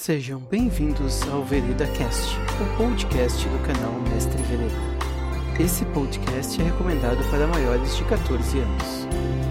Sejam 0.00 0.40
bem-vindos 0.40 1.20
ao 1.28 1.44
Vereda 1.44 1.86
Cast, 1.88 2.34
o 2.58 2.76
podcast 2.78 3.46
do 3.46 3.58
canal 3.66 3.92
Mestre 4.08 4.42
Vereda. 4.44 5.62
Esse 5.62 5.84
podcast 5.84 6.58
é 6.58 6.64
recomendado 6.64 7.22
para 7.30 7.46
maiores 7.46 7.94
de 7.94 8.04
14 8.04 8.60
anos. 8.60 9.49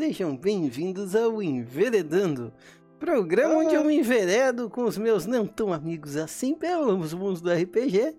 Sejam 0.00 0.34
bem-vindos 0.34 1.14
ao 1.14 1.42
Enveredando, 1.42 2.50
programa 2.98 3.56
onde 3.56 3.74
eu 3.74 3.84
me 3.84 3.98
enveredo 3.98 4.70
com 4.70 4.84
os 4.84 4.96
meus 4.96 5.26
não 5.26 5.46
tão 5.46 5.74
amigos 5.74 6.16
assim 6.16 6.54
pelos 6.54 7.12
mundos 7.12 7.42
do 7.42 7.52
RPG. 7.52 8.16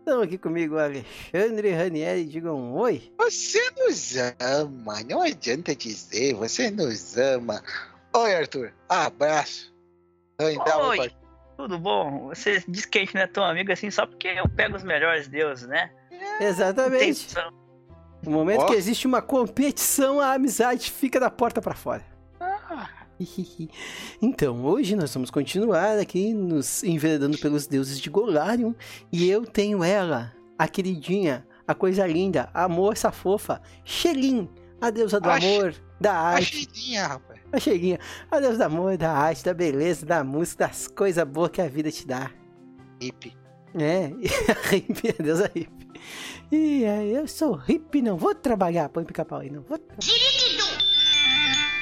Estão 0.00 0.20
aqui 0.20 0.36
comigo 0.36 0.76
Alexandre 0.76 1.68
e 1.68 1.72
Ranieri, 1.72 2.24
digam 2.24 2.72
oi. 2.74 3.12
Você 3.18 3.60
nos 3.78 4.16
ama, 4.40 5.00
não 5.08 5.22
adianta 5.22 5.76
dizer, 5.76 6.34
você 6.34 6.72
nos 6.72 7.16
ama. 7.16 7.62
Oi, 8.16 8.34
Arthur, 8.34 8.72
abraço. 8.88 9.72
Oi, 10.40 10.56
Oi. 10.98 11.12
Tudo 11.56 11.78
bom? 11.78 12.30
Você 12.30 12.64
diz 12.66 12.84
que 12.84 12.98
a 12.98 13.00
gente 13.02 13.14
não 13.14 13.22
é 13.22 13.26
tão 13.28 13.44
amigo 13.44 13.70
assim 13.70 13.92
só 13.92 14.06
porque 14.06 14.26
eu 14.26 14.48
pego 14.48 14.74
os 14.74 14.82
melhores 14.82 15.28
deuses, 15.28 15.68
né? 15.68 15.92
Exatamente. 16.40 17.32
Tem- 17.32 17.61
No 18.22 18.30
momento 18.30 18.60
Ó. 18.62 18.66
que 18.66 18.74
existe 18.74 19.06
uma 19.06 19.20
competição, 19.20 20.20
a 20.20 20.32
amizade 20.34 20.90
fica 20.90 21.18
da 21.18 21.30
porta 21.30 21.60
pra 21.60 21.74
fora. 21.74 22.04
Ah, 22.40 22.88
Então, 24.20 24.64
hoje 24.64 24.94
nós 24.96 25.12
vamos 25.12 25.30
continuar 25.30 25.98
aqui 25.98 26.32
nos 26.32 26.82
enveredando 26.84 27.38
pelos 27.38 27.66
deuses 27.66 27.98
de 28.00 28.08
Golarion. 28.10 28.74
E 29.12 29.28
eu 29.28 29.44
tenho 29.44 29.82
ela, 29.82 30.32
a 30.58 30.66
queridinha, 30.68 31.46
a 31.66 31.74
coisa 31.74 32.06
linda, 32.06 32.48
a 32.54 32.68
moça 32.68 33.10
fofa, 33.12 33.60
Xelin, 33.84 34.48
a 34.80 34.90
deusa 34.90 35.20
do 35.20 35.28
A 35.28 35.36
amor, 35.36 35.74
da 36.00 36.12
a 36.12 36.28
arte. 36.34 36.56
cheirinha, 36.72 37.06
rapaz. 37.06 37.40
A 37.52 37.58
Xelinha, 37.60 37.98
a 38.30 38.40
deusa 38.40 38.58
do 38.58 38.62
amor, 38.64 38.96
da 38.96 39.10
arte, 39.12 39.44
da 39.44 39.52
beleza, 39.54 40.06
da 40.06 40.24
música, 40.24 40.66
das 40.66 40.88
coisas 40.88 41.24
boas 41.26 41.50
que 41.50 41.60
a 41.60 41.68
vida 41.68 41.90
te 41.90 42.06
dá. 42.06 42.30
Hippie. 43.00 43.36
É, 43.74 44.06
a 44.50 44.74
hippie, 44.74 45.14
a 45.18 45.22
deusa 45.22 45.50
hippie. 45.54 45.91
E 46.54 46.84
aí, 46.84 47.14
eu 47.14 47.26
sou 47.26 47.54
hippie, 47.54 48.02
não 48.02 48.16
vou 48.18 48.34
trabalhar. 48.34 48.88
Põe 48.90 49.04
pica-pau 49.04 49.40
aí, 49.40 49.50
não 49.50 49.62
vou 49.62 49.78
trabalhar. 49.78 50.82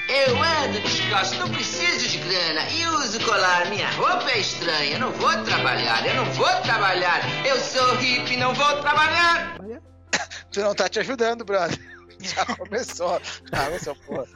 Eu 0.09 0.37
ando 0.43 0.81
descalço, 0.81 1.37
não 1.39 1.49
preciso 1.51 2.09
de 2.09 2.19
grana 2.19 2.69
e 2.71 2.87
uso 2.87 3.19
colar. 3.25 3.69
Minha 3.71 3.91
roupa 3.93 4.31
é 4.31 4.39
estranha, 4.39 4.99
não 4.99 5.11
vou 5.13 5.31
trabalhar, 5.45 6.07
eu 6.07 6.15
não 6.15 6.25
vou 6.33 6.47
trabalhar. 6.63 7.21
Eu 7.47 7.59
sou 7.59 7.97
hippie, 7.97 8.37
não 8.37 8.55
vou 8.55 8.77
trabalhar. 8.81 9.57
Tu 10.53 10.61
não 10.61 10.75
tá 10.75 10.89
te 10.89 10.99
ajudando, 11.01 11.45
brother. 11.45 11.79
Já 12.21 12.45
começou. 12.57 13.21
Ah, 13.53 13.65
começou, 13.67 13.95
porra. 14.07 14.27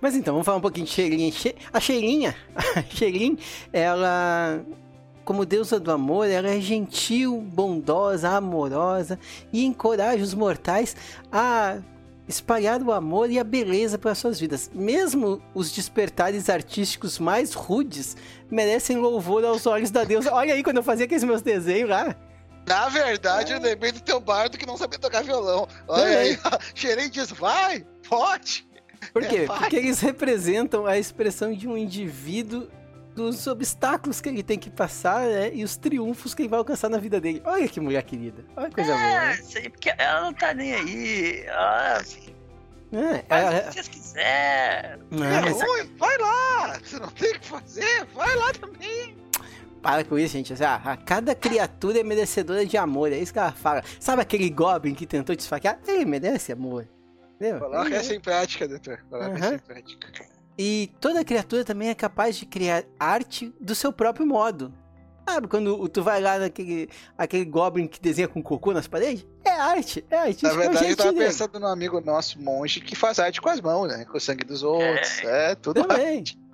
Mas 0.00 0.14
então, 0.14 0.32
vamos 0.34 0.46
falar 0.46 0.58
um 0.58 0.62
pouquinho 0.62 0.86
de. 0.86 1.30
Xe- 1.32 1.56
A 1.72 1.78
Xelinha, 1.80 2.34
a 2.76 2.82
Xelin, 2.82 3.38
ela, 3.72 4.64
como 5.26 5.44
deusa 5.44 5.80
do 5.80 5.90
amor, 5.90 6.28
ela 6.28 6.48
é 6.48 6.60
gentil, 6.60 7.40
bondosa, 7.40 8.30
amorosa 8.30 9.18
e 9.52 9.66
encoraja 9.66 10.22
os 10.22 10.32
mortais 10.32 10.94
a 11.32 11.78
espalhar 12.28 12.80
o 12.80 12.92
amor 12.92 13.28
e 13.28 13.36
a 13.36 13.42
beleza 13.42 13.98
para 13.98 14.14
suas 14.14 14.38
vidas. 14.38 14.70
Mesmo 14.72 15.42
os 15.52 15.72
despertares 15.72 16.48
artísticos 16.48 17.18
mais 17.18 17.54
rudes 17.54 18.16
merecem 18.48 18.98
louvor 18.98 19.44
aos 19.44 19.66
olhos 19.66 19.90
da 19.90 20.04
deusa. 20.04 20.32
Olha 20.32 20.54
aí 20.54 20.62
quando 20.62 20.76
eu 20.76 20.82
fazia 20.84 21.06
aqueles 21.06 21.24
meus 21.24 21.42
desenhos 21.42 21.90
lá. 21.90 22.14
Na 22.64 22.88
verdade, 22.88 23.52
eu 23.52 23.60
lembrei 23.60 23.90
do 23.90 24.00
teu 24.00 24.20
bardo 24.20 24.56
que 24.56 24.64
não 24.64 24.76
sabia 24.76 24.98
tocar 24.98 25.24
violão. 25.24 25.66
Olha 25.88 26.18
aí, 26.18 26.38
Xerém 26.72 27.10
diz, 27.10 27.32
vai, 27.32 27.84
pode. 28.08 28.64
Por 29.12 29.26
quê? 29.26 29.38
É. 29.38 29.46
Porque 29.46 29.74
eles 29.74 29.98
representam 30.00 30.86
a 30.86 30.96
expressão 30.96 31.52
de 31.52 31.66
um 31.66 31.76
indivíduo 31.76 32.68
dos 33.16 33.46
obstáculos 33.46 34.20
que 34.20 34.28
ele 34.28 34.42
tem 34.42 34.58
que 34.58 34.70
passar 34.70 35.22
né, 35.26 35.50
e 35.52 35.64
os 35.64 35.76
triunfos 35.76 36.34
que 36.34 36.42
ele 36.42 36.48
vai 36.50 36.58
alcançar 36.58 36.88
na 36.90 36.98
vida 36.98 37.18
dele. 37.20 37.42
Olha 37.44 37.66
que 37.66 37.80
mulher 37.80 38.02
querida. 38.02 38.44
Olha 38.56 38.68
que 38.68 38.74
coisa 38.76 38.92
boa. 38.92 39.02
É, 39.04 39.26
né? 39.28 39.34
isso 39.40 39.58
aí, 39.58 39.68
porque 39.70 39.92
ela 39.96 40.20
não 40.20 40.32
tá 40.34 40.52
nem 40.54 40.74
aí. 40.74 41.40
Ela 41.46 42.02
É, 42.92 43.24
faz 43.26 43.44
o 43.44 43.48
ela- 43.48 43.60
que 43.62 43.72
vocês 43.72 43.88
quiserem. 43.88 45.02
não, 45.10 45.24
é 45.24 45.40
mas 45.40 45.62
ruim, 45.62 45.96
vai 45.98 46.18
lá. 46.18 46.78
Você 46.84 46.98
não 46.98 47.08
tem 47.08 47.32
o 47.32 47.40
que 47.40 47.46
fazer, 47.48 48.04
vai 48.14 48.36
lá 48.36 48.52
também. 48.52 49.16
para 49.82 50.04
com 50.04 50.18
isso, 50.18 50.32
gente. 50.34 50.52
Assim, 50.52 50.64
ah, 50.64 50.80
a 50.84 50.96
cada 50.96 51.34
criatura 51.34 52.00
é 52.00 52.02
merecedora 52.02 52.66
de 52.66 52.76
amor. 52.76 53.12
É 53.12 53.18
isso 53.18 53.32
que 53.32 53.38
ela 53.38 53.52
fala. 53.52 53.82
Sabe 54.00 54.20
aquele 54.20 54.50
Goblin 54.50 54.94
que 54.94 55.06
tentou 55.06 55.34
te 55.34 55.40
esfaquear? 55.40 55.78
Ele 55.86 56.04
merece 56.04 56.52
amor. 56.52 56.86
Entendeu? 57.36 57.60
Coloca 57.60 57.86
Ele- 57.86 57.94
essa 57.96 58.14
em 58.14 58.20
prática, 58.20 58.66
doutor. 58.68 58.98
Coloca 59.08 59.28
Aham. 59.30 59.36
essa 59.38 59.54
em 59.54 59.58
prática. 59.58 60.08
E 60.58 60.90
toda 61.00 61.24
criatura 61.24 61.64
também 61.64 61.88
é 61.88 61.94
capaz 61.94 62.36
de 62.36 62.46
criar 62.46 62.84
arte 62.98 63.52
do 63.60 63.74
seu 63.74 63.92
próprio 63.92 64.26
modo. 64.26 64.72
Sabe 65.28 65.48
quando 65.48 65.88
tu 65.88 66.02
vai 66.04 66.20
lá 66.20 66.38
naquele 66.38 66.88
aquele 67.18 67.44
goblin 67.44 67.88
que 67.88 68.00
desenha 68.00 68.28
com 68.28 68.40
cocô 68.40 68.72
nas 68.72 68.86
paredes? 68.86 69.26
É 69.44 69.50
arte, 69.50 70.04
é 70.08 70.16
arte. 70.16 70.44
Na 70.44 70.50
isso 70.50 70.52
é 70.52 70.52
o 70.52 70.56
verdade, 70.56 70.76
eu 70.76 70.78
jeitinho 70.78 70.96
tava 70.96 71.12
dele. 71.12 71.24
pensando 71.26 71.58
num 71.60 71.66
amigo 71.66 72.00
nosso, 72.00 72.40
monge, 72.40 72.80
que 72.80 72.94
faz 72.94 73.18
arte 73.18 73.40
com 73.40 73.48
as 73.48 73.60
mãos, 73.60 73.88
né? 73.88 74.04
Com 74.04 74.16
o 74.16 74.20
sangue 74.20 74.44
dos 74.44 74.62
outros. 74.62 75.18
É, 75.24 75.56
tudo 75.56 75.82
Também. 75.82 76.22
Ah, 76.26 76.45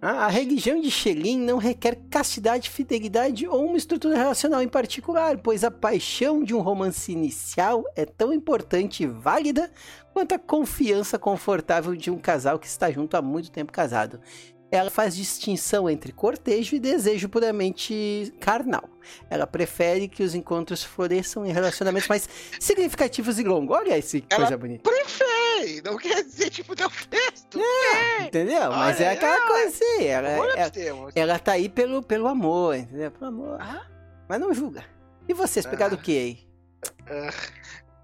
A 0.00 0.28
religião 0.28 0.80
de 0.80 0.90
Xelin 0.90 1.38
não 1.38 1.56
requer 1.56 1.96
castidade, 2.10 2.68
fidelidade 2.70 3.48
ou 3.48 3.64
uma 3.64 3.78
estrutura 3.78 4.16
relacional 4.16 4.62
em 4.62 4.68
particular, 4.68 5.38
pois 5.38 5.64
a 5.64 5.70
paixão 5.70 6.44
de 6.44 6.54
um 6.54 6.60
romance 6.60 7.10
inicial 7.10 7.82
é 7.96 8.04
tão 8.04 8.32
importante 8.32 9.02
e 9.02 9.06
válida 9.06 9.70
quanto 10.12 10.34
a 10.34 10.38
confiança 10.38 11.18
confortável 11.18 11.96
de 11.96 12.10
um 12.10 12.18
casal 12.18 12.58
que 12.58 12.66
está 12.66 12.90
junto 12.90 13.16
há 13.16 13.22
muito 13.22 13.50
tempo 13.50 13.72
casado. 13.72 14.20
Ela 14.70 14.90
faz 14.90 15.16
distinção 15.16 15.88
entre 15.88 16.12
cortejo 16.12 16.76
e 16.76 16.80
desejo 16.80 17.28
puramente 17.28 18.34
carnal. 18.40 18.88
Ela 19.30 19.46
prefere 19.46 20.08
que 20.08 20.22
os 20.22 20.34
encontros 20.34 20.82
floresçam 20.82 21.46
em 21.46 21.52
relacionamentos 21.52 22.08
mais 22.08 22.28
significativos 22.60 23.38
e 23.38 23.44
longos. 23.44 23.76
Olha 23.76 23.96
esse 23.96 24.24
Ela- 24.28 24.40
coisa 24.42 24.58
bonita. 24.58 24.90
Não 25.84 25.96
quer 25.96 26.22
dizer, 26.22 26.50
tipo, 26.50 26.74
deu 26.74 26.90
festo. 26.90 27.60
Entendeu? 28.20 28.70
Mas 28.70 28.96
Olha 28.96 29.04
é 29.04 29.12
aquela 29.12 29.44
ó. 29.44 29.46
coisa 29.46 29.68
assim. 29.68 30.04
Ela, 30.04 30.28
Olha 30.38 30.52
ela, 30.52 30.64
os 30.66 30.70
termos. 30.70 31.12
ela 31.16 31.38
tá 31.38 31.52
aí 31.52 31.68
pelo, 31.68 32.02
pelo 32.02 32.26
amor, 32.28 32.76
entendeu? 32.76 33.10
Pelo 33.10 33.26
amor. 33.26 33.58
Ah. 33.60 33.86
Mas 34.28 34.40
não 34.40 34.52
julga. 34.52 34.84
E 35.28 35.34
vocês, 35.34 35.66
pegaram 35.66 35.96
o 35.96 36.00
que 36.00 36.16
aí? 36.16 36.48
Ah, 37.08 37.32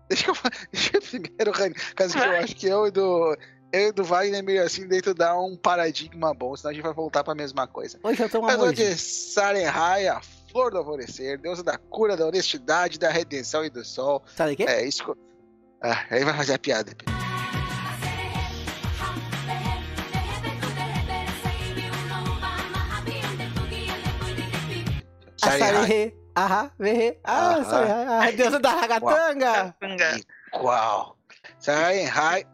deixa 0.08 0.30
eu 0.30 0.34
deixa 0.72 0.96
eu 0.96 1.02
primeiro, 1.02 1.52
caso 1.94 2.14
que 2.14 2.18
eu 2.18 2.32
acho 2.32 2.56
que 2.56 2.66
eu 2.66 2.86
e 2.86 2.90
do. 2.90 3.36
Eu 3.72 3.88
e 3.88 3.92
do 3.92 4.04
Wagner 4.04 4.42
meio 4.44 4.62
assim 4.62 4.86
dentro 4.86 5.14
dar 5.14 5.38
um 5.38 5.56
paradigma 5.56 6.34
bom, 6.34 6.54
senão 6.54 6.70
a 6.70 6.74
gente 6.74 6.82
vai 6.82 6.92
voltar 6.92 7.24
pra 7.24 7.34
mesma 7.34 7.66
coisa. 7.66 7.98
Hoje 8.02 8.22
eu 8.22 8.28
tô 8.28 8.40
um 8.40 8.42
Mas 8.42 8.56
amor. 8.56 8.74
de 8.74 8.94
Sarenhai, 8.96 10.08
a 10.08 10.20
flor 10.50 10.70
do 10.70 10.76
alvorecer, 10.78 11.38
deusa 11.38 11.62
da 11.62 11.78
cura, 11.78 12.14
da 12.14 12.26
honestidade, 12.26 12.98
da 12.98 13.08
redenção 13.10 13.64
e 13.64 13.70
do 13.70 13.82
sol. 13.82 14.22
Sabe 14.36 14.52
o 14.52 14.56
quê? 14.56 14.64
É 14.64 14.84
isso. 14.86 15.16
Ah, 15.82 16.04
aí 16.10 16.22
vai 16.22 16.36
fazer 16.36 16.52
a 16.54 16.58
piada. 16.58 16.92
A 25.42 25.46
Sarenhai. 25.46 25.72
Sarerê. 25.72 26.16
Ahá, 26.34 26.70
verê. 26.78 27.18
Ah, 27.24 27.54
Aham. 27.56 27.64
Sarerê. 27.64 28.28
A 28.28 28.30
deusa 28.30 28.58
da 28.60 28.70
ragatanga. 28.70 29.76
Igual. 30.54 31.16
Sarenhai. 31.58 32.46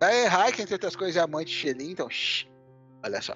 Sarenhai, 0.00 0.52
que 0.52 0.62
entre 0.62 0.74
outras 0.74 0.96
coisas 0.96 1.16
é 1.16 1.20
a 1.20 1.26
mãe 1.26 1.44
de 1.44 1.52
Xelin, 1.52 1.90
então. 1.92 2.08
shh, 2.10 2.46
olha 3.04 3.20
só. 3.22 3.34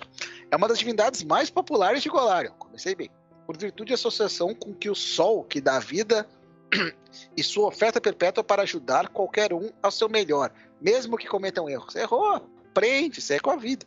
É 0.50 0.56
uma 0.56 0.66
das 0.68 0.78
divindades 0.78 1.22
mais 1.22 1.50
populares 1.50 2.02
de 2.02 2.08
Golarion. 2.08 2.52
Comecei 2.58 2.94
bem. 2.94 3.10
Por 3.46 3.56
virtude 3.56 3.88
de 3.88 3.94
associação 3.94 4.54
com 4.54 4.74
que 4.74 4.88
o 4.90 4.94
sol, 4.94 5.44
que 5.44 5.60
dá 5.60 5.78
vida, 5.78 6.26
e 7.36 7.42
sua 7.42 7.68
oferta 7.68 8.00
perpétua 8.00 8.44
para 8.44 8.62
ajudar 8.62 9.08
qualquer 9.08 9.52
um 9.52 9.70
ao 9.82 9.90
seu 9.90 10.08
melhor, 10.08 10.52
mesmo 10.80 11.16
que 11.16 11.26
cometam 11.26 11.68
erros. 11.68 11.96
Errou, 11.96 12.48
aprende, 12.70 13.20
segue 13.20 13.40
com 13.40 13.50
a 13.50 13.56
vida. 13.56 13.84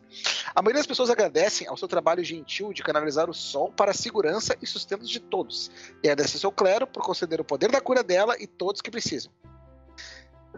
A 0.53 0.61
maioria 0.61 0.79
das 0.79 0.87
pessoas 0.87 1.09
agradecem 1.09 1.67
ao 1.67 1.77
seu 1.77 1.87
trabalho 1.87 2.23
gentil 2.23 2.73
de 2.73 2.83
canalizar 2.83 3.29
o 3.29 3.33
sol 3.33 3.71
para 3.71 3.91
a 3.91 3.93
segurança 3.93 4.55
e 4.61 4.67
sustento 4.67 5.05
de 5.05 5.19
todos, 5.19 5.71
e 6.03 6.07
agradece 6.07 6.35
ao 6.35 6.41
seu 6.41 6.51
clero 6.51 6.85
por 6.85 7.03
conceder 7.03 7.39
o 7.41 7.45
poder 7.45 7.71
da 7.71 7.81
cura 7.81 8.03
dela 8.03 8.35
e 8.39 8.45
todos 8.45 8.81
que 8.81 8.91
precisam. 8.91 9.31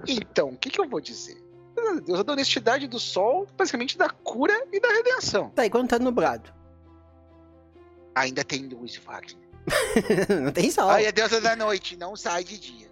Então, 0.08 0.50
o 0.50 0.58
que, 0.58 0.70
que 0.70 0.82
eu 0.82 0.90
vou 0.90 1.00
dizer? 1.00 1.42
Deus, 2.06 2.20
a 2.20 2.32
honestidade 2.32 2.88
do 2.88 3.00
sol, 3.00 3.48
basicamente 3.58 3.98
da 3.98 4.10
cura 4.10 4.66
e 4.72 4.80
da 4.80 4.90
redenção. 4.90 5.50
Tá, 5.50 5.66
e 5.66 5.70
quando 5.70 5.90
tá 5.90 6.00
nublado? 6.00 6.54
Ainda 8.16 8.44
tem 8.44 8.68
luz, 8.68 8.96
Wagner. 8.98 9.46
não 10.42 10.52
tem 10.52 10.72
sol. 10.72 10.90
Ai, 10.90 11.06
é 11.06 11.12
deusa 11.12 11.42
da 11.42 11.56
noite, 11.56 11.98
não 11.98 12.16
sai 12.16 12.44
de 12.44 12.58
dia. 12.58 12.88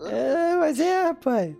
É, 0.00 0.56
mas 0.56 0.80
é, 0.80 1.02
rapaz. 1.02 1.54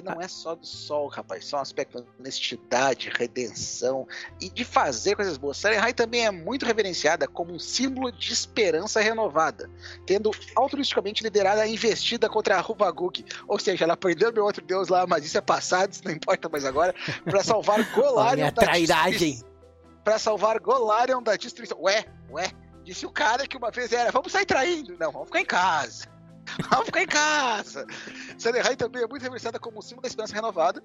Não 0.00 0.20
é 0.20 0.28
só 0.28 0.54
do 0.54 0.66
sol, 0.66 1.08
rapaz. 1.08 1.46
São 1.46 1.58
aspectos 1.58 2.02
de 2.02 2.08
honestidade, 2.18 3.10
redenção 3.12 4.06
e 4.40 4.48
de 4.48 4.64
fazer 4.64 5.16
coisas 5.16 5.36
boas. 5.36 5.56
Serenhai 5.56 5.92
também 5.92 6.26
é 6.26 6.30
muito 6.30 6.64
reverenciada 6.64 7.26
como 7.26 7.52
um 7.52 7.58
símbolo 7.58 8.10
de 8.10 8.32
esperança 8.32 9.00
renovada, 9.00 9.70
tendo 10.06 10.30
altruisticamente 10.54 11.22
liderado 11.22 11.60
a 11.60 11.66
investida 11.66 12.28
contra 12.28 12.56
a 12.56 12.60
Ruvaguk. 12.60 13.24
Ou 13.46 13.58
seja, 13.58 13.84
ela 13.84 13.96
perdeu 13.96 14.32
meu 14.32 14.44
outro 14.44 14.64
deus 14.64 14.88
lá, 14.88 15.06
mas 15.06 15.24
isso 15.24 15.38
é 15.38 15.40
passado, 15.40 15.92
isso 15.92 16.02
não 16.04 16.12
importa 16.12 16.48
mais 16.48 16.64
agora, 16.64 16.94
para 17.24 17.42
salvar 17.42 17.82
Golarion 17.94 18.46
da 18.46 18.52
trairagem. 18.52 19.42
Para 20.02 20.18
salvar 20.18 20.58
Golarion 20.60 21.22
da 21.22 21.36
destruição. 21.36 21.80
Ué, 21.82 22.04
ué, 22.30 22.50
disse 22.84 23.06
o 23.06 23.10
cara 23.10 23.46
que 23.46 23.56
uma 23.56 23.70
vez 23.70 23.92
era, 23.92 24.10
vamos 24.10 24.32
sair 24.32 24.46
traindo. 24.46 24.96
Não, 24.98 25.10
vamos 25.10 25.28
ficar 25.28 25.40
em 25.40 25.46
casa. 25.46 26.13
Vamos 26.70 26.86
ficar 26.86 27.02
em 27.02 27.06
casa. 27.06 27.86
Sanerai 28.38 28.76
também 28.76 29.02
é 29.02 29.06
muito 29.06 29.22
reverenciada 29.22 29.58
como 29.58 29.78
um 29.78 29.82
símbolo 29.82 30.02
da 30.02 30.08
esperança 30.08 30.34
renovada. 30.34 30.82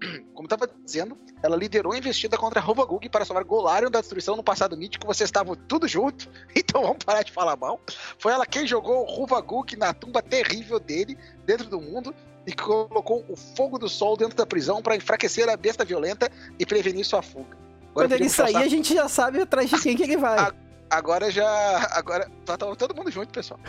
Como 0.32 0.46
estava 0.46 0.70
dizendo, 0.84 1.18
ela 1.42 1.56
liderou 1.56 1.92
a 1.92 1.98
investida 1.98 2.38
contra 2.38 2.60
Rovagug 2.60 3.08
para 3.08 3.24
salvar 3.24 3.42
Golarion 3.42 3.90
da 3.90 4.00
destruição 4.00 4.36
no 4.36 4.44
passado 4.44 4.76
mítico. 4.76 5.06
Vocês 5.06 5.26
estavam 5.26 5.56
tudo 5.56 5.88
junto, 5.88 6.30
então 6.54 6.82
vamos 6.82 7.04
parar 7.04 7.22
de 7.22 7.32
falar 7.32 7.56
mal. 7.56 7.80
Foi 8.18 8.32
ela 8.32 8.46
quem 8.46 8.66
jogou 8.66 9.02
o 9.02 9.04
Rovagug 9.04 9.76
na 9.76 9.92
tumba 9.92 10.22
terrível 10.22 10.78
dele, 10.78 11.18
dentro 11.44 11.68
do 11.68 11.80
mundo, 11.80 12.14
e 12.46 12.52
colocou 12.52 13.24
o 13.28 13.36
fogo 13.36 13.78
do 13.78 13.88
sol 13.88 14.16
dentro 14.16 14.36
da 14.36 14.46
prisão 14.46 14.80
para 14.80 14.96
enfraquecer 14.96 15.48
a 15.48 15.56
besta 15.56 15.84
violenta 15.84 16.30
e 16.58 16.64
prevenir 16.64 17.04
sua 17.04 17.20
fuga. 17.20 17.56
Agora 17.90 18.08
Quando 18.08 18.12
ele 18.12 18.28
sair, 18.28 18.52
passar- 18.52 18.64
a 18.64 18.68
gente 18.68 18.94
já 18.94 19.08
sabe 19.08 19.40
atrás 19.40 19.68
de 19.68 19.80
quem 19.80 19.96
que 19.96 20.04
ele 20.04 20.16
vai. 20.16 20.38
Ah, 20.38 20.54
Agora 20.90 21.30
já. 21.30 21.88
Agora. 21.92 22.30
Tá, 22.44 22.56
tá 22.56 22.74
todo 22.74 22.94
mundo 22.94 23.10
junto, 23.10 23.30
pessoal. 23.30 23.60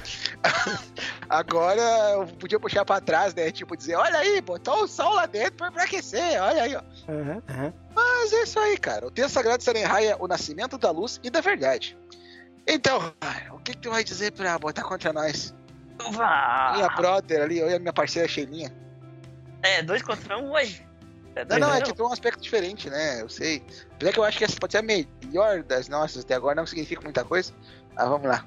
Agora 1.29 1.81
eu 2.13 2.27
podia 2.27 2.59
puxar 2.59 2.85
pra 2.85 3.01
trás, 3.01 3.33
né? 3.33 3.51
Tipo, 3.51 3.75
dizer, 3.75 3.95
olha 3.95 4.17
aí, 4.17 4.41
botou 4.41 4.83
o 4.83 4.87
sol 4.87 5.13
lá 5.13 5.25
dentro 5.25 5.53
pra 5.53 5.67
enfraquecer, 5.67 6.41
olha 6.41 6.63
aí, 6.63 6.75
ó. 6.75 6.81
Aham, 7.09 7.43
aham. 7.49 7.73
Mas 7.93 8.33
é 8.33 8.43
isso 8.43 8.59
aí, 8.59 8.77
cara. 8.77 9.05
O 9.07 9.11
texto 9.11 9.33
sagrado 9.33 9.57
de 9.57 9.63
Sarenhai 9.63 10.07
é 10.07 10.15
o 10.17 10.27
nascimento 10.27 10.77
da 10.77 10.91
luz 10.91 11.19
e 11.23 11.29
da 11.29 11.41
verdade. 11.41 11.97
Então, 12.65 13.13
o 13.51 13.59
que, 13.59 13.73
que 13.73 13.79
tu 13.79 13.89
vai 13.89 14.03
dizer 14.03 14.31
pra 14.31 14.57
botar 14.57 14.83
contra 14.83 15.11
nós? 15.11 15.53
Vá. 16.11 16.73
Minha 16.75 16.89
brother 16.89 17.41
ali, 17.41 17.59
eu 17.59 17.69
e 17.69 17.73
a 17.73 17.79
minha 17.79 17.91
parceira 17.93 18.27
Sheilinha. 18.27 18.71
É, 19.61 19.83
dois 19.83 20.01
contra 20.01 20.37
um 20.37 20.51
hoje. 20.51 20.88
É 21.35 21.45
Não, 21.45 21.59
não, 21.59 21.73
é 21.73 21.81
que 21.81 21.91
um. 21.91 21.93
tem 21.93 22.05
um 22.05 22.11
aspecto 22.11 22.41
diferente, 22.41 22.89
né? 22.89 23.21
Eu 23.21 23.29
sei. 23.29 23.63
Apesar 23.93 24.13
que 24.13 24.19
eu 24.19 24.23
acho 24.23 24.37
que 24.37 24.43
essa 24.43 24.57
pode 24.59 24.71
ser 24.73 24.79
a 24.79 24.81
melhor 24.81 25.63
das 25.63 25.87
nossas 25.87 26.23
até 26.23 26.33
agora, 26.33 26.55
não 26.55 26.65
significa 26.65 27.01
muita 27.01 27.23
coisa. 27.23 27.53
Mas 27.95 28.07
vamos 28.07 28.27
lá. 28.27 28.45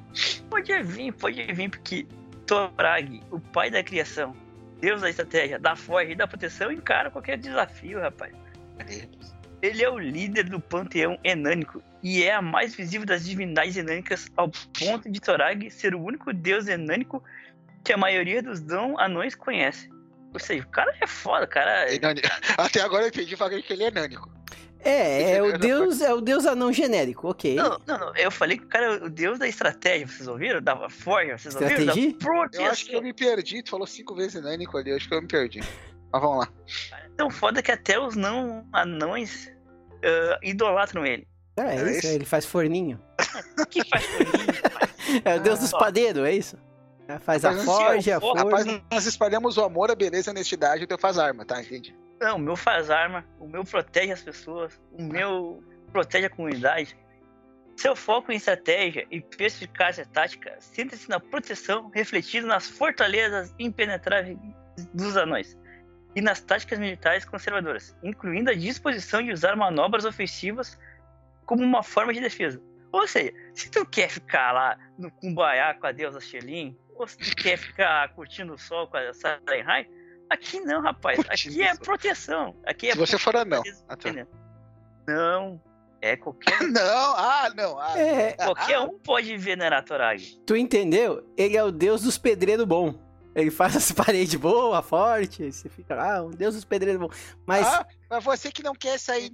Pode 0.51 0.83
vir, 0.83 1.13
pode 1.13 1.43
vir, 1.53 1.71
porque 1.71 2.07
Torag, 2.47 3.23
o 3.31 3.41
pai 3.41 3.71
da 3.71 3.83
criação, 3.83 4.35
Deus 4.81 5.01
da 5.01 5.11
estratégia, 5.11 5.59
da 5.59 5.77
forja 5.77 6.13
e 6.13 6.15
da 6.15 6.27
proteção, 6.27 6.73
encara 6.73 7.11
qualquer 7.11 7.39
desafio, 7.39 8.01
rapaz. 8.01 8.35
Ele 9.61 9.83
é 9.83 9.89
o 9.89 9.99
líder 9.99 10.49
do 10.49 10.59
panteão 10.59 11.17
enânico 11.23 11.83
e 12.03 12.25
é 12.25 12.35
a 12.35 12.43
mais 12.43 12.75
visível 12.75 13.07
das 13.07 13.25
divindades 13.25 13.77
enânicas, 13.77 14.27
ao 14.37 14.51
ponto 14.79 15.09
de 15.09 15.21
Torag 15.21 15.71
ser 15.71 15.95
o 15.95 16.03
único 16.03 16.33
deus 16.33 16.67
enânico 16.67 17.23
que 17.85 17.93
a 17.93 17.97
maioria 17.97 18.43
dos 18.43 18.61
não 18.61 18.99
anões 18.99 19.35
conhece. 19.35 19.89
Ou 20.33 20.41
seja, 20.41 20.63
o 20.63 20.69
cara 20.69 20.95
é 21.01 21.07
foda, 21.07 21.45
o 21.45 21.49
cara. 21.49 21.93
Enânico. 21.93 22.29
Até 22.59 22.81
agora 22.81 23.05
eu 23.05 23.09
entendi 23.09 23.37
falando 23.37 23.63
que 23.63 23.73
ele 23.73 23.85
é 23.85 23.89
enânico. 23.89 24.31
É, 24.85 25.35
é 25.37 25.43
o 25.43 25.57
deus, 25.59 26.01
é 26.01 26.13
o 26.13 26.21
deus 26.21 26.45
anão 26.45 26.73
genérico, 26.73 27.29
ok. 27.31 27.55
Não, 27.55 27.79
não, 27.87 27.99
não. 27.99 28.17
Eu 28.17 28.33
falei 28.33 28.59
que 28.59 28.65
o 28.65 28.69
cara 28.69 28.87
é 28.87 29.05
o 29.05 29.09
deus 29.09 29.39
da 29.39 29.47
estratégia, 29.47 30.09
vocês 30.09 30.27
ouviram? 30.27 30.61
Da 30.61 30.89
forja, 30.91 31.39
vocês 31.39 31.55
ouviram? 31.55 31.77
Da 31.77 31.81
Estratégia? 31.93 32.15
proteção. 32.19 32.65
Eu 32.67 32.71
acho 32.73 32.85
que 32.87 32.93
eu 32.97 33.01
me 33.03 33.13
perdi. 33.13 33.63
Tu 33.63 33.71
falou 33.71 33.87
cinco 33.87 34.13
vezes 34.17 34.35
enânico 34.35 34.77
ali, 34.77 34.91
eu 34.91 34.97
acho 34.97 35.09
que 35.09 35.15
eu 35.15 35.23
me 35.23 35.29
perdi. 35.29 35.61
Mas 36.13 36.21
vamos 36.21 36.39
lá. 36.39 36.49
É 36.99 37.09
tão 37.17 37.31
foda 37.31 37.63
que 37.63 37.71
até 37.71 37.97
os 38.01 38.17
não 38.17 38.67
anões 38.73 39.53
ah, 40.05 40.39
idolatram 40.43 41.07
ele. 41.07 41.29
É, 41.57 41.63
É 41.63 41.75
isso, 41.77 41.99
isso? 41.99 42.07
ele 42.09 42.25
faz 42.25 42.45
forninho. 42.45 43.01
O 43.61 43.67
que 43.71 43.89
faz 43.89 44.05
forninho? 44.05 44.53
É 45.25 45.37
o 45.37 45.41
deus 45.41 45.59
dos 45.61 45.75
Ah. 45.75 45.79
padeiros, 45.79 46.25
é 46.27 46.33
isso? 46.33 46.57
É, 47.09 47.19
Faz 47.19 47.45
a 47.45 47.53
Mas, 47.53 47.65
forja, 47.65 48.15
a 48.15 48.17
assim, 48.19 48.27
ó, 48.27 48.35
Rapaz, 48.35 48.65
forja. 48.65 48.83
nós 48.91 49.07
espalhamos 49.07 49.57
o 49.57 49.65
amor, 49.65 49.91
a 49.91 49.95
beleza 49.95 50.29
e 50.29 50.31
a 50.31 50.33
honestidade, 50.33 50.85
o 50.85 50.87
teu 50.87 50.99
faz 50.99 51.19
arma, 51.19 51.45
tá? 51.45 51.61
Entende? 51.61 51.97
Não, 52.21 52.37
o 52.37 52.39
meu 52.39 52.57
faz 52.57 52.91
arma, 52.91 53.25
o 53.41 53.49
meu 53.49 53.65
protege 53.65 54.13
as 54.13 54.23
pessoas, 54.23 54.81
o 54.93 55.03
meu 55.03 55.63
protege 55.91 56.27
a 56.27 56.31
comunidade. 56.31 56.97
Seu 57.77 57.97
foco 57.97 58.31
em 58.31 58.37
estratégia 58.37 59.07
e 59.11 59.21
perspicácia 59.21 60.07
tática 60.07 60.57
senta-se 60.61 61.09
na 61.09 61.19
proteção 61.19 61.91
refletida 61.93 62.47
nas 62.47 62.69
fortalezas 62.69 63.53
impenetráveis 63.59 64.39
dos 64.95 65.17
anões 65.17 65.59
e 66.15 66.21
nas 66.21 66.41
táticas 66.41 66.79
militares 66.79 67.25
conservadoras, 67.25 67.97
incluindo 68.03 68.51
a 68.51 68.55
disposição 68.55 69.23
de 69.23 69.33
usar 69.33 69.57
manobras 69.57 70.05
ofensivas 70.05 70.79
como 71.47 71.63
uma 71.63 71.83
forma 71.83 72.13
de 72.13 72.21
defesa. 72.21 72.63
Ou 72.93 73.09
seja, 73.09 73.33
se 73.55 73.71
tu 73.71 73.87
quer 73.87 74.11
ficar 74.11 74.53
lá 74.53 74.79
no 74.99 75.11
Kumbaya 75.11 75.75
com 75.75 75.87
a 75.87 75.93
deusa 75.93 76.21
Shelin, 76.21 76.77
tu 76.97 77.37
quer 77.37 77.57
ficar 77.57 78.09
curtindo 78.15 78.55
o 78.55 78.59
sol 78.59 78.87
com 78.87 78.97
a 78.97 79.13
Sarenhai, 79.13 79.87
aqui 80.31 80.61
não, 80.61 80.81
rapaz. 80.81 81.17
Curtindo 81.17 81.55
Aqui 81.55 81.63
é 81.63 81.75
o 81.75 81.79
proteção. 81.79 82.57
Aqui 82.67 82.89
é 82.89 82.93
Se 82.93 82.99
você 82.99 83.19
for 83.19 83.37
anão. 83.37 83.63
Ah, 83.89 83.97
tá. 83.97 84.11
Não, 85.07 85.61
é 86.01 86.17
qualquer, 86.17 86.61
Não, 86.71 87.17
ah, 87.17 87.53
não. 87.57 87.79
Ah, 87.79 87.99
É, 87.99 88.33
qualquer 88.33 88.79
um 88.81 88.99
pode 88.99 89.37
venerar 89.37 89.85
Torag. 89.85 90.23
tu 90.47 90.57
entendeu? 90.57 91.27
Ele 91.37 91.57
é 91.57 91.65
o 91.65 91.71
deus 91.73 92.03
dos 92.03 92.19
pedreiros 92.19 92.65
bom. 92.65 92.95
Ele 93.35 93.51
faz 93.51 93.75
as 93.77 93.91
paredes 93.93 94.35
boas, 94.35 94.85
fortes. 94.87 95.57
Você 95.57 95.69
fica 95.69 95.95
lá, 95.95 96.23
um 96.23 96.31
deus 96.31 96.55
dos 96.55 96.65
pedreiros 96.65 97.01
bom. 97.01 97.09
Mas 97.47 97.67
Ah, 97.67 97.87
mas 98.13 98.23
você 98.23 98.53
que 98.53 98.63
não 98.63 98.75
quer 98.75 98.99
sair 98.99 99.33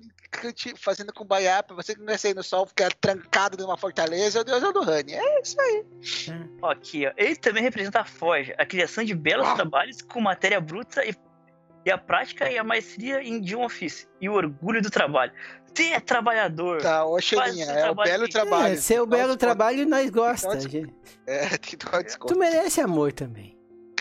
fazendo 0.76 1.12
com 1.12 1.25
baiapa, 1.25 1.75
você 1.75 1.94
que 1.94 2.00
não 2.00 2.06
quer 2.06 2.18
sair 2.18 2.35
no 2.35 2.44
sol, 2.44 2.64
ficar 2.64 2.92
trancado 2.92 3.61
numa 3.61 3.76
fortaleza, 3.76 4.38
é 4.38 4.40
o 4.42 4.44
Deus 4.44 4.62
é 4.62 4.68
o 4.68 4.73
do 4.73 4.82
Rani. 4.82 5.14
É 5.14 5.40
isso 5.42 5.61
aí. 5.61 5.85
Ó, 6.62 6.70
Aqui, 6.70 7.04
ó. 7.04 7.12
Ele 7.16 7.35
também 7.35 7.61
representa 7.61 8.02
a 8.02 8.04
forja, 8.04 8.54
a 8.56 8.64
criação 8.64 9.02
de 9.02 9.16
belos 9.16 9.49
Ah. 9.49 9.56
trabalhos 9.56 10.00
com 10.00 10.20
matéria 10.20 10.61
bruta 10.61 11.04
e, 11.04 11.12
e 11.85 11.90
a 11.90 11.99
prática 11.99 12.49
e 12.49 12.56
a 12.56 12.62
maestria 12.62 13.20
em 13.20 13.40
de 13.40 13.56
um 13.56 13.64
ofício. 13.64 14.08
E 14.20 14.28
o 14.28 14.35
orgulho 14.35 14.80
do 14.80 14.90
trabalho. 14.90 15.32
Você 15.75 15.92
é 15.92 15.99
trabalhador. 15.99 16.80
Tá, 16.80 17.04
ô 17.04 17.18
é 17.18 17.90
o 17.90 17.94
belo 17.97 18.25
aqui. 18.25 18.32
trabalho. 18.32 18.75
é, 18.75 18.76
seu 18.76 19.04
belo 19.06 19.37
trabalho 19.37 19.88
nós 19.88 20.08
gosta, 20.08 20.54
desconto. 20.54 20.70
gente. 20.70 20.94
desconto. 21.26 21.26
É, 21.26 21.90
dar 21.90 21.99
um 21.99 22.02
desconto. 22.04 22.35
Tu 22.35 22.38
merece 22.38 22.80
amor 22.80 23.12
também. 23.12 23.58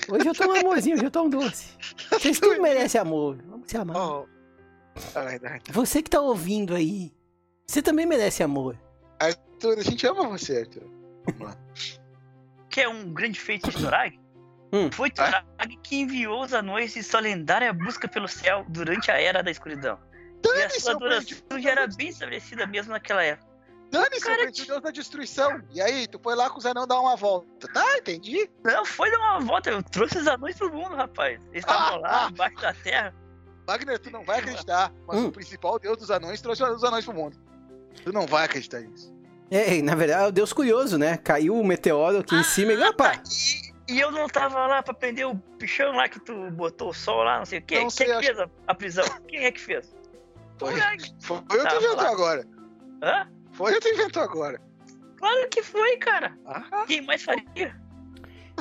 Hoje 0.08 0.28
eu 0.28 0.36
tô 0.36 0.46
um 0.46 0.56
amorzinho, 0.56 0.96
hoje 0.98 1.06
eu 1.06 1.12
tô 1.12 1.24
um 1.24 1.30
doce. 1.30 1.76
Vocês 2.12 2.40
tudo 2.40 2.62
merecem 2.62 3.02
amor. 3.02 3.42
Vamos 3.44 3.68
se 3.68 3.76
amar. 3.76 3.98
Oh. 3.98 4.37
Ai, 5.16 5.40
Você 5.72 6.02
que 6.02 6.10
tá 6.10 6.20
ouvindo 6.22 6.76
aí, 6.76 7.12
você 7.66 7.82
também 7.82 8.06
merece 8.06 8.44
amor. 8.44 8.78
Arthur, 9.20 9.80
a 9.80 9.84
gente 9.84 10.06
ama 10.08 10.28
você, 10.30 10.60
Arthur. 10.60 10.90
Vamos 11.26 11.42
lá. 11.48 11.58
que 12.70 12.82
é 12.82 12.88
um 12.90 13.12
grande 13.12 13.40
feito 13.40 13.70
de 13.72 13.82
Torag, 13.84 14.20
Hum. 14.72 14.92
foi 14.92 15.10
Torag 15.10 15.46
que 15.84 15.96
enviou 16.02 16.44
os 16.44 16.54
anões 16.54 16.96
em 16.96 17.02
sua 17.02 17.20
lendária 17.22 17.74
busca 17.74 18.08
pelo 18.08 18.28
céu 18.28 18.66
durante 18.70 19.10
a 19.10 19.20
Era 19.20 19.42
da 19.42 19.50
Escuridão. 19.50 19.98
E 20.46 20.62
a 20.64 20.70
sua 20.70 20.94
duração 20.96 21.38
já 21.60 21.72
era 21.72 21.88
bem 21.88 22.10
estabelecida 22.10 22.68
mesmo 22.68 22.92
naquela 22.94 23.24
época. 23.24 23.48
Dane-se, 23.90 24.22
Cara, 24.26 24.48
o 24.50 24.52
Deus 24.52 24.82
da 24.82 24.92
destruição. 24.92 25.62
E 25.74 25.82
aí, 25.82 26.08
tu 26.08 26.20
foi 26.22 26.36
lá 26.36 26.50
com 26.50 26.60
os 26.60 26.66
anãos 26.66 26.86
dar 26.88 27.00
uma 27.00 27.16
volta. 27.16 27.68
Tá, 27.70 27.98
entendi. 27.98 28.50
Não, 28.64 28.86
foi 28.86 29.10
dar 29.10 29.18
uma 29.18 29.40
volta, 29.40 29.70
eu 29.70 29.82
trouxe 29.82 30.18
os 30.18 30.28
anões 30.28 30.58
pro 30.58 30.72
mundo, 30.72 30.96
rapaz. 30.96 31.42
Eles 31.52 31.60
estavam 31.64 31.96
Ah, 31.96 31.98
lá, 32.00 32.26
ah. 32.26 32.30
embaixo 32.32 32.58
da 32.62 32.74
terra. 32.74 33.16
Wagner, 33.68 34.00
tu 34.00 34.10
não 34.10 34.24
vai 34.24 34.40
acreditar, 34.40 34.92
mas 35.06 35.18
Hum. 35.20 35.28
o 35.28 35.32
principal 35.32 35.78
Deus 35.78 35.98
dos 35.98 36.10
anões 36.10 36.42
trouxe 36.42 36.64
os 36.64 36.84
anões 36.84 37.04
pro 37.06 37.14
mundo. 37.14 37.38
Tu 38.04 38.14
não 38.14 38.26
vai 38.26 38.46
acreditar 38.46 38.80
nisso. 38.80 39.14
É, 39.52 39.82
na 39.82 39.94
verdade, 39.96 40.24
é 40.24 40.28
o 40.28 40.32
Deus 40.32 40.54
curioso, 40.54 40.98
né? 40.98 41.18
Caiu 41.18 41.56
o 41.60 41.66
meteoro 41.66 42.20
aqui 42.20 42.36
em 42.36 42.44
cima 42.44 42.72
e. 42.74 42.82
Opa! 42.84 43.14
E, 43.90 43.94
e 43.96 44.00
eu 44.00 44.12
não 44.12 44.28
tava 44.28 44.66
lá 44.68 44.82
pra 44.84 44.94
prender 44.94 45.28
o 45.28 45.34
bichão 45.60 45.94
lá 45.96 46.08
que 46.10 46.20
tu 46.20 46.50
botou 46.52 46.90
o 46.90 46.94
sol 46.94 47.24
lá, 47.24 47.40
não 47.40 47.46
sei 47.46 47.60
o 47.60 47.62
quê. 47.62 47.76
Não 47.76 47.82
Quem 47.84 47.90
sei, 47.90 48.06
é 48.08 48.10
que 48.10 48.16
acho- 48.16 48.26
fez 48.28 48.40
a, 48.40 48.50
a 48.68 48.76
prisão? 48.76 49.06
Quem 49.28 49.46
é 49.46 49.52
que 49.52 49.60
fez? 49.62 49.94
Foi, 50.58 50.72
Torag. 50.74 51.04
foi 51.22 51.38
eu 51.38 51.44
que 51.68 51.76
inventou 51.76 51.96
lá. 51.96 52.10
agora. 52.10 52.48
Hã? 53.04 53.30
Foi 53.54 53.76
eu 53.76 53.80
que 53.82 53.90
inventou 53.90 54.24
agora. 54.24 54.62
Claro 55.18 55.48
que 55.50 55.64
foi, 55.64 55.98
cara. 55.98 56.38
Ah, 56.46 56.84
Quem 56.88 57.02
mais 57.02 57.24
faria? 57.24 57.76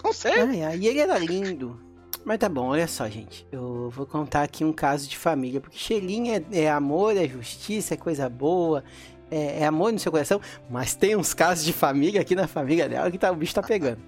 Não 0.02 0.12
sei. 0.12 0.40
Ai, 0.40 0.62
ai, 0.62 0.76
e 0.78 0.86
ele 0.88 1.00
era 1.00 1.18
lindo. 1.18 1.80
Mas 2.26 2.38
tá 2.38 2.48
bom, 2.48 2.66
olha 2.70 2.88
só, 2.88 3.08
gente. 3.08 3.46
Eu 3.52 3.88
vou 3.90 4.04
contar 4.04 4.42
aqui 4.42 4.64
um 4.64 4.72
caso 4.72 5.08
de 5.08 5.16
família. 5.16 5.60
Porque 5.60 5.78
Xelin 5.78 6.30
é, 6.30 6.42
é 6.50 6.68
amor, 6.70 7.16
é 7.16 7.28
justiça, 7.28 7.94
é 7.94 7.96
coisa 7.96 8.28
boa. 8.28 8.82
É, 9.30 9.60
é 9.60 9.64
amor 9.64 9.92
no 9.92 9.98
seu 10.00 10.10
coração. 10.10 10.40
Mas 10.68 10.96
tem 10.96 11.14
uns 11.14 11.32
casos 11.32 11.64
de 11.64 11.72
família 11.72 12.20
aqui 12.20 12.34
na 12.34 12.48
família 12.48 12.88
dela 12.88 13.08
que 13.12 13.16
tá, 13.18 13.30
o 13.30 13.36
bicho 13.36 13.54
tá 13.54 13.62
pegando. 13.62 14.00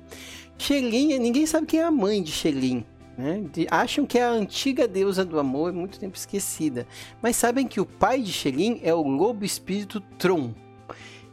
Xelin, 0.58 1.16
ninguém 1.20 1.46
sabe 1.46 1.68
quem 1.68 1.78
é 1.78 1.84
a 1.84 1.92
mãe 1.92 2.20
de 2.20 2.32
Xelin. 2.32 2.84
Né? 3.16 3.44
De- 3.52 3.68
acham 3.70 4.04
que 4.04 4.18
é 4.18 4.24
a 4.24 4.30
antiga 4.30 4.88
deusa 4.88 5.24
do 5.24 5.38
amor, 5.38 5.72
muito 5.72 6.00
tempo 6.00 6.16
esquecida. 6.16 6.88
Mas 7.22 7.36
sabem 7.36 7.68
que 7.68 7.80
o 7.80 7.86
pai 7.86 8.20
de 8.20 8.32
Xelin 8.32 8.80
é 8.82 8.92
o 8.92 9.02
lobo 9.02 9.44
espírito 9.44 10.00
Tron. 10.18 10.52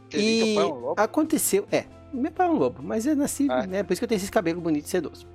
Xelin, 0.08 0.24
E 0.54 0.56
é 0.56 0.64
um 0.64 0.68
lobo? 0.68 0.94
aconteceu, 1.00 1.66
é, 1.72 1.84
meu 2.12 2.30
pai 2.30 2.46
é 2.46 2.50
um 2.50 2.56
lobo, 2.56 2.80
mas 2.80 3.06
eu 3.06 3.16
nasci, 3.16 3.48
Ah. 3.50 3.66
né, 3.66 3.82
por 3.82 3.92
isso 3.92 4.00
que 4.00 4.04
eu 4.04 4.08
tenho 4.08 4.18
esse 4.20 4.30
cabelo 4.30 4.60
bonito 4.60 4.86
e 4.86 4.88
sedoso. 4.88 5.26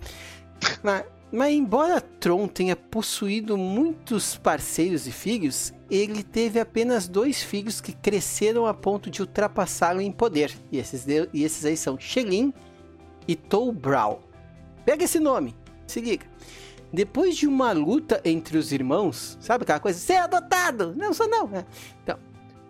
mas, 0.84 1.04
mas 1.32 1.54
embora 1.54 2.02
Tron 2.02 2.48
tenha 2.48 2.76
possuído 2.76 3.58
muitos 3.58 4.36
parceiros 4.38 5.08
e 5.08 5.12
filhos, 5.12 5.74
ele 5.90 6.24
teve 6.24 6.60
apenas 6.60 7.08
dois 7.08 7.42
filhos 7.42 7.80
que 7.80 7.94
cresceram 7.94 8.66
a 8.66 8.74
ponto 8.74 9.10
de 9.10 9.22
ultrapassá-lo 9.22 10.02
em 10.02 10.12
poder. 10.12 10.54
E 10.72 10.78
esses, 10.78 11.06
de- 11.06 11.30
e 11.34 11.44
esses 11.44 11.64
aí 11.66 11.78
são 11.78 11.98
Shelin 12.00 12.54
e 13.28 13.36
Tou 13.36 13.72
Brow. 13.72 14.22
Pega 14.86 15.04
esse 15.06 15.20
nome, 15.20 15.56
se 15.88 16.02
liga. 16.02 16.26
Depois 16.94 17.38
de 17.38 17.48
uma 17.48 17.72
luta 17.72 18.20
entre 18.26 18.58
os 18.58 18.74
irmãos, 18.74 19.38
sabe 19.40 19.64
aquela 19.64 19.80
coisa? 19.80 19.98
Você 19.98 20.14
é 20.14 20.20
adotado! 20.20 20.94
Não 20.98 21.14
sou 21.14 21.30
não! 21.30 21.48
né? 21.48 21.66
Então, 22.04 22.18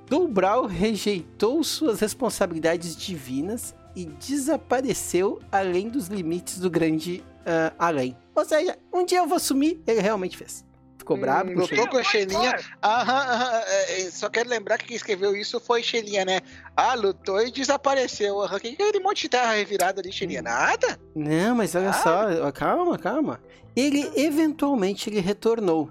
Dobral 0.07 0.65
rejeitou 0.67 1.63
suas 1.63 1.99
responsabilidades 1.99 2.95
divinas 2.95 3.73
e 3.95 4.05
desapareceu 4.05 5.39
além 5.51 5.89
dos 5.89 6.07
limites 6.07 6.59
do 6.59 6.69
grande 6.69 7.23
ah, 7.45 7.73
além. 7.79 8.15
Ou 8.35 8.45
seja, 8.45 8.77
um 8.93 9.05
dia 9.05 9.19
eu 9.19 9.27
vou 9.27 9.39
sumir, 9.39 9.81
ele 9.85 10.01
realmente 10.01 10.37
fez. 10.37 10.65
Ficou 10.97 11.17
Hum, 11.17 11.21
brabo 11.21 11.51
o 11.51 11.55
lutou 11.55 11.87
com 11.87 11.97
a 11.97 12.03
Xelinha. 12.03 12.55
Aham, 12.83 13.33
aham, 13.33 13.61
é, 13.65 14.01
é, 14.03 14.11
só 14.11 14.29
quero 14.29 14.47
lembrar 14.49 14.77
que 14.77 14.85
quem 14.85 14.95
escreveu 14.95 15.35
isso 15.35 15.59
foi 15.59 15.81
Xelinha, 15.81 16.23
né? 16.23 16.41
Ah, 16.77 16.93
lutou 16.93 17.41
e 17.41 17.51
desapareceu. 17.51 18.39
Aham, 18.41 18.59
que 18.59 18.67
é 18.67 18.71
aquele 18.73 18.99
monte 18.99 19.23
de 19.23 19.29
terra 19.29 19.53
revirada 19.53 19.99
ali, 19.99 20.11
Xelinha? 20.11 20.41
Nada? 20.43 20.99
Não, 21.15 21.55
mas 21.55 21.73
olha 21.75 21.89
Ah. 21.89 21.93
só, 21.93 22.51
calma, 22.51 22.97
calma. 22.99 23.41
Ele 23.75 24.11
eventualmente 24.15 25.09
ele 25.09 25.19
retornou, 25.19 25.89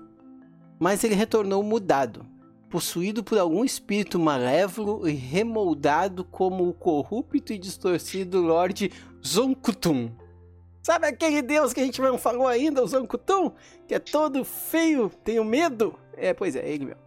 mas 0.79 1.03
ele 1.03 1.15
retornou 1.17 1.63
mudado, 1.63 2.25
possuído 2.71 3.25
por 3.25 3.37
algum 3.37 3.65
espírito 3.65 4.17
malévolo 4.19 5.09
e 5.09 5.13
remoldado 5.13 6.25
como 6.25 6.69
o 6.69 6.73
corrupto 6.73 7.53
e 7.53 7.59
distorcido 7.59 8.41
Lorde 8.41 8.93
Zonkutum. 9.27 10.13
Sabe 10.83 11.07
aquele 11.07 11.43
deus 11.43 11.73
que 11.73 11.81
a 11.81 11.85
gente 11.85 12.01
não 12.01 12.17
falou 12.19 12.47
ainda, 12.47 12.83
o 12.83 12.87
Zonkutum? 12.87 13.53
Que 13.87 13.95
é 13.95 13.99
todo 13.99 14.45
feio, 14.45 15.11
tenho 15.25 15.45
medo? 15.45 15.99
É, 16.17 16.33
pois 16.33 16.57
é, 16.57 16.67
ele 16.69 16.87
mesmo. 16.87 17.01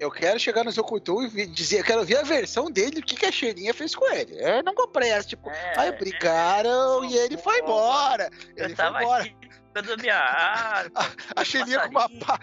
Eu 0.00 0.10
quero 0.10 0.36
chegar 0.40 0.64
no 0.64 0.70
Zokutu 0.72 1.22
e 1.22 1.46
dizer, 1.46 1.78
eu 1.78 1.84
quero 1.84 2.04
ver 2.04 2.16
a 2.18 2.22
versão 2.24 2.68
dele, 2.68 2.98
o 2.98 3.02
que, 3.04 3.14
que 3.14 3.24
a 3.24 3.30
Xelinha 3.30 3.72
fez 3.72 3.94
com 3.94 4.04
ele. 4.12 4.34
Eu 4.36 4.60
não 4.64 4.74
comprei 4.74 5.10
essa, 5.10 5.28
tipo, 5.28 5.48
É, 5.48 5.78
aí 5.78 5.92
brigaram 5.92 7.04
e 7.04 7.16
ele 7.16 7.36
foi 7.38 7.60
embora. 7.60 8.28
Eu 8.56 8.64
Ele 8.64 8.74
foi 8.74 8.84
tava 8.84 9.00
embora. 9.00 9.22
aqui 9.22 9.36
dando 9.72 9.96
minha 10.02 10.16
arma. 10.16 10.90
A 11.36 11.44
Xelinha 11.44 11.80
com, 11.80 11.90
uma 11.90 12.08
pá, 12.08 12.40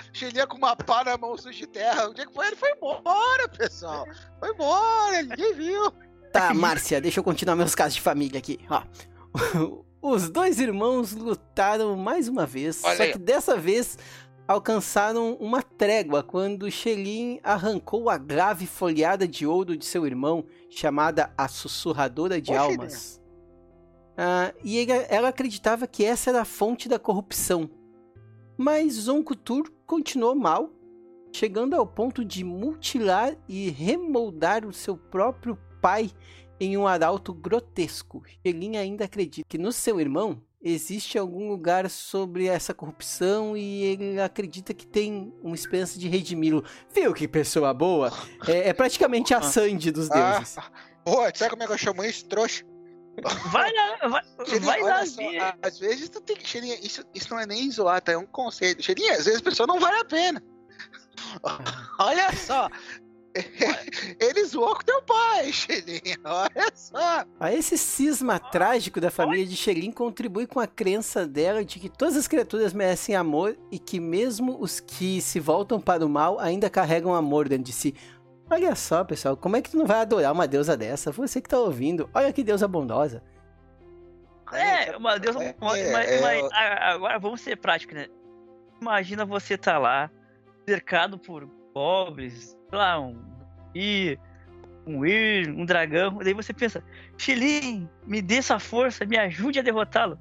com 0.48 0.58
uma 0.58 0.76
pá 0.76 1.04
na 1.04 1.18
mão 1.18 1.38
suja 1.38 1.60
de 1.60 1.68
terra. 1.68 2.08
O 2.10 2.14
dia 2.14 2.26
que 2.26 2.34
foi, 2.34 2.48
ele 2.48 2.56
foi 2.56 2.72
embora, 2.72 3.50
pessoal. 3.50 4.06
Foi 4.40 4.50
embora, 4.52 5.22
ninguém 5.24 5.54
viu. 5.54 5.92
Tá, 6.32 6.54
Márcia, 6.56 7.02
deixa 7.02 7.20
eu 7.20 7.24
continuar 7.26 7.58
meus 7.58 7.76
casos 7.76 7.96
de 7.96 8.02
família 8.02 8.40
aqui. 8.40 8.58
Ó. 8.70 8.84
Os 10.02 10.30
dois 10.30 10.60
irmãos 10.60 11.14
lutaram 11.14 11.96
mais 11.98 12.28
uma 12.28 12.46
vez, 12.46 12.82
Olha 12.84 12.96
só 12.98 13.04
aí, 13.04 13.12
que 13.12 13.18
dessa 13.18 13.58
vez 13.58 13.98
alcançaram 14.48 15.34
uma 15.36 15.62
trégua 15.62 16.24
quando 16.24 16.72
Shelin 16.72 17.40
arrancou 17.44 18.10
a 18.10 18.18
grave 18.18 18.66
folhada 18.66 19.28
de 19.28 19.46
ouro 19.46 19.78
de 19.78 19.86
seu 19.86 20.06
irmão, 20.08 20.46
chamada 20.70 21.32
a 21.38 21.48
Sussurradora 21.48 22.42
de 22.42 22.52
Ô, 22.54 22.58
Almas. 22.58 23.22
Ah, 24.18 24.54
e 24.64 24.78
ele- 24.78 25.06
ela 25.10 25.30
acreditava 25.30 25.86
que 25.86 26.04
essa 26.04 26.30
era 26.30 26.42
a 26.42 26.46
fonte 26.46 26.90
da 26.90 26.98
corrupção. 26.98 27.70
Mas 28.58 28.94
Zonkutur 28.94 29.72
continuou 29.86 30.36
mal, 30.36 30.72
chegando 31.34 31.76
ao 31.76 31.86
ponto 31.86 32.26
de 32.26 32.44
mutilar 32.44 33.36
e 33.48 33.70
remoldar 33.70 34.66
o 34.66 34.74
seu 34.74 34.98
próprio 34.98 35.58
pai 35.82 36.10
em 36.60 36.78
um 36.78 36.88
arauto 36.88 37.34
grotesco. 37.34 38.24
Shelin 38.46 38.78
ainda 38.78 39.06
acredita 39.06 39.48
que 39.48 39.58
no 39.58 39.72
seu 39.72 40.00
irmão 40.00 40.42
existe 40.62 41.18
algum 41.18 41.48
lugar 41.48 41.90
sobre 41.90 42.48
essa 42.48 42.74
corrupção 42.74 43.56
e 43.56 43.84
ele 43.84 44.22
acredita 44.22 44.74
que 44.74 44.86
tem 44.86 45.34
uma 45.42 45.56
esperança 45.56 45.98
de 45.98 46.08
redimi-lo. 46.08 46.64
Viu 46.94 47.14
que 47.14 47.28
pessoa 47.28 47.74
boa? 47.74 48.12
É, 48.48 48.70
é 48.70 48.74
praticamente 48.74 49.34
a 49.34 49.42
Sandy 49.42 49.92
dos 49.92 50.10
deuses. 50.10 50.58
Ah, 50.58 50.70
pô, 51.04 51.18
sabe 51.34 51.52
como 51.52 51.64
é 51.64 51.68
que 51.68 51.74
eu 51.74 51.78
chamo 51.78 52.04
isso? 52.04 52.26
Trouxa. 52.28 52.66
Vai 53.52 53.72
lá, 53.74 54.08
vai, 54.08 54.22
Xelinha, 54.46 54.66
vai 54.66 54.82
olha 54.82 54.94
lá 54.94 55.06
só, 55.06 55.22
às 55.62 55.80
vezes 55.80 56.08
tu 56.10 56.22
tem 56.22 56.38
que. 56.38 56.48
Xelinha, 56.48 56.76
isso, 56.76 57.04
isso 57.14 57.34
não 57.34 57.40
é 57.40 57.46
nem 57.46 57.70
zoar, 57.70 58.02
tá? 58.02 58.14
É 58.14 58.18
um 58.18 58.26
conceito. 58.26 58.82
Xelinha, 58.82 59.14
às 59.14 59.26
vezes 59.26 59.42
a 59.42 59.44
pessoa 59.44 59.68
não 59.68 59.80
vale 59.80 59.98
a 59.98 60.06
pena. 60.06 60.42
Olha 62.00 62.34
só. 62.34 62.70
Ele 64.20 64.44
zoou 64.46 64.76
com 64.76 64.84
teu 64.84 65.02
pai, 65.04 65.52
Xelinha. 65.52 66.18
Olha 66.24 66.72
só. 66.76 67.24
Ah, 67.40 67.54
Esse 67.54 67.78
cisma 67.78 68.40
trágico 68.40 69.00
da 69.02 69.10
família 69.12 69.46
de 69.46 69.56
Shelin 69.56 69.92
contribui 69.92 70.46
com 70.48 70.60
a 70.60 70.68
crença 70.68 71.28
dela 71.28 71.64
de 71.64 71.80
que 71.80 71.90
todas 71.90 72.16
as 72.16 72.28
criaturas 72.28 72.74
merecem 72.74 73.16
amor 73.16 73.58
e 73.72 73.78
que 73.80 74.00
mesmo 74.00 74.58
os 74.60 74.80
que 74.80 75.22
se 75.22 75.40
voltam 75.40 75.80
para 75.80 76.06
o 76.06 76.10
mal 76.10 76.40
ainda 76.40 76.70
carregam 76.70 77.14
amor 77.16 77.48
dentro 77.50 77.66
de 77.66 77.74
si. 77.74 77.96
Olha 78.52 78.76
só, 78.76 79.04
pessoal, 79.04 79.38
como 79.38 79.56
é 79.58 79.62
que 79.62 79.70
tu 79.72 79.78
não 79.78 79.86
vai 79.86 80.00
adorar 80.02 80.32
uma 80.34 80.48
deusa 80.48 80.76
dessa? 80.76 81.12
Você 81.12 81.40
que 81.40 81.48
tá 81.50 81.60
ouvindo, 81.60 82.10
olha 82.14 82.34
que 82.34 82.44
deusa 82.44 82.68
bondosa. 82.68 83.22
É, 84.52 84.98
uma 84.98 85.20
Deus, 85.20 85.36
É, 85.36 85.56
uma- 85.62 85.78
é, 85.78 85.92
mas- 85.92 86.08
é, 86.10 86.22
mas 86.22 86.52
agora 86.82 87.20
vamos 87.20 87.42
ser 87.42 87.56
práticos, 87.58 87.96
né? 87.96 88.08
Imagina 88.82 89.24
você 89.26 89.56
tá 89.58 89.78
lá, 89.78 90.10
cercado 90.68 91.20
por 91.20 91.48
goblins, 91.74 92.34
sei 92.50 92.59
lá, 92.78 93.00
um 93.00 93.18
i, 93.76 94.18
um 94.86 95.06
ir, 95.06 95.50
um 95.50 95.66
dragão, 95.66 96.18
daí 96.18 96.34
você 96.34 96.54
pensa, 96.54 96.84
Xilin, 97.18 97.88
me 98.06 98.22
dê 98.22 98.36
essa 98.36 98.60
força, 98.60 99.06
me 99.06 99.18
ajude 99.18 99.60
a 99.60 99.62
derrotá-lo. 99.62 100.18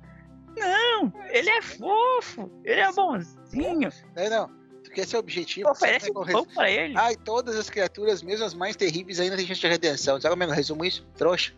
Não, 0.57 1.13
ele 1.31 1.51
é 1.51 1.63
fofo, 1.63 2.51
ele 2.65 2.81
é 2.81 2.93
bonzinho, 2.93 3.91
Não, 4.17 4.31
não. 4.31 4.59
Tu 4.83 4.91
quer 4.91 5.07
ser 5.07 5.19
objetivo? 5.19 5.69
oferece 5.71 6.11
um 6.11 6.25
é 6.25 6.31
eu 6.31 6.33
pão 6.33 6.47
pra 6.47 6.71
ele. 6.71 6.95
Ai, 6.97 7.15
todas 7.17 7.57
as 7.57 7.69
criaturas, 7.69 8.23
mesmo 8.23 8.45
as 8.45 8.55
mais 8.55 8.75
terríveis, 8.75 9.21
ainda 9.21 9.37
têm 9.37 9.47
chance 9.47 9.61
de 9.61 9.69
redenção. 9.69 10.21
Sabe 10.21 10.33
como 10.33 10.43
é 10.43 10.47
que 10.47 10.53
eu 10.53 10.57
resumo 10.57 10.85
isso? 10.85 11.07
Trouxa. 11.17 11.53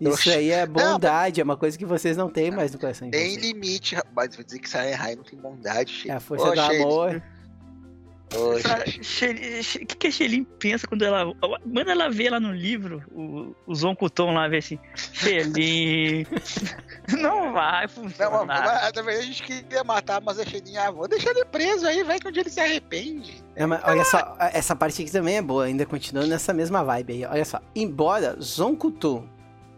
Isso 0.00 0.30
aí 0.30 0.50
é 0.50 0.66
bondade, 0.66 1.40
é 1.40 1.44
uma 1.44 1.56
coisa 1.56 1.78
que 1.78 1.84
vocês 1.86 2.16
não 2.16 2.28
têm 2.28 2.50
mais 2.50 2.72
no 2.72 2.78
coração 2.78 3.08
Tem 3.10 3.36
limite, 3.36 3.94
rapaz. 3.94 4.34
Vou 4.34 4.44
dizer 4.44 4.58
que 4.58 4.68
sai 4.68 4.90
errar 4.90 5.12
e 5.12 5.16
não 5.16 5.22
tem 5.22 5.38
bondade, 5.38 5.92
É 5.92 5.96
Xelinha. 5.96 6.16
a 6.16 6.20
força 6.20 6.48
Ô, 6.48 6.54
do 6.54 6.60
amor. 6.60 7.22
O 8.34 9.86
que, 9.86 9.96
que 9.96 10.06
a 10.06 10.10
Xelin 10.10 10.44
pensa 10.44 10.86
quando 10.86 11.02
ela. 11.02 11.32
Manda 11.64 11.92
ela 11.92 12.10
ver 12.10 12.30
lá 12.30 12.40
no 12.40 12.52
livro, 12.52 13.02
o, 13.10 13.54
o 13.66 13.74
Zonkuton 13.74 14.32
lá, 14.32 14.48
ver 14.48 14.58
assim. 14.58 14.78
Xelin. 14.94 16.26
Não 17.18 17.52
vai 17.52 17.82
Não, 17.82 17.88
funcionar. 17.88 18.46
mas, 18.46 18.92
na 18.94 19.02
verdade 19.02 19.18
a 19.18 19.26
gente 19.26 19.42
queria 19.42 19.84
matar, 19.84 20.20
mas 20.22 20.38
a 20.38 20.44
Xelinha, 20.44 20.88
ah, 20.88 20.90
vou 20.90 21.08
deixar 21.08 21.30
ele 21.30 21.44
preso 21.44 21.86
aí, 21.86 22.02
vai 22.02 22.18
que 22.18 22.28
um 22.28 22.32
dia 22.32 22.42
ele 22.42 22.50
se 22.50 22.60
arrepende. 22.60 23.42
É, 23.54 23.66
mas 23.66 23.82
olha 23.84 24.04
só, 24.04 24.36
essa 24.52 24.74
parte 24.74 25.02
aqui 25.02 25.10
também 25.10 25.36
é 25.36 25.42
boa, 25.42 25.64
ainda 25.64 25.84
continuando 25.84 26.28
nessa 26.28 26.54
mesma 26.54 26.82
vibe 26.84 27.12
aí. 27.12 27.24
Olha 27.24 27.44
só, 27.44 27.60
embora 27.74 28.36
Zonkutu, 28.40 29.28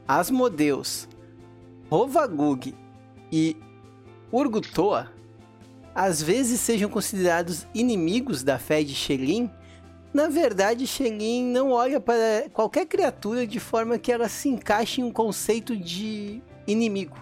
Asmodeus, 0.06 1.08
Rovagug 1.90 2.74
e 3.32 3.56
Urgutoa 4.30 5.10
às 5.94 6.20
vezes 6.22 6.60
sejam 6.60 6.88
considerados 6.90 7.66
inimigos 7.74 8.42
da 8.42 8.58
fé 8.58 8.82
de 8.82 8.94
Shelin, 8.94 9.50
na 10.12 10.28
verdade 10.28 10.86
Shelin 10.86 11.44
não 11.44 11.70
olha 11.70 12.00
para 12.00 12.46
qualquer 12.52 12.86
criatura 12.86 13.46
de 13.46 13.60
forma 13.60 13.98
que 13.98 14.10
ela 14.12 14.28
se 14.28 14.48
encaixe 14.48 15.00
em 15.00 15.04
um 15.04 15.10
conceito 15.12 15.76
de 15.76 16.40
inimigo. 16.66 17.16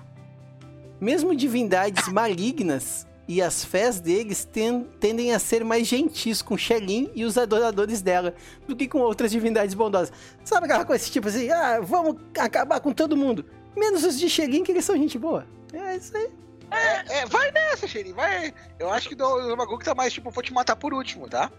Mesmo 1.00 1.35
divindades 1.35 2.09
malignas 2.12 3.07
e 3.26 3.41
as 3.41 3.64
fés 3.64 4.00
deles 4.00 4.45
ten- 4.45 4.85
tendem 5.00 5.33
a 5.33 5.38
ser 5.38 5.64
mais 5.64 5.87
gentis 5.87 6.43
com 6.43 6.57
Shelin 6.57 7.11
e 7.14 7.25
os 7.25 7.38
adoradores 7.38 8.02
dela 8.02 8.35
do 8.67 8.75
que 8.76 8.88
com 8.88 8.99
outras 8.99 9.31
divindades 9.31 9.75
bondosas. 9.75 10.12
Sabe 10.45 10.67
aquela 10.67 10.85
coisa 10.85 11.05
tipo 11.09 11.29
assim, 11.29 11.49
ah, 11.50 11.81
vamos 11.81 12.17
acabar 12.38 12.81
com 12.81 12.93
todo 12.93 13.17
mundo, 13.17 13.45
menos 13.76 14.05
os 14.05 14.19
de 14.19 14.29
Shelin 14.29 14.62
que 14.64 14.73
eles 14.73 14.85
são 14.85 14.97
gente 14.97 15.19
boa. 15.19 15.47
É 15.73 15.97
isso 15.97 16.17
aí. 16.17 16.29
É, 16.73 17.19
é, 17.19 17.26
vai 17.26 17.50
nessa, 17.52 17.87
Xelinha, 17.87 18.14
vai. 18.14 18.55
Eu 18.79 18.91
acho 18.91 19.09
que 19.09 19.14
o 19.23 19.57
Maguk 19.57 19.85
tá 19.85 19.95
mais 19.95 20.12
tipo, 20.12 20.31
vou 20.31 20.43
te 20.43 20.52
matar 20.52 20.76
por 20.76 20.93
último, 20.95 21.29
tá? 21.29 21.50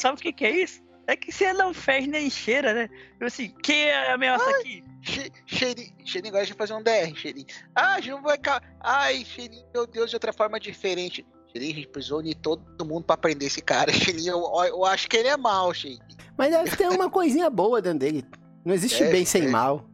Sabe 0.00 0.18
o 0.18 0.22
que, 0.22 0.32
que 0.32 0.44
é 0.44 0.50
isso? 0.62 0.84
É 1.08 1.14
que 1.16 1.30
você 1.30 1.52
não 1.52 1.72
fez 1.72 2.06
nem 2.08 2.28
cheira, 2.28 2.74
né? 2.74 2.88
Eu 3.20 3.28
assim, 3.28 3.54
quem 3.62 3.84
é 3.84 4.10
a 4.10 4.14
ameaça 4.14 4.48
aqui? 4.58 4.82
Che- 5.02 5.30
Cheirinho, 5.46 5.92
Cheirinho 6.04 6.32
gosta 6.32 6.46
de 6.48 6.54
fazer 6.54 6.74
um 6.74 6.82
DR, 6.82 7.14
Cheirinho. 7.14 7.46
Ah, 7.76 7.94
a 7.94 8.00
gente 8.00 8.10
não 8.10 8.22
vai. 8.22 8.36
ca- 8.36 8.60
Ai, 8.80 9.24
Cheirinho, 9.24 9.64
meu 9.72 9.86
Deus, 9.86 10.10
de 10.10 10.16
outra 10.16 10.32
forma 10.32 10.58
diferente. 10.58 11.24
Cheirinho, 11.52 11.72
a 11.72 11.76
gente 11.76 11.88
precisou 11.88 12.18
unir 12.18 12.34
todo 12.34 12.84
mundo 12.84 13.04
pra 13.04 13.16
prender 13.16 13.46
esse 13.46 13.60
cara. 13.62 13.92
Cheirinho, 13.94 14.32
eu, 14.32 14.64
eu 14.64 14.84
acho 14.84 15.08
que 15.08 15.16
ele 15.16 15.28
é 15.28 15.36
mal, 15.36 15.72
Cheirinho. 15.72 16.02
Mas 16.36 16.50
deve 16.50 16.76
ter 16.76 16.88
uma 16.88 17.08
coisinha 17.08 17.48
boa 17.48 17.80
dentro 17.80 18.00
dele. 18.00 18.24
Não 18.64 18.74
existe 18.74 19.04
É, 19.04 19.10
bem 19.12 19.24
sem 19.24 19.44
é. 19.44 19.48
mal. 19.48 19.88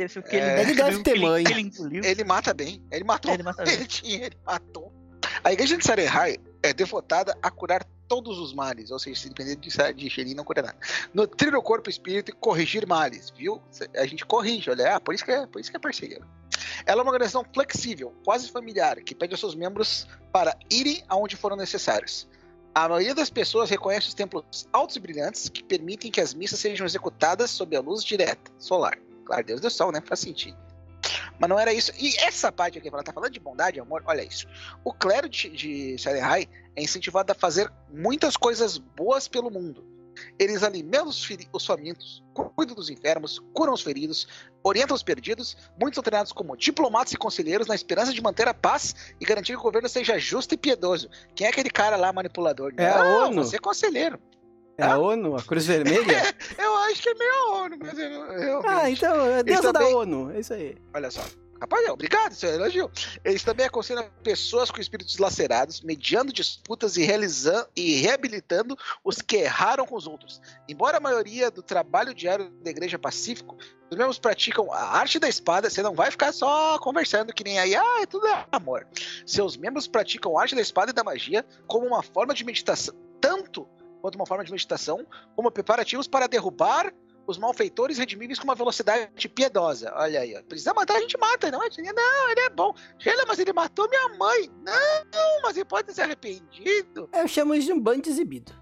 Deve 0.00 0.12
ser 0.12 0.18
o 0.18 0.22
que 0.22 0.36
ele, 0.36 0.44
É. 0.46 0.60
Ele 0.62 0.74
deve 0.74 1.02
ter 1.02 1.10
ele- 1.12 1.20
mãe. 1.20 1.44
ele 2.04 2.24
mata 2.24 2.54
bem. 2.54 2.82
Ele 2.90 3.04
matou. 3.04 3.32
Ele 3.34 3.42
mata 3.42 3.64
bem. 3.64 3.84
Tinha, 3.84 4.26
ele 4.26 4.36
matou. 4.44 4.92
A 5.44 5.52
igreja 5.52 5.76
de 5.76 5.84
Sarehai 5.84 6.38
é 6.62 6.72
devotada 6.72 7.36
a 7.42 7.50
curar 7.50 7.84
todos 8.08 8.38
os 8.38 8.52
males, 8.52 8.90
ou 8.90 8.98
seja, 8.98 9.20
se 9.20 9.28
depender 9.28 9.56
de, 9.56 9.70
de 9.94 10.34
não 10.34 10.42
cura 10.44 10.62
nada. 10.62 10.76
Nutrir 11.14 11.54
o 11.54 11.62
corpo 11.62 11.88
e 11.88 11.92
espírito 11.92 12.30
e 12.30 12.34
corrigir 12.34 12.86
males, 12.86 13.30
viu? 13.30 13.62
A 13.96 14.04
gente 14.06 14.26
corrige, 14.26 14.68
olha, 14.70 14.96
ah, 14.96 15.00
por 15.00 15.14
isso 15.14 15.24
que 15.24 15.30
é, 15.30 15.46
por 15.46 15.60
isso 15.60 15.70
que 15.70 15.76
é 15.76 15.80
perseguido. 15.80 16.26
Ela 16.84 17.00
é 17.00 17.02
uma 17.02 17.10
organização 17.12 17.44
flexível, 17.54 18.12
quase 18.24 18.50
familiar, 18.50 18.96
que 18.96 19.14
pede 19.14 19.32
aos 19.34 19.40
seus 19.40 19.54
membros 19.54 20.08
para 20.32 20.56
irem 20.68 21.04
aonde 21.08 21.36
foram 21.36 21.56
necessários. 21.56 22.28
A 22.74 22.88
maioria 22.88 23.14
das 23.14 23.30
pessoas 23.30 23.70
reconhece 23.70 24.08
os 24.08 24.14
templos 24.14 24.68
altos 24.72 24.96
e 24.96 25.00
brilhantes 25.00 25.48
que 25.48 25.62
permitem 25.62 26.10
que 26.10 26.20
as 26.20 26.34
missas 26.34 26.58
sejam 26.58 26.86
executadas 26.86 27.50
sob 27.50 27.76
a 27.76 27.80
luz 27.80 28.04
direta, 28.04 28.50
solar. 28.58 28.98
Claro, 29.30 29.46
Deus 29.46 29.60
do 29.60 29.70
sol, 29.70 29.92
né? 29.92 30.02
Faz 30.04 30.18
sentido. 30.18 30.58
Mas 31.38 31.48
não 31.48 31.56
era 31.56 31.72
isso. 31.72 31.92
E 31.96 32.16
essa 32.18 32.50
parte 32.50 32.78
aqui, 32.78 32.88
ela 32.88 33.00
tá 33.00 33.12
falando 33.12 33.30
de 33.30 33.38
bondade, 33.38 33.78
amor, 33.78 34.02
olha 34.04 34.24
isso. 34.24 34.44
O 34.82 34.92
clero 34.92 35.28
de, 35.28 35.48
de 35.50 35.96
Sarehai 35.98 36.48
é 36.74 36.82
incentivado 36.82 37.30
a 37.30 37.34
fazer 37.34 37.72
muitas 37.88 38.36
coisas 38.36 38.76
boas 38.76 39.28
pelo 39.28 39.48
mundo. 39.48 39.84
Eles 40.36 40.64
alimentam 40.64 41.06
os, 41.06 41.28
os 41.52 41.64
famintos, 41.64 42.24
cuidam 42.56 42.74
dos 42.74 42.90
enfermos, 42.90 43.38
curam 43.54 43.72
os 43.72 43.82
feridos, 43.82 44.26
orientam 44.64 44.96
os 44.96 45.02
perdidos. 45.04 45.56
Muitos 45.80 45.94
são 45.94 46.02
treinados 46.02 46.32
como 46.32 46.56
diplomatas 46.56 47.12
e 47.12 47.16
conselheiros 47.16 47.68
na 47.68 47.76
esperança 47.76 48.12
de 48.12 48.20
manter 48.20 48.48
a 48.48 48.52
paz 48.52 49.14
e 49.20 49.24
garantir 49.24 49.52
que 49.52 49.58
o 49.58 49.62
governo 49.62 49.88
seja 49.88 50.18
justo 50.18 50.54
e 50.54 50.58
piedoso. 50.58 51.08
Quem 51.36 51.46
é 51.46 51.50
aquele 51.50 51.70
cara 51.70 51.96
lá 51.96 52.12
manipulador? 52.12 52.74
É 52.76 52.90
a 52.90 52.98
Não, 52.98 53.26
ONU. 53.28 53.44
Você 53.44 53.56
é 53.56 53.60
conselheiro. 53.60 54.18
É 54.80 54.90
a 54.90 54.98
ONU, 54.98 55.36
a 55.36 55.42
Cruz 55.42 55.66
Vermelha? 55.66 56.22
Eu 56.58 56.76
acho 56.76 57.02
que 57.02 57.08
é 57.08 57.14
meio 57.14 57.32
a 57.32 57.52
ONU, 57.62 57.76
mas 57.80 57.98
eu, 57.98 58.10
eu, 58.10 58.62
Ah, 58.66 58.90
então 58.90 59.26
é 59.26 59.42
deusa 59.42 59.72
da 59.72 59.80
também- 59.80 59.94
ONU. 59.94 60.30
É 60.32 60.40
isso 60.40 60.52
aí. 60.54 60.76
Olha 60.94 61.10
só. 61.10 61.22
Rapaz, 61.60 61.86
obrigado, 61.90 62.32
seu 62.32 62.48
elogio. 62.54 62.90
Eles 63.22 63.42
também 63.44 63.66
aconselham 63.66 64.08
pessoas 64.24 64.70
com 64.70 64.80
espíritos 64.80 65.18
lacerados, 65.18 65.82
mediando 65.82 66.32
disputas 66.32 66.96
e 66.96 67.02
realizando 67.02 67.68
e 67.76 67.96
reabilitando 68.00 68.74
os 69.04 69.20
que 69.20 69.36
erraram 69.36 69.84
com 69.86 69.94
os 69.94 70.06
outros. 70.06 70.40
Embora 70.66 70.96
a 70.96 71.00
maioria 71.00 71.50
do 71.50 71.62
trabalho 71.62 72.14
diário 72.14 72.48
da 72.64 72.70
igreja 72.70 72.98
pacífico, 72.98 73.58
os 73.90 73.98
membros 73.98 74.18
praticam 74.18 74.72
a 74.72 74.96
arte 74.96 75.18
da 75.18 75.28
espada, 75.28 75.68
você 75.68 75.82
não 75.82 75.94
vai 75.94 76.10
ficar 76.10 76.32
só 76.32 76.78
conversando 76.78 77.30
que 77.34 77.44
nem 77.44 77.58
aí, 77.58 77.74
ah, 77.76 78.00
é 78.00 78.06
tudo 78.06 78.26
amor. 78.50 78.86
Seus 79.26 79.54
membros 79.54 79.86
praticam 79.86 80.38
a 80.38 80.40
arte 80.40 80.54
da 80.54 80.62
espada 80.62 80.92
e 80.92 80.94
da 80.94 81.04
magia 81.04 81.44
como 81.66 81.86
uma 81.86 82.02
forma 82.02 82.32
de 82.32 82.42
meditação, 82.42 82.94
tanto 83.20 83.68
quanto 84.00 84.16
uma 84.16 84.26
forma 84.26 84.44
de 84.44 84.50
meditação, 84.50 85.06
como 85.36 85.50
preparativos 85.50 86.06
para 86.08 86.26
derrubar 86.26 86.92
os 87.26 87.38
malfeitores 87.38 87.96
redimíveis 87.96 88.38
com 88.38 88.44
uma 88.44 88.54
velocidade 88.56 89.28
piedosa. 89.28 89.92
Olha 89.94 90.20
aí, 90.20 90.36
ó. 90.36 90.42
Precisa 90.42 90.74
matar, 90.74 90.96
a 90.96 91.00
gente 91.00 91.16
mata, 91.16 91.50
não 91.50 91.62
é? 91.62 91.68
Não, 91.92 92.30
ele 92.30 92.40
é 92.40 92.50
bom. 92.50 92.74
Sheila, 92.98 93.24
mas 93.28 93.38
ele 93.38 93.52
matou 93.52 93.88
minha 93.88 94.08
mãe. 94.18 94.50
Não, 94.64 95.42
mas 95.42 95.56
ele 95.56 95.64
pode 95.64 95.86
ter 95.88 95.94
se 95.94 96.02
arrependido. 96.02 97.08
Eu 97.12 97.28
chamo 97.28 97.54
isso 97.54 97.66
de 97.66 97.72
um 97.72 97.80
bando 97.80 98.08
exibido. 98.08 98.52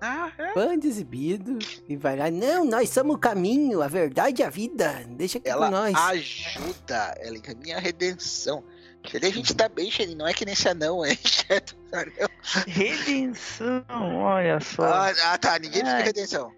Ah, 0.00 0.32
é. 0.38 0.54
Bando 0.54 0.86
exibido. 0.86 1.58
E 1.88 1.94
vai 1.94 2.16
lá, 2.16 2.30
não, 2.30 2.64
nós 2.64 2.88
somos 2.88 3.14
o 3.14 3.18
caminho, 3.18 3.82
a 3.82 3.86
verdade 3.86 4.40
e 4.40 4.44
a 4.44 4.50
vida. 4.50 5.04
Deixa 5.10 5.38
aqui 5.38 5.48
Ela 5.48 5.66
com 5.66 5.72
nós. 5.72 5.94
ajuda, 5.94 7.14
ela 7.18 7.36
encaminha 7.36 7.76
a 7.76 7.80
redenção. 7.80 8.64
Sheila, 9.06 9.26
a 9.26 9.30
gente 9.30 9.54
tá 9.54 9.68
bem, 9.68 9.90
Sheila, 9.90 10.14
não 10.14 10.26
é 10.26 10.32
que 10.34 10.44
nem 10.44 10.52
esse 10.52 10.68
anão, 10.68 11.04
é. 11.04 11.10
Redenção, 12.66 13.84
olha 14.16 14.60
só. 14.60 14.84
Ah, 14.84 15.12
ah, 15.24 15.38
tá, 15.38 15.58
ninguém 15.58 15.80
precisa 15.82 15.96
de 15.96 16.00
Ai. 16.00 16.02
redenção. 16.02 16.52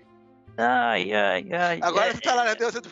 Ai, 0.59 1.13
ai, 1.13 1.53
ai. 1.53 1.79
Agora 1.83 2.11
É, 2.11 2.15
tá 2.15 2.35
lá 2.35 2.45
na 2.45 2.55
deusa 2.55 2.81
do. 2.81 2.91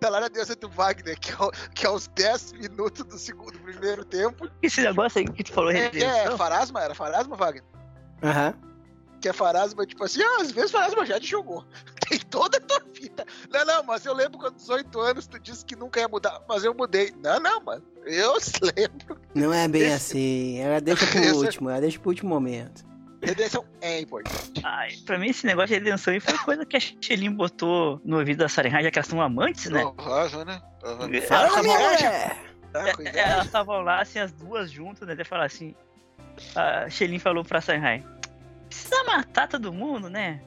Tá 0.00 0.08
lá 0.08 0.20
na 0.20 0.28
deusa 0.28 0.56
do 0.56 0.68
Wagner, 0.68 1.18
que 1.20 1.30
é, 1.30 1.36
que 1.74 1.86
é 1.86 1.88
aos 1.88 2.08
10 2.08 2.54
minutos 2.54 3.04
do 3.04 3.16
segundo 3.18 3.52
do 3.52 3.58
primeiro 3.60 4.04
tempo. 4.04 4.48
Esse 4.60 4.80
negócio 4.80 5.20
aí 5.20 5.28
que 5.28 5.44
tu 5.44 5.52
falou, 5.52 5.70
É, 5.70 5.76
é 5.78 5.82
redenção. 5.90 6.36
Farasma? 6.38 6.82
Era 6.82 6.94
Farasma, 6.94 7.36
Wagner? 7.36 7.62
Aham. 8.22 8.54
que 9.20 9.28
é 9.28 9.32
Farasma, 9.32 9.86
tipo 9.86 10.02
assim, 10.02 10.20
ah, 10.22 10.40
às 10.40 10.50
vezes 10.50 10.72
Farasma 10.72 11.06
já 11.06 11.20
te 11.20 11.26
jogou. 11.28 11.64
Tem 12.08 12.18
toda 12.18 12.56
a 12.58 12.60
tua. 12.60 12.82
Não, 13.82 13.86
mas 13.86 14.06
eu 14.06 14.14
lembro 14.14 14.38
quando 14.38 14.54
18 14.54 15.00
anos 15.00 15.26
tu 15.26 15.38
disse 15.40 15.64
que 15.64 15.74
nunca 15.74 15.98
ia 15.98 16.06
mudar, 16.08 16.40
mas 16.48 16.62
eu 16.62 16.72
mudei. 16.72 17.12
Não, 17.22 17.40
não, 17.40 17.60
mano. 17.64 17.82
Eu 18.06 18.34
lembro. 18.76 19.20
Não 19.34 19.52
é 19.52 19.66
bem 19.66 19.82
Esse- 19.82 19.92
assim. 19.94 20.58
Ela 20.60 20.80
deixa 20.80 21.04
pro 21.06 21.18
Esse- 21.20 21.32
último, 21.34 21.68
ela 21.70 21.80
deixa 21.80 21.98
pro 21.98 22.10
último 22.10 22.30
momento. 22.30 22.84
Redenção 23.20 23.64
é 23.80 24.00
importante. 24.00 24.60
Ai, 24.64 24.90
pra 25.06 25.18
mim 25.18 25.28
esse 25.28 25.46
negócio 25.46 25.68
de 25.68 25.74
redenção 25.74 26.12
aí 26.12 26.18
foi 26.20 26.36
coisa 26.38 26.64
que 26.66 26.76
a 26.76 26.80
Shelin 26.80 27.30
botou 27.32 28.00
no 28.04 28.18
ouvido 28.18 28.38
da 28.38 28.48
Sarenhai, 28.48 28.82
já 28.82 28.90
que 28.90 28.98
elas 28.98 29.06
são 29.08 29.20
amantes, 29.20 29.70
né? 29.70 29.82
Rosa, 29.98 30.44
né? 30.44 30.60
Uhum. 30.84 31.20
Fala, 31.22 31.62
mulher! 31.62 32.36
Com 32.72 32.78
é, 32.78 32.90
inveja. 32.92 33.18
elas 33.20 33.46
estavam 33.46 33.80
lá, 33.82 34.00
assim, 34.00 34.18
as 34.18 34.32
duas 34.32 34.70
juntas, 34.72 35.06
né? 35.06 35.14
Até 35.14 35.22
falar 35.24 35.44
assim. 35.44 35.74
A 36.56 36.88
Shelin 36.88 37.18
falou 37.20 37.44
pra 37.44 37.60
Sarenhai: 37.60 38.04
Precisa 38.68 39.04
matar 39.04 39.46
todo 39.46 39.72
mundo, 39.72 40.08
né? 40.10 40.40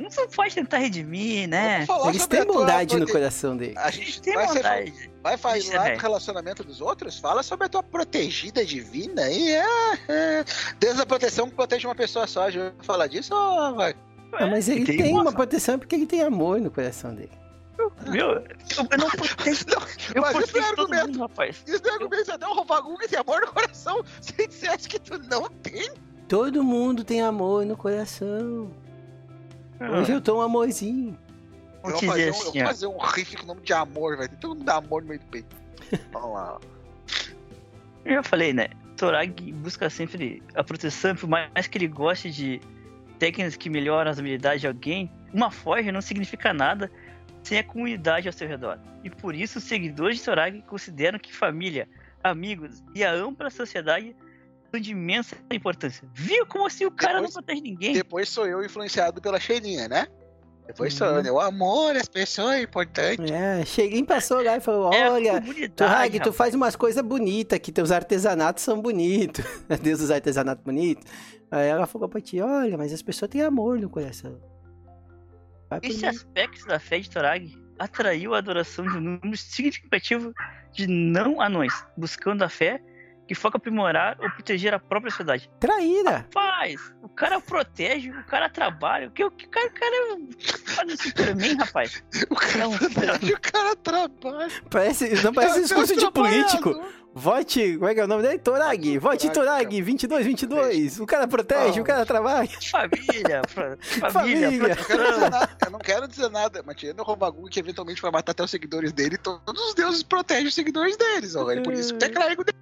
Não 0.00 0.10
só 0.10 0.26
pode 0.28 0.54
tentar 0.54 0.78
redimir, 0.78 1.46
né? 1.48 1.86
Eles 2.08 2.26
têm 2.26 2.40
a 2.40 2.44
bondade 2.44 2.96
no 2.98 3.06
coração 3.06 3.56
dele. 3.56 3.74
A 3.76 3.90
gente 3.90 4.02
Eles 4.02 4.20
têm 4.20 4.34
vai, 4.34 4.48
ser- 4.48 5.10
vai 5.22 5.36
falar 5.36 5.58
é. 5.58 5.94
do 5.96 6.00
relacionamento 6.00 6.64
dos 6.64 6.80
outros? 6.80 7.18
Fala 7.18 7.42
sobre 7.42 7.66
a 7.66 7.68
tua 7.68 7.82
protegida 7.82 8.64
divina 8.64 9.22
aí. 9.22 9.50
É, 9.50 9.64
é. 10.08 10.44
Deus 10.78 10.96
da 10.96 11.04
proteção 11.04 11.48
que 11.48 11.54
protege 11.54 11.86
uma 11.86 11.94
pessoa 11.94 12.26
só. 12.26 12.50
Já 12.50 12.64
ouviu 12.64 12.82
falar 12.82 13.06
disso 13.08 13.34
ou 13.34 13.74
vai? 13.74 13.94
Ah, 14.32 14.46
mas 14.46 14.68
ele 14.68 14.84
Tem 14.86 14.96
tem, 14.96 15.12
uma- 15.12 15.32
proteção 15.32 15.78
porque 15.78 15.94
ele 15.94 16.06
tem 16.06 16.22
amor 16.22 16.60
no 16.60 16.70
coração 16.70 17.14
dele. 17.14 17.32
Meu, 18.06 18.28
eu, 18.32 18.42
eu 18.90 18.98
não 18.98 19.08
protejo. 19.10 19.64
Eu 20.14 20.22
Mas 20.22 20.36
isso 20.38 20.56
não 20.56 20.64
é 20.64 20.68
argumento. 20.68 21.06
mundo, 21.08 21.18
rapaz. 21.20 21.62
Isso 21.66 21.80
não 21.82 21.90
é 21.90 21.94
argumento, 21.94 22.32
até 22.32 22.46
o 22.46 22.52
Rovaguga 22.54 23.08
tem 23.08 23.18
amor 23.18 23.40
no 23.40 23.52
coração. 23.52 24.04
Se 24.20 24.46
dissesse 24.46 24.88
que 24.88 24.98
tu 24.98 25.18
não 25.28 25.48
tem, 25.62 25.90
Todo 26.28 26.62
mundo 26.62 27.02
tem 27.02 27.20
amor 27.22 27.66
no 27.66 27.76
coração. 27.76 28.70
Hoje 29.80 30.12
eu 30.12 30.20
tô 30.20 30.38
um 30.38 30.42
amorzinho. 30.42 31.18
Eu 31.82 31.90
vou 31.90 32.02
fazer, 32.02 32.22
um, 32.22 32.26
eu 32.26 32.30
assim, 32.30 32.52
vou 32.52 32.62
ó. 32.62 32.66
fazer 32.66 32.86
um 32.86 32.98
riff 32.98 33.36
com 33.36 33.44
o 33.44 33.46
nome 33.46 33.60
de 33.62 33.72
amor, 33.72 34.16
velho. 34.16 34.28
Tem 34.28 34.38
todo 34.38 34.54
mundo 34.54 34.64
dá 34.64 34.76
amor 34.76 35.02
no 35.02 35.08
meio 35.08 35.20
do 35.20 35.26
peito. 35.26 35.56
Vamos 36.12 36.32
lá. 36.34 36.60
Eu 38.04 38.14
já 38.14 38.22
falei, 38.22 38.52
né? 38.52 38.68
Torag 38.96 39.52
busca 39.52 39.88
sempre 39.88 40.42
a 40.54 40.62
proteção, 40.62 41.16
por 41.16 41.28
mais 41.28 41.66
que 41.66 41.78
ele 41.78 41.88
goste 41.88 42.30
de 42.30 42.60
técnicas 43.18 43.56
que 43.56 43.70
melhoram 43.70 44.10
as 44.10 44.18
habilidades 44.18 44.60
de 44.60 44.66
alguém, 44.66 45.10
uma 45.32 45.50
forja 45.50 45.90
não 45.90 46.00
significa 46.02 46.52
nada 46.52 46.90
sem 47.42 47.58
a 47.58 47.64
comunidade 47.64 48.28
ao 48.28 48.32
seu 48.32 48.46
redor. 48.46 48.78
E 49.02 49.08
por 49.08 49.34
isso, 49.34 49.58
os 49.58 49.64
seguidores 49.64 50.18
de 50.18 50.24
Torag 50.24 50.62
consideram 50.62 51.18
que 51.18 51.32
família, 51.32 51.88
amigos 52.22 52.82
e 52.94 53.02
a 53.02 53.12
ampla 53.12 53.48
sociedade 53.48 54.14
de 54.78 54.92
imensa 54.92 55.36
importância. 55.50 56.06
Viu 56.14 56.44
como 56.46 56.66
assim 56.66 56.84
o 56.84 56.90
cara 56.90 57.14
Depois- 57.14 57.34
não 57.34 57.42
protege 57.42 57.60
ninguém? 57.62 57.92
Depois 57.94 58.28
sou 58.28 58.46
eu 58.46 58.62
influenciado 58.64 59.20
pela 59.20 59.40
Cheirinha, 59.40 59.88
né? 59.88 60.06
Depois 60.66 60.94
sou 60.94 61.06
eu, 61.08 61.14
Uhum. 61.16 61.22
né? 61.22 61.32
O 61.32 61.40
amor, 61.40 61.96
as 61.96 62.06
pessoas 62.08 62.52
é 62.56 62.62
importante. 62.62 63.32
É, 63.32 63.64
cheguei, 63.64 64.04
passou 64.04 64.40
lá 64.40 64.56
e 64.56 64.60
falou: 64.60 64.92
É 64.92 65.02
a 65.08 65.12
Olha, 65.12 65.32
comunidade, 65.40 65.68
Torag, 65.70 66.20
tu 66.20 66.32
faz 66.32 66.54
umas 66.54 66.76
coisas 66.76 67.02
bonitas 67.04 67.56
aqui, 67.56 67.72
teus 67.72 67.90
artesanatos 67.90 68.62
são 68.62 68.80
bonitos. 68.80 69.44
Deus 69.82 69.98
dos 69.98 70.10
artesanatos 70.12 70.62
bonitos. 70.62 71.04
Aí 71.50 71.66
ela 71.66 71.86
falou 71.88 72.08
pra 72.08 72.20
ti: 72.20 72.40
Olha, 72.40 72.78
mas 72.78 72.92
as 72.92 73.02
pessoas 73.02 73.28
têm 73.28 73.42
amor 73.42 73.80
no 73.80 73.90
coração. 73.90 74.38
Vai 75.68 75.80
Esse 75.82 76.06
aspecto 76.06 76.66
da 76.66 76.78
fé 76.78 77.00
de 77.00 77.10
Torag 77.10 77.52
atraiu 77.78 78.34
a 78.34 78.38
adoração 78.38 78.84
de 78.86 78.96
um 78.96 79.00
número 79.00 79.36
significativo 79.36 80.32
de 80.72 80.86
não 80.86 81.40
anões, 81.40 81.72
buscando 81.96 82.42
a 82.44 82.48
fé 82.48 82.80
que 83.30 83.34
foca 83.36 83.58
aprimorar 83.58 84.16
ou 84.20 84.28
proteger 84.28 84.74
a 84.74 84.78
própria 84.80 85.08
sociedade. 85.08 85.48
Traíra! 85.60 86.26
Rapaz, 86.34 86.92
o 87.00 87.08
cara 87.08 87.40
protege, 87.40 88.10
o 88.10 88.24
cara 88.24 88.48
trabalha, 88.50 89.06
o 89.06 89.12
que 89.12 89.22
o 89.24 89.30
que- 89.30 89.46
o 89.46 89.48
cara, 89.48 89.68
o 89.68 89.72
cara 89.72 89.94
é 89.94 90.72
faz 90.74 90.90
esse 90.90 91.08
Superman, 91.10 91.56
rapaz. 91.58 92.02
O 92.28 92.34
cara, 92.34 92.58
Não, 92.58 92.72
protege, 92.76 93.32
o 93.32 93.40
cara 93.40 93.76
trabalha. 93.76 94.50
Parece, 94.68 95.22
não 95.22 95.32
parece 95.32 95.60
discurso 95.62 95.94
de 95.96 96.04
é 96.04 96.08
um 96.08 96.10
político. 96.10 96.82
Vote, 97.14 97.74
como 97.74 97.88
é 97.88 97.94
que 97.94 98.00
é 98.00 98.04
o 98.04 98.06
nome 98.08 98.22
dele? 98.22 98.38
Torag, 98.38 98.98
vote 98.98 99.30
Torag, 99.30 99.64
Torag, 99.64 99.82
22, 99.82 100.26
22. 100.26 100.98
O 101.00 101.06
cara 101.06 101.26
protege, 101.28 101.78
Ah. 101.78 101.82
o 101.82 101.84
cara 101.84 102.04
trabalha. 102.06 102.48
Família, 102.68 103.42
família, 103.48 104.10
Família. 104.10 104.76
Eu, 104.78 104.84
quero 104.86 105.04
dizer 105.12 105.30
nada, 105.30 105.56
eu 105.66 105.70
não 105.70 105.78
quero 105.78 106.08
dizer 106.08 106.30
nada, 106.30 106.62
mas 106.66 106.76
tirando 106.76 106.98
o 107.00 107.02
Robagu 107.04 107.48
que 107.48 107.58
eventualmente 107.60 108.02
vai 108.02 108.10
matar 108.10 108.30
até 108.32 108.42
os 108.44 108.50
seguidores 108.50 108.92
dele, 108.92 109.16
todos 109.18 109.60
os 109.68 109.74
deuses 109.74 110.02
protegem 110.02 110.46
os 110.48 110.54
seguidores 110.54 110.96
deles, 110.96 111.34
ó, 111.36 111.44
velho. 111.44 111.62
Por 111.62 111.72
isso 111.72 111.96
que 111.96 112.04
é 112.04 112.08
craigo 112.08 112.44
dele. 112.44 112.58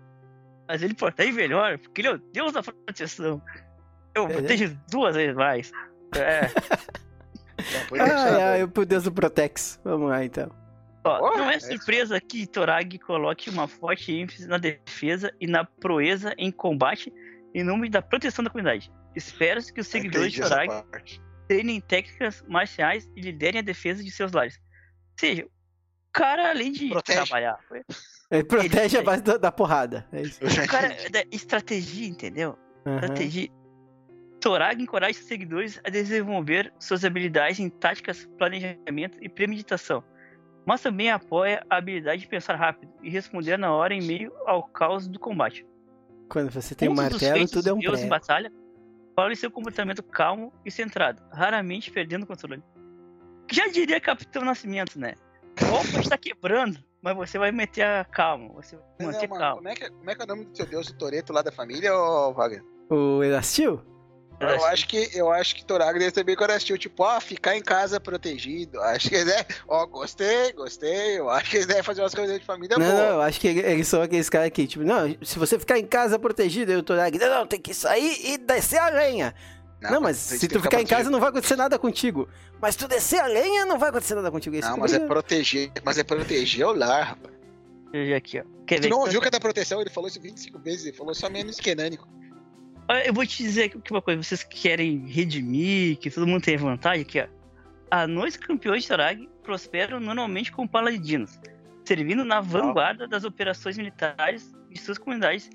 Mas 0.69 0.83
ele 0.83 0.95
protege 0.95 1.33
melhor, 1.33 1.79
porque 1.79 2.03
ele 2.03 2.09
é 2.09 2.13
o 2.13 2.19
deus 2.19 2.53
da 2.53 2.63
proteção. 2.63 3.43
Eu 4.15 4.27
É, 4.27 4.33
protejo 4.33 4.79
duas 4.91 5.17
vezes 5.17 5.35
mais. 5.35 5.73
É, 6.15 6.49
sabe? 7.99 8.43
ai, 8.43 8.67
pro 8.67 8.85
Deus 8.85 9.05
do 9.05 9.13
Protex. 9.13 9.81
Vamos 9.83 10.11
lá 10.11 10.25
então. 10.25 10.51
Ó, 11.05 11.37
não 11.39 11.51
é 11.51 11.55
é 11.55 11.61
surpresa 11.61 12.21
que 12.21 12.47
Torag 12.47 12.99
coloque 12.99 13.49
uma 13.49 13.67
forte 13.67 14.13
ênfase 14.13 14.47
na 14.47 14.59
defesa 14.59 15.33
e 15.41 15.47
na 15.47 15.65
proeza 15.65 16.35
em 16.37 16.51
combate 16.51 17.13
em 17.55 17.65
nome 17.65 17.89
da 17.89 18.03
proteção 18.03 18.45
da 18.45 18.51
comunidade. 18.51 18.93
Espera-se 19.17 19.73
que 19.73 19.81
os 19.81 19.87
seguidores 19.87 20.33
de 20.33 20.43
Torag 20.43 20.69
treinem 21.49 21.81
técnicas 21.81 22.45
marciais 22.47 23.09
e 23.17 23.21
liderem 23.23 23.61
a 23.61 23.63
defesa 23.63 24.05
de 24.05 24.11
seus 24.11 24.33
lares. 24.33 24.57
Ou 24.59 25.19
seja, 25.19 25.45
o 25.47 25.51
cara, 26.13 26.51
além 26.51 26.73
de 26.73 26.89
Protege. 26.91 27.25
trabalhar, 27.25 27.59
Ele 28.31 28.45
protege 28.45 28.97
a 28.97 29.01
Ele- 29.01 29.07
base 29.07 29.23
da, 29.23 29.37
da 29.37 29.53
porrada. 29.53 30.07
É 30.13 30.23
isso. 30.23 30.41
O 30.45 30.69
cara 30.69 30.93
é 30.93 31.09
da 31.11 31.25
estratégia, 31.31 32.07
entendeu? 32.07 32.59
Aham. 32.87 32.97
Estratégia. 32.97 33.49
Torag 34.41 34.81
encoraja 34.81 35.15
seus 35.15 35.27
seguidores 35.27 35.81
a 35.83 35.91
desenvolver 35.91 36.73
suas 36.79 37.05
habilidades 37.05 37.59
em 37.59 37.69
táticas, 37.69 38.29
planejamento 38.39 39.19
e 39.21 39.29
premeditação, 39.29 40.05
mas 40.65 40.81
também 40.81 41.11
apoia 41.11 41.65
a 41.69 41.77
habilidade 41.77 42.23
de 42.23 42.29
pensar 42.29 42.55
rápido 42.55 42.93
e 43.03 43.11
responder 43.11 43.57
na 43.57 43.73
hora 43.73 43.93
em 43.95 44.03
meio 44.07 44.33
ao 44.47 44.63
caos 44.63 45.09
do 45.09 45.19
combate. 45.19 45.67
Quando 46.29 46.51
você 46.51 46.75
tem 46.75 46.89
um 46.89 46.95
martelo, 46.95 47.49
tudo 47.49 47.69
é 47.69 47.73
um 47.73 47.79
de 47.79 47.87
Deus 47.87 48.01
em 48.01 48.09
batalha 48.09 48.53
falam 49.19 49.33
em 49.33 49.35
seu 49.35 49.51
comportamento 49.51 50.01
calmo 50.01 50.53
e 50.65 50.71
centrado, 50.71 51.21
raramente 51.33 51.91
perdendo 51.91 52.23
o 52.23 52.27
controle. 52.27 52.63
Já 53.51 53.67
diria 53.67 54.01
Capitão 54.01 54.45
Nascimento, 54.45 54.97
né? 54.97 55.15
O 55.61 55.67
golpe 55.67 55.99
está 55.99 56.17
quebrando, 56.17 56.79
mas 57.03 57.17
você 57.17 57.39
vai 57.39 57.53
meter 57.53 57.83
a 57.83 58.05
calma, 58.05 58.49
você 58.55 58.77
vai 58.77 58.85
Não, 59.01 59.07
manter 59.13 59.29
mano, 59.29 59.41
calma. 59.41 59.57
como, 59.57 59.69
é 59.69 59.75
que, 59.75 59.91
como 59.91 60.11
é 60.11 60.15
que 60.15 60.21
é 60.21 60.25
o 60.25 60.29
nome 60.29 60.45
do 60.47 60.57
seu 60.57 60.67
deus, 60.67 60.89
o 60.89 60.95
Toreto 60.97 61.33
lá 61.33 61.43
da 61.43 61.53
família, 61.53 61.95
ô 61.97 62.33
Wagner? 62.33 62.63
O 62.91 63.23
Elastil? 63.23 63.81
Eu 64.41 64.65
acho 64.67 64.87
que 64.87 65.11
eu 65.15 65.33
acho 65.33 65.57
que 65.57 65.65
Toraga 65.65 65.99
deve 65.99 66.13
ter 66.13 66.23
bem 66.23 66.37
coração, 66.37 66.77
tipo, 66.79 67.03
ó, 67.03 67.21
ficar 67.21 67.57
em 67.57 67.61
casa 67.61 67.99
protegido. 67.99 68.81
Acho 68.81 69.09
que 69.09 69.17
eles 69.17 69.27
devem, 69.27 69.47
ó, 69.67 69.85
gostei, 69.85 70.53
gostei. 70.53 71.19
Eu 71.19 71.29
acho 71.29 71.51
que 71.51 71.57
eles 71.57 71.67
devem 71.67 71.83
fazer 71.83 72.03
umas 72.03 72.15
coisas 72.15 72.39
de 72.39 72.45
família 72.47 72.79
Não, 72.79 72.87
não, 72.87 72.95
boa. 72.95 73.07
eu 73.15 73.21
acho 73.23 73.41
que 73.41 73.49
ele- 73.49 73.61
eles 73.63 73.89
são 73.89 74.01
aqueles 74.01 74.31
caras 74.31 74.51
que, 74.51 74.65
tipo, 74.69 74.85
não, 74.85 75.09
se 75.23 75.41
você 75.41 75.59
ficar 75.59 75.77
em 75.77 75.85
casa 75.85 76.21
protegido, 76.21 76.71
eu 76.71 76.85
lá, 76.95 77.11
não, 77.19 77.29
não, 77.41 77.47
tem 77.49 77.61
que 77.61 77.75
sair 77.75 78.33
e 78.33 78.39
descer 78.39 78.79
a 78.79 78.89
lenha. 78.91 79.35
Não, 79.81 80.01
mas 80.01 80.29
tem 80.29 80.39
se 80.39 80.49
tu 80.49 80.61
ficar 80.61 80.81
em 80.81 80.87
casa 80.87 81.09
não 81.09 81.21
vai 81.21 81.29
acontecer 81.29 81.57
nada 81.57 81.79
contigo. 81.79 82.29
Mas 82.61 82.75
tu 82.75 82.89
descer 82.89 83.21
a 83.21 83.27
lenha, 83.27 83.65
não 83.65 83.79
vai 83.79 83.91
acontecer 83.91 84.15
nada 84.17 84.31
contigo. 84.31 84.57
Isso 84.57 84.67
Não, 84.69 84.75
que 84.75 84.81
mas 84.81 84.93
é 84.93 84.99
proteger, 84.99 85.71
mas 85.85 85.99
é 85.99 86.03
proteger 86.05 86.67
o 86.67 86.73
lar, 86.73 87.11
rapaz. 87.11 87.35
Veja 87.93 88.17
aqui, 88.17 88.41
ó. 88.41 88.45
Quer 88.67 88.77
Tu 88.81 88.83
ver? 88.83 88.89
não 88.91 89.01
ouviu 89.01 89.21
que 89.21 89.29
é 89.29 89.31
da 89.31 89.41
proteção? 89.41 89.81
Ele 89.81 89.89
falou 89.91 90.09
isso 90.09 90.21
25 90.21 90.59
vezes, 90.59 90.87
ele 90.87 90.97
falou 90.97 91.15
só 91.15 91.31
menos 91.31 91.57
que 91.61 91.75
Nânico. 91.75 92.09
Olha, 92.89 93.07
Eu 93.07 93.15
vou 93.15 93.25
te 93.25 93.43
dizer 93.43 93.65
aqui 93.65 93.81
uma 93.91 94.03
coisa, 94.03 94.23
vocês 94.23 94.43
que 94.43 94.61
querem 94.61 95.07
redimir, 95.07 95.97
que 95.99 96.11
todo 96.11 96.27
mundo 96.27 96.43
tem 96.43 96.57
vantagem, 96.57 97.03
aqui, 97.03 97.21
ó. 97.21 97.27
Anões 97.91 98.37
campeões 98.37 98.83
de 98.83 98.89
Torag 98.89 99.29
prosperam 99.43 99.99
normalmente 100.01 100.53
como 100.53 100.69
paladinos, 100.69 101.39
servindo 101.85 102.25
na 102.25 102.41
vanguarda 102.41 103.09
das 103.09 103.25
operações 103.25 103.79
militares 103.79 104.53
de 104.71 104.79
suas 104.79 104.99
comunidades 104.99 105.49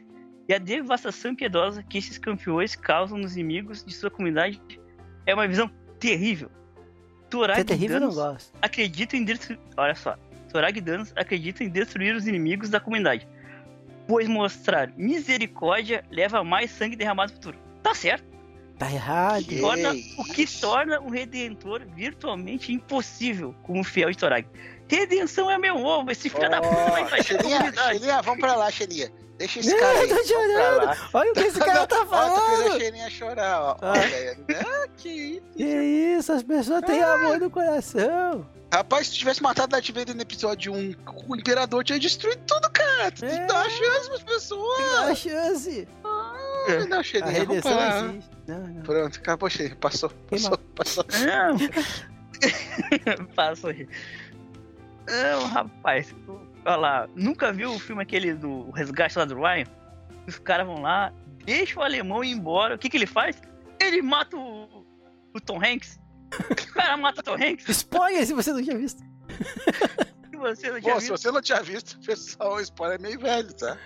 e 0.47 0.53
a 0.53 0.57
devastação 0.57 1.31
impiedosa 1.31 1.83
que 1.83 1.97
esses 1.97 2.17
campeões 2.17 2.75
causam 2.75 3.17
nos 3.17 3.35
inimigos 3.35 3.83
de 3.83 3.93
sua 3.93 4.11
comunidade 4.11 4.61
é 5.25 5.33
uma 5.33 5.47
visão 5.47 5.69
terrível. 5.99 6.49
Torag 7.29 7.61
é 7.61 7.63
terrível, 7.63 7.97
eu 7.97 8.01
não 8.01 8.09
danos 8.09 8.33
gosto. 8.33 8.53
acredita 8.61 9.17
em 9.17 9.23
destruir. 9.23 9.59
Olha 9.77 9.95
só. 9.95 10.17
Torag 10.53 10.79
Danos 10.81 11.11
acredita 11.15 11.63
em 11.63 11.69
destruir 11.69 12.15
os 12.15 12.27
inimigos 12.27 12.69
da 12.69 12.79
comunidade. 12.79 13.27
Pois 14.07 14.27
mostrar 14.27 14.91
misericórdia 14.95 16.03
leva 16.11 16.39
a 16.39 16.43
mais 16.43 16.69
sangue 16.69 16.95
derramado 16.95 17.31
no 17.31 17.37
futuro. 17.37 17.57
Tá 17.81 17.95
certo. 17.95 18.23
Tá 18.77 18.91
errado. 18.91 19.45
Que 19.45 19.59
Torna, 19.59 19.93
o 20.17 20.23
que 20.25 20.59
torna 20.59 20.99
um 20.99 21.09
redentor 21.09 21.81
virtualmente 21.95 22.71
impossível 22.71 23.55
como 23.63 23.83
fiel 23.83 24.11
de 24.11 24.17
Torag. 24.17 24.47
Redenção 24.87 25.49
é 25.49 25.57
meu 25.57 25.77
ovo, 25.77 26.11
esse 26.11 26.29
filho 26.29 26.49
da 26.49 26.61
puta 26.61 26.91
vai 26.91 27.01
invadir 27.01 27.35
a 27.35 27.43
comunidade. 27.43 27.99
Xelinha, 27.99 28.21
vamos 28.21 28.39
pra 28.39 28.55
lá, 28.55 28.69
Xelinha. 28.69 29.11
Deixa 29.37 29.59
esse 29.61 29.71
Não, 29.71 29.79
cara 29.79 29.93
eu 29.95 30.01
aí. 30.01 30.07
tô 30.07 30.15
vamos 30.15 30.27
pra 30.27 30.35
chorando. 30.37 31.09
Olha 31.13 31.31
o 31.31 31.33
que 31.33 31.39
esse 31.41 31.59
cara 31.59 31.87
tá 31.87 31.95
Ó, 32.01 32.05
tu 32.05 32.09
fez 32.09 32.21
a 32.21 32.35
falando. 32.69 33.09
Chorar, 33.11 33.61
ó. 33.61 33.77
Ah. 33.81 33.91
Olha, 33.91 34.37
ah, 34.59 34.87
que 34.97 35.09
isso. 35.09 35.41
Que 35.55 35.63
isso, 35.63 36.31
as 36.31 36.43
pessoas 36.43 36.81
têm 36.81 37.03
amor 37.03 37.39
no 37.39 37.49
coração. 37.49 38.47
Rapaz, 38.73 39.07
se 39.07 39.13
tivesse 39.13 39.41
matado 39.43 39.67
Darth 39.71 39.87
Vader 39.91 40.15
no 40.15 40.21
episódio 40.23 40.73
1, 40.73 40.95
o 41.27 41.35
Imperador 41.35 41.83
tinha 41.83 41.99
destruído 41.99 42.41
tudo, 42.47 42.71
cara. 42.71 43.11
Tu 43.11 43.19
tem 43.21 43.29
que 43.29 43.35
É. 43.35 43.45
dar 43.45 43.55
uma 43.55 43.69
chance 43.69 44.07
pras 44.09 44.23
pessoas. 44.23 44.91
Dá 44.91 45.01
a 45.05 45.15
chance. 45.15 45.87
Ah, 46.03 46.85
não, 46.89 46.99
A 46.99 47.03
Xelinha, 47.03 47.45
vamos 47.45 47.61
pra 47.61 47.71
redenção 47.71 48.09
existe. 48.09 48.29
Não, 48.47 48.59
não. 48.67 48.81
Pronto, 48.81 49.19
acabou, 49.19 49.49
Xelinha. 49.49 49.75
Passou, 49.75 50.09
passou, 50.29 50.57
passou. 50.75 51.05
Não. 51.25 51.57
Passou 53.35 53.69
aí. 53.69 53.87
Não, 55.07 55.47
rapaz. 55.47 56.13
Olha 56.65 56.75
lá. 56.75 57.09
Nunca 57.15 57.51
viu 57.51 57.71
o 57.73 57.79
filme 57.79 58.01
aquele 58.03 58.33
do 58.33 58.69
Resgate 58.71 59.17
lá 59.17 59.25
do 59.25 59.35
Ryan? 59.35 59.65
Os 60.27 60.39
caras 60.39 60.65
vão 60.65 60.81
lá, 60.81 61.11
deixa 61.45 61.79
o 61.79 61.83
alemão 61.83 62.23
ir 62.23 62.31
embora. 62.31 62.75
O 62.75 62.77
que 62.77 62.89
que 62.89 62.97
ele 62.97 63.05
faz? 63.07 63.41
Ele 63.79 64.01
mata 64.01 64.37
o, 64.37 64.85
o 65.33 65.41
Tom 65.41 65.59
Hanks. 65.63 65.99
O 66.49 66.73
cara 66.73 66.95
mata 66.97 67.19
o 67.19 67.23
Tom 67.23 67.33
Hanks. 67.35 67.67
Spoiler 67.67 68.25
se 68.25 68.33
você 68.33 68.53
não 68.53 68.63
tinha 68.63 68.77
visto. 68.77 69.03
E 70.31 70.37
você 70.37 70.71
não 70.71 70.79
tinha 70.81 70.93
Pô, 70.95 70.99
se 71.01 71.09
visto. 71.09 71.21
você 71.21 71.31
não 71.31 71.41
tinha 71.41 71.61
visto, 71.61 71.99
pessoal, 71.99 72.55
o 72.55 72.59
spoiler 72.61 72.97
é 72.97 73.01
meio 73.01 73.19
velho, 73.19 73.53
tá? 73.53 73.77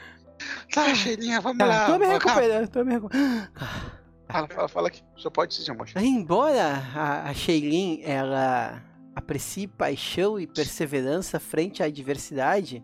Tá, 0.71 0.93
Xelinha, 0.93 1.41
vamos 1.41 1.57
Tá, 1.57 1.65
lá. 1.65 1.85
tô 1.87 1.97
me 1.97 2.05
recuperando, 2.05 2.67
tô 2.69 2.83
me 2.85 2.93
recuperando. 2.93 3.49
Fala, 4.29 4.47
fala, 4.47 4.67
fala 4.67 4.87
aqui. 4.89 5.01
Só 5.15 5.29
pode 5.29 5.55
se 5.55 5.65
chamar. 5.65 5.85
Embora 5.95 6.83
a, 6.95 7.29
a 7.29 7.33
Shailin, 7.33 8.01
ela 8.03 8.81
aprecie 9.17 9.65
paixão 9.65 10.39
e 10.39 10.45
perseverança 10.45 11.39
frente 11.39 11.81
à 11.81 11.87
adversidade, 11.87 12.83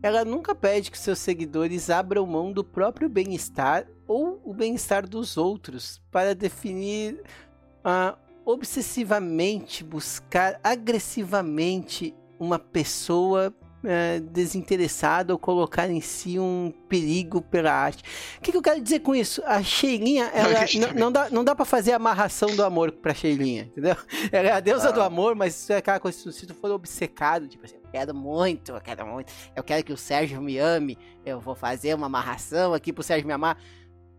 ela 0.00 0.24
nunca 0.24 0.54
pede 0.54 0.92
que 0.92 0.98
seus 0.98 1.18
seguidores 1.18 1.90
abram 1.90 2.24
mão 2.24 2.52
do 2.52 2.62
próprio 2.62 3.08
bem-estar 3.08 3.84
ou 4.06 4.40
o 4.44 4.54
bem-estar 4.54 5.08
dos 5.08 5.36
outros 5.36 6.00
para 6.12 6.36
definir 6.36 7.20
ah, 7.84 8.16
obsessivamente, 8.44 9.82
buscar 9.82 10.60
agressivamente 10.62 12.14
uma 12.38 12.60
pessoa 12.60 13.52
eh, 13.86 14.20
desinteressada 14.20 15.32
ou 15.32 15.38
colocar 15.38 15.88
em 15.88 16.00
si 16.00 16.38
um 16.38 16.72
perigo 16.88 17.40
pela 17.40 17.72
arte. 17.72 18.02
O 18.38 18.40
que, 18.42 18.50
que 18.50 18.56
eu 18.58 18.62
quero 18.62 18.80
dizer 18.80 19.00
com 19.00 19.14
isso? 19.14 19.42
A 19.46 19.62
Sheilinha, 19.62 20.24
ela 20.34 20.66
não, 20.94 21.12
dá, 21.12 21.30
não 21.30 21.44
dá 21.44 21.54
pra 21.54 21.64
fazer 21.64 21.92
amarração 21.92 22.54
do 22.56 22.64
amor 22.64 22.90
pra 22.92 23.14
Sheilinha, 23.14 23.62
entendeu? 23.64 23.96
Ela 24.32 24.48
é 24.48 24.52
a 24.52 24.60
deusa 24.60 24.88
Ah. 24.88 24.92
do 24.92 25.00
amor, 25.02 25.34
mas 25.34 25.54
isso 25.54 25.72
é 25.72 25.76
aquela 25.76 26.00
coisa, 26.00 26.32
se 26.32 26.46
tu 26.46 26.54
for 26.54 26.70
obcecado, 26.70 27.46
tipo 27.46 27.64
assim, 27.64 27.76
eu 27.76 27.90
quero 27.90 28.14
muito, 28.14 28.72
eu 28.72 28.80
quero 28.80 29.06
muito, 29.06 29.32
eu 29.54 29.62
quero 29.62 29.84
que 29.84 29.92
o 29.92 29.96
Sérgio 29.96 30.40
me 30.42 30.58
ame, 30.58 30.98
eu 31.24 31.38
vou 31.40 31.54
fazer 31.54 31.94
uma 31.94 32.06
amarração 32.06 32.74
aqui 32.74 32.92
pro 32.92 33.02
Sérgio 33.02 33.26
me 33.26 33.32
amar. 33.32 33.56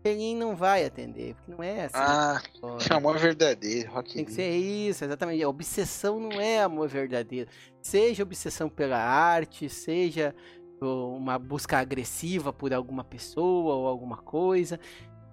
Sheilinha 0.04 0.38
não 0.38 0.56
vai 0.56 0.84
atender, 0.84 1.34
porque 1.34 1.50
não 1.50 1.62
é 1.62 1.84
assim. 1.84 1.94
Ah, 1.94 2.40
Pô, 2.60 2.78
chamou 2.78 3.14
verdadeiro, 3.18 3.90
Rock 3.90 4.14
tem 4.14 4.24
que 4.24 4.32
ser 4.32 4.50
isso, 4.50 5.04
exatamente. 5.04 5.42
A 5.42 5.48
obsessão 5.48 6.20
não 6.20 6.40
é 6.40 6.62
amor 6.62 6.88
verdadeiro. 6.88 7.50
Seja 7.82 8.22
obsessão 8.22 8.68
pela 8.68 8.98
arte, 8.98 9.68
seja 9.68 10.34
uma 10.80 11.38
busca 11.38 11.78
agressiva 11.78 12.52
por 12.52 12.72
alguma 12.72 13.02
pessoa 13.02 13.74
ou 13.74 13.86
alguma 13.86 14.16
coisa. 14.16 14.78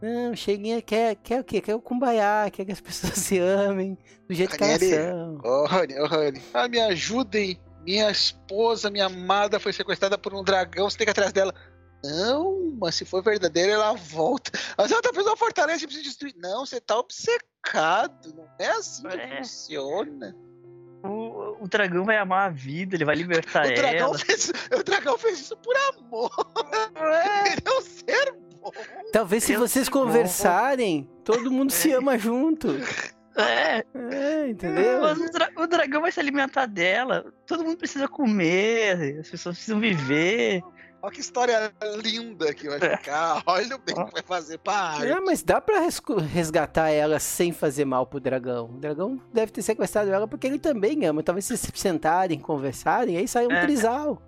Não, 0.02 0.36
Cheguinha 0.36 0.82
quer, 0.82 1.16
quer 1.16 1.40
o 1.40 1.44
quê? 1.44 1.62
Quer 1.62 1.76
o 1.76 1.82
kumbaya, 1.82 2.50
quer 2.52 2.66
que 2.66 2.72
as 2.72 2.82
pessoas 2.82 3.14
se 3.14 3.40
amem 3.40 3.98
do 4.28 4.34
jeito 4.34 4.58
que 4.58 4.64
elas 4.64 4.82
são. 4.82 5.40
Ô, 5.44 5.66
Rani, 5.66 6.00
ô, 6.00 6.06
Rani. 6.06 6.42
Ah, 6.54 6.68
me 6.68 6.80
ajudem. 6.80 7.60
Minha 7.86 8.10
esposa, 8.10 8.90
minha 8.90 9.06
amada, 9.06 9.60
foi 9.60 9.72
sequestrada 9.72 10.18
por 10.18 10.34
um 10.34 10.44
dragão. 10.44 10.90
Você 10.90 10.98
tem 10.98 11.06
que 11.06 11.12
ir 11.12 11.14
atrás 11.14 11.32
dela. 11.32 11.54
Não, 12.08 12.76
mas 12.80 12.96
se 12.96 13.06
for 13.06 13.24
verdadeira, 13.24 13.74
ela 13.74 13.94
volta. 13.94 14.52
Mas 14.78 14.92
ela 14.92 15.02
tá 15.02 15.10
fazendo 15.14 15.30
uma 15.30 15.38
fortaleza 15.38 15.84
e 15.84 15.88
precisa 15.88 16.04
destruir. 16.04 16.36
Não, 16.38 16.66
você 16.66 16.80
tá 16.82 16.98
obcecado. 16.98 18.34
Não 18.36 18.48
é 18.60 18.68
assim 18.72 19.08
que 19.08 19.18
É. 19.18 19.38
funciona. 19.38 20.36
O, 21.04 21.64
o 21.64 21.68
dragão 21.68 22.04
vai 22.04 22.18
amar 22.18 22.48
a 22.48 22.50
vida, 22.50 22.96
ele 22.96 23.06
vai 23.06 23.16
libertar 23.16 23.68
O 23.68 23.74
dragão, 23.76 24.08
ela. 24.10 24.18
fez, 24.18 24.52
o 24.76 24.84
dragão 24.84 25.18
fez 25.20 25.40
isso 25.40 25.56
por 25.58 25.76
amor. 25.94 26.32
Ele 27.52 27.62
é 27.64 27.72
um 27.78 27.82
ser 27.82 28.34
bom. 28.60 28.72
Talvez 29.14 29.44
se 29.44 29.54
Eu 29.54 29.60
vocês 29.60 29.88
conversarem, 29.88 31.08
todo 31.24 31.52
mundo 31.52 31.72
se 31.72 31.92
ama 31.92 32.18
junto. 32.18 32.70
É, 33.38 33.86
É, 33.94 34.48
entendeu? 34.50 35.02
mas 35.02 35.20
o, 35.20 35.32
dra- 35.32 35.52
o 35.58 35.68
dragão 35.68 36.02
vai 36.02 36.12
se 36.12 36.20
alimentar 36.20 36.66
dela. 36.66 37.32
Todo 37.46 37.64
mundo 37.64 37.78
precisa 37.78 38.08
comer, 38.08 39.20
as 39.20 39.30
pessoas 39.30 39.58
precisam 39.58 39.80
viver. 39.80 40.64
Olha 41.06 41.14
que 41.14 41.22
história 41.22 41.72
linda 42.04 42.52
que 42.54 42.68
vai 42.68 42.80
ficar. 42.80 43.44
Olha 43.46 43.76
o 43.76 43.80
bem 43.80 43.94
que 43.96 44.12
vai 44.12 44.24
fazer 44.26 44.58
pra 44.58 44.74
arte. 44.74 45.06
É, 45.06 45.20
mas 45.20 45.44
dá 45.44 45.62
pra 45.62 45.80
resgatar 46.34 46.90
ela 46.90 47.20
sem 47.20 47.52
fazer 47.52 47.86
mal 47.86 48.08
pro 48.08 48.20
dragão. 48.20 48.66
O 48.66 48.80
dragão 48.80 49.22
deve 49.32 49.52
ter 49.52 49.62
sequestrado 49.62 50.12
ela 50.12 50.28
porque 50.28 50.48
ele 50.48 50.58
também 50.58 51.06
ama. 51.06 51.22
Talvez 51.22 51.46
se 51.46 51.56
sentarem, 51.58 52.40
conversarem, 52.40 53.18
aí 53.18 53.28
sai 53.28 53.46
um 53.46 53.52
É. 53.52 53.62
trisal. 53.62 54.20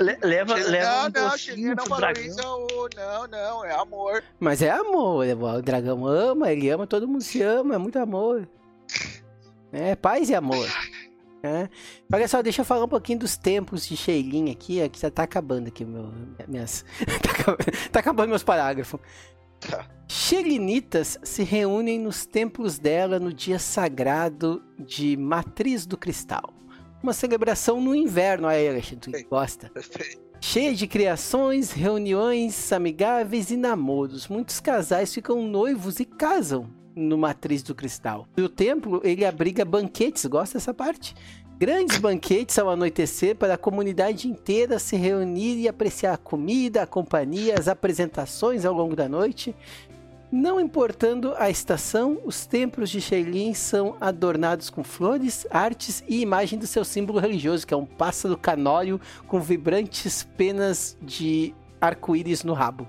Le- 0.00 0.18
leva 0.22 0.56
Chega- 0.56 0.70
leva 0.70 0.90
não, 0.90 1.06
um 1.26 1.28
não, 1.28 1.38
Chile 1.38 1.74
não 1.74 1.84
dragão. 1.84 2.22
isso. 2.24 2.40
ô, 2.48 2.88
Não, 2.96 3.26
não, 3.28 3.64
é 3.64 3.72
amor. 3.72 4.24
Mas 4.40 4.62
é 4.62 4.70
amor. 4.70 5.26
O 5.26 5.62
dragão 5.62 6.04
ama, 6.06 6.50
ele 6.50 6.68
ama, 6.68 6.86
todo 6.86 7.06
mundo 7.06 7.22
se 7.22 7.40
ama, 7.42 7.74
é 7.76 7.78
muito 7.78 7.98
amor. 7.98 8.48
É 9.72 9.94
paz 9.94 10.28
e 10.30 10.34
amor. 10.34 10.66
É. 11.46 11.68
Olha 12.12 12.26
só, 12.26 12.42
deixa 12.42 12.62
eu 12.62 12.64
falar 12.64 12.84
um 12.84 12.88
pouquinho 12.88 13.20
dos 13.20 13.36
tempos 13.36 13.86
de 13.86 13.96
Sheilin 13.96 14.50
aqui, 14.50 14.82
ó, 14.84 14.88
que 14.88 15.00
já 15.00 15.10
tá 15.10 15.22
acabando 15.22 15.68
aqui 15.68 15.84
meu, 15.84 16.12
minhas... 16.48 16.84
tá, 17.22 17.30
acabando, 17.30 17.90
tá 17.92 18.00
acabando 18.00 18.28
meus 18.30 18.42
parágrafos. 18.42 19.00
Tá. 19.60 19.88
Xelinitas 20.08 21.18
se 21.22 21.42
reúnem 21.42 21.98
nos 21.98 22.26
templos 22.26 22.78
dela 22.78 23.18
no 23.18 23.32
dia 23.32 23.58
sagrado 23.58 24.62
de 24.78 25.16
Matriz 25.16 25.86
do 25.86 25.96
Cristal. 25.96 26.52
Uma 27.02 27.12
celebração 27.12 27.80
no 27.80 27.94
inverno, 27.94 28.48
aí, 28.48 28.68
Alexandre, 28.68 29.22
tu 29.22 29.28
gosta. 29.28 29.70
Cheia 30.40 30.74
de 30.74 30.86
criações, 30.86 31.70
reuniões 31.70 32.72
amigáveis 32.72 33.50
e 33.50 33.56
namoros. 33.56 34.28
Muitos 34.28 34.60
casais 34.60 35.14
ficam 35.14 35.42
noivos 35.42 36.00
e 36.00 36.04
casam 36.04 36.75
no 36.96 37.18
Matriz 37.18 37.62
do 37.62 37.74
Cristal. 37.74 38.26
E 38.36 38.42
o 38.42 38.48
templo, 38.48 39.02
ele 39.04 39.24
abriga 39.24 39.64
banquetes, 39.64 40.24
gosta 40.24 40.58
dessa 40.58 40.72
parte? 40.72 41.14
Grandes 41.58 41.98
banquetes 41.98 42.58
ao 42.58 42.68
anoitecer 42.68 43.36
para 43.36 43.54
a 43.54 43.58
comunidade 43.58 44.28
inteira 44.28 44.78
se 44.78 44.96
reunir 44.96 45.56
e 45.58 45.68
apreciar 45.68 46.14
a 46.14 46.18
comida, 46.18 46.82
a 46.82 46.86
companhia, 46.86 47.54
as 47.58 47.68
apresentações 47.68 48.64
ao 48.64 48.74
longo 48.74 48.96
da 48.96 49.08
noite. 49.08 49.54
Não 50.30 50.60
importando 50.60 51.34
a 51.38 51.48
estação, 51.48 52.18
os 52.24 52.44
templos 52.46 52.90
de 52.90 53.00
Sheilin 53.00 53.54
são 53.54 53.96
adornados 54.00 54.68
com 54.68 54.82
flores, 54.82 55.46
artes 55.50 56.02
e 56.08 56.20
imagem 56.20 56.58
do 56.58 56.66
seu 56.66 56.84
símbolo 56.84 57.20
religioso, 57.20 57.66
que 57.66 57.72
é 57.72 57.76
um 57.76 57.86
pássaro 57.86 58.36
canório 58.36 59.00
com 59.28 59.40
vibrantes 59.40 60.24
penas 60.36 60.96
de 61.00 61.54
arco-íris 61.80 62.42
no 62.42 62.54
rabo. 62.54 62.86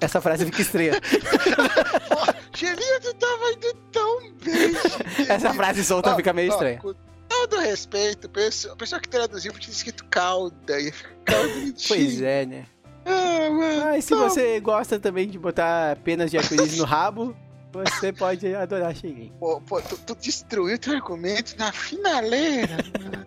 Essa 0.00 0.20
frase 0.20 0.44
fica 0.46 0.62
estranha. 0.62 0.92
Tu 2.56 3.14
tava 3.14 3.52
indo 3.52 3.74
tão 3.90 4.20
bem. 4.44 4.74
Essa 5.28 5.52
frase 5.52 5.84
solta 5.84 6.12
Ó, 6.12 6.16
fica 6.16 6.32
meio 6.32 6.50
ó, 6.50 6.54
estranha. 6.54 6.78
Com 6.78 6.94
todo 7.28 7.58
respeito, 7.58 8.28
pessoa- 8.28 8.74
a 8.74 8.76
pessoa 8.76 9.00
que 9.00 9.08
traduziu 9.08 9.52
tinha 9.54 9.72
escrito 9.72 10.04
calda 10.06 10.80
e 10.80 10.92
bonitinho. 11.28 11.74
Pois 11.88 12.22
é, 12.22 12.46
né? 12.46 12.66
Ah, 13.04 13.50
mano. 13.50 13.80
Mas 13.84 14.04
se 14.04 14.14
você 14.14 14.60
gosta 14.60 14.98
também 15.00 15.28
de 15.28 15.38
botar 15.38 15.96
penas 15.96 16.30
de 16.30 16.38
arco-íris 16.38 16.78
no 16.78 16.84
rabo, 16.84 17.36
você 17.72 18.12
pode 18.12 18.54
adorar 18.54 18.94
Sheilin. 18.94 19.32
Pô, 19.38 19.60
pô, 19.60 19.82
tu, 19.82 19.96
tu 19.98 20.14
destruiu 20.14 20.78
teu 20.78 20.94
argumento 20.94 21.56
na 21.58 21.72
finaleira. 21.72 22.78
mano. 23.02 23.26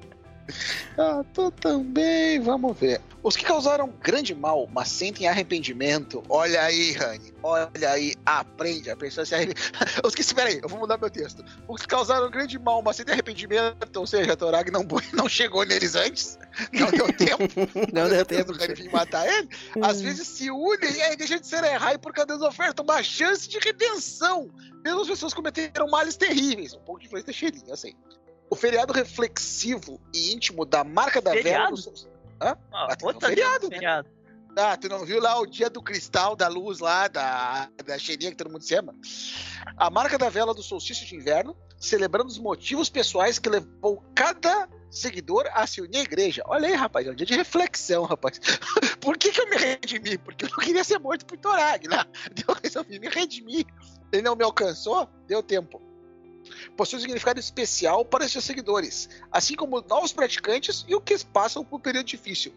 Ah, 0.97 1.23
tô 1.33 1.51
também. 1.51 2.39
Vamos 2.39 2.77
ver. 2.77 3.01
Os 3.21 3.35
que 3.35 3.43
causaram 3.43 3.93
grande 4.01 4.33
mal, 4.33 4.69
mas 4.71 4.87
sentem 4.87 5.27
arrependimento. 5.27 6.23
Olha 6.29 6.61
aí, 6.61 6.93
Rani. 6.93 7.33
Olha 7.43 7.91
aí. 7.91 8.15
Aprende. 8.25 8.89
A 8.89 8.95
pessoa 8.95 9.25
se 9.25 9.35
arrepende. 9.35 9.59
Os 10.03 10.15
que. 10.15 10.21
Espera 10.21 10.49
aí, 10.49 10.59
eu 10.61 10.69
vou 10.69 10.79
mudar 10.79 10.97
meu 10.97 11.09
texto. 11.09 11.43
Os 11.67 11.81
que 11.81 11.87
causaram 11.87 12.29
grande 12.29 12.57
mal, 12.57 12.81
mas 12.81 12.95
sentem 12.95 13.13
arrependimento. 13.13 13.97
Ou 13.97 14.07
seja, 14.07 14.33
a 14.33 14.35
Torag 14.35 14.71
não, 14.71 14.85
não 15.13 15.27
chegou 15.27 15.65
neles 15.65 15.95
antes. 15.95 16.37
Não 16.71 16.89
deu 16.89 17.11
tempo. 17.13 17.43
Não 17.93 18.09
deu 18.09 18.25
tempo. 18.25 18.51
do 18.53 18.57
Rani 18.57 18.73
vir 18.73 18.91
matar 18.91 19.27
ele. 19.27 19.49
Às 19.81 20.01
vezes 20.01 20.27
se 20.27 20.49
unem 20.49 20.91
e 20.95 21.01
aí 21.01 21.15
deixa 21.15 21.39
de 21.39 21.47
ser 21.47 21.63
errar 21.63 21.93
e 21.93 21.97
por 21.97 22.13
causa 22.13 22.27
das 22.27 22.41
ofertas, 22.41 22.83
uma 22.83 23.03
chance 23.03 23.47
de 23.47 23.59
redenção. 23.59 24.49
Mesmo 24.83 25.01
as 25.01 25.07
pessoas 25.07 25.33
cometeram 25.33 25.87
males 25.89 26.15
terríveis. 26.15 26.73
Um 26.73 26.79
pouco 26.79 27.01
de 27.01 27.07
influência 27.07 27.33
cheirinho, 27.33 27.73
assim. 27.73 27.93
O 28.49 28.55
feriado 28.55 28.93
reflexivo 28.93 29.99
e 30.13 30.33
íntimo 30.33 30.65
da 30.65 30.83
marca 30.83 31.21
da 31.21 31.31
vela. 31.31 31.43
Feriado? 31.43 31.75
do 31.75 31.77
seu- 31.97 32.17
Ó, 32.39 32.55
Ah, 32.71 32.95
um 33.01 33.05
outra 33.07 33.29
feriado, 33.29 33.67
feriado, 33.67 34.07
né? 34.09 34.15
Ah, 34.59 34.75
tu 34.77 34.87
não 34.89 35.05
viu 35.05 35.19
lá 35.21 35.39
o 35.39 35.45
dia 35.45 35.69
do 35.69 35.81
cristal, 35.83 36.35
da 36.35 36.47
luz 36.47 36.79
lá, 36.79 37.07
da, 37.07 37.69
da 37.85 37.97
cheirinha 37.99 38.31
que 38.31 38.37
todo 38.37 38.49
mundo 38.51 38.63
se 38.63 38.73
ama? 38.75 38.93
A 39.75 39.89
marca 39.89 40.17
da 40.17 40.29
vela 40.29 40.53
do 40.53 40.63
solstício 40.63 41.05
de 41.05 41.15
inverno, 41.15 41.55
celebrando 41.79 42.27
os 42.29 42.39
motivos 42.39 42.89
pessoais 42.89 43.37
que 43.37 43.49
levou 43.49 44.03
cada 44.15 44.67
seguidor 44.89 45.47
a 45.53 45.67
se 45.67 45.79
unir 45.81 45.97
à 45.99 46.01
igreja. 46.03 46.41
Olha 46.47 46.67
aí, 46.69 46.73
rapaz, 46.73 47.05
é 47.07 47.11
um 47.11 47.15
dia 47.15 47.25
de 47.25 47.35
reflexão, 47.35 48.03
rapaz. 48.05 48.39
Por 49.01 49.17
que, 49.17 49.31
que 49.31 49.41
eu 49.41 49.49
me 49.49 49.57
redimi? 49.57 50.17
Porque 50.17 50.45
eu 50.45 50.49
não 50.49 50.57
queria 50.57 50.83
ser 50.83 50.99
morto 50.99 51.25
por 51.25 51.37
Torag, 51.37 51.87
né? 51.87 52.03
Eu 52.47 52.55
resolvi 52.63 52.99
me 52.99 53.09
redimir. 53.09 53.65
Ele 54.11 54.21
não 54.23 54.35
me 54.35 54.43
alcançou, 54.43 55.07
deu 55.27 55.43
tempo. 55.43 55.81
Possui 56.75 56.97
um 56.97 57.01
significado 57.01 57.39
especial 57.39 58.05
para 58.05 58.27
seus 58.27 58.45
seguidores, 58.45 59.09
assim 59.31 59.55
como 59.55 59.81
novos 59.81 60.13
praticantes 60.13 60.85
e 60.87 60.95
o 60.95 61.01
que 61.01 61.17
passam 61.25 61.63
por 61.63 61.77
um 61.77 61.81
período 61.81 62.05
difícil. 62.05 62.53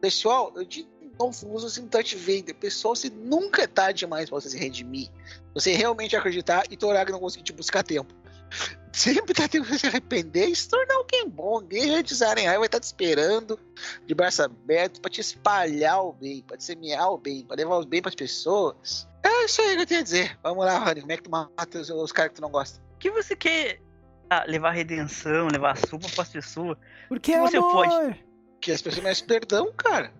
Pessoal, 0.00 0.52
eu 0.56 0.64
de 0.64 0.86
novo 1.18 1.54
uso 1.54 1.66
assim 1.66 1.86
touch 1.86 2.14
vender. 2.16 2.54
Pessoal, 2.54 2.94
você 2.94 3.10
nunca 3.10 3.62
é 3.62 3.66
tarde 3.66 4.00
demais 4.00 4.28
pra 4.28 4.40
você 4.40 4.50
se 4.50 4.58
redimir. 4.58 5.10
Você 5.54 5.72
realmente 5.72 6.16
acreditar 6.16 6.64
e 6.70 6.76
Torag 6.76 7.10
não 7.10 7.18
conseguir 7.18 7.44
te 7.44 7.52
buscar 7.52 7.82
tempo. 7.82 8.14
Sempre 8.92 9.34
tá 9.34 9.46
tempo 9.46 9.66
pra 9.66 9.78
se 9.78 9.86
arrepender 9.86 10.48
e 10.48 10.56
se 10.56 10.68
tornar 10.68 10.94
alguém 10.94 11.28
bom. 11.28 11.62
De 11.62 12.14
Zarenheim 12.14 12.56
vai 12.56 12.66
estar 12.66 12.80
te 12.80 12.84
esperando 12.84 13.58
de 14.06 14.14
braço 14.14 14.42
aberto 14.42 15.00
pra 15.02 15.10
te 15.10 15.20
espalhar 15.20 16.02
o 16.02 16.12
bem, 16.14 16.42
pra 16.42 16.56
te 16.56 16.64
semear 16.64 17.10
o 17.12 17.18
bem, 17.18 17.44
pra 17.44 17.56
levar 17.56 17.78
os 17.78 17.84
bem 17.84 18.00
pras 18.00 18.14
pessoas. 18.14 19.06
É 19.22 19.44
isso 19.44 19.60
aí 19.60 19.76
que 19.76 19.82
eu 19.82 19.86
tenho 19.86 20.00
a 20.00 20.04
dizer. 20.04 20.38
Vamos 20.42 20.64
lá, 20.64 20.78
Rony. 20.78 21.00
Como 21.00 21.12
é 21.12 21.16
que 21.16 21.22
tu 21.24 21.30
mata 21.30 21.78
os, 21.78 21.90
os 21.90 22.12
caras 22.12 22.30
que 22.30 22.36
tu 22.36 22.42
não 22.42 22.50
gosta? 22.50 22.85
Que 23.06 23.10
você 23.12 23.36
quer 23.36 23.80
ah, 24.28 24.44
levar 24.48 24.72
redenção, 24.72 25.46
levar 25.46 25.76
sopa 25.76 26.08
pras 26.12 26.28
pessoas? 26.28 26.76
Porque 27.08 27.32
Que 27.32 27.38
você 27.38 27.56
amor. 27.56 27.72
pode- 27.72 28.24
Que 28.60 28.72
as 28.72 28.82
pessoas 28.82 29.04
merecem 29.04 29.26
perdão, 29.28 29.72
cara. 29.76 30.12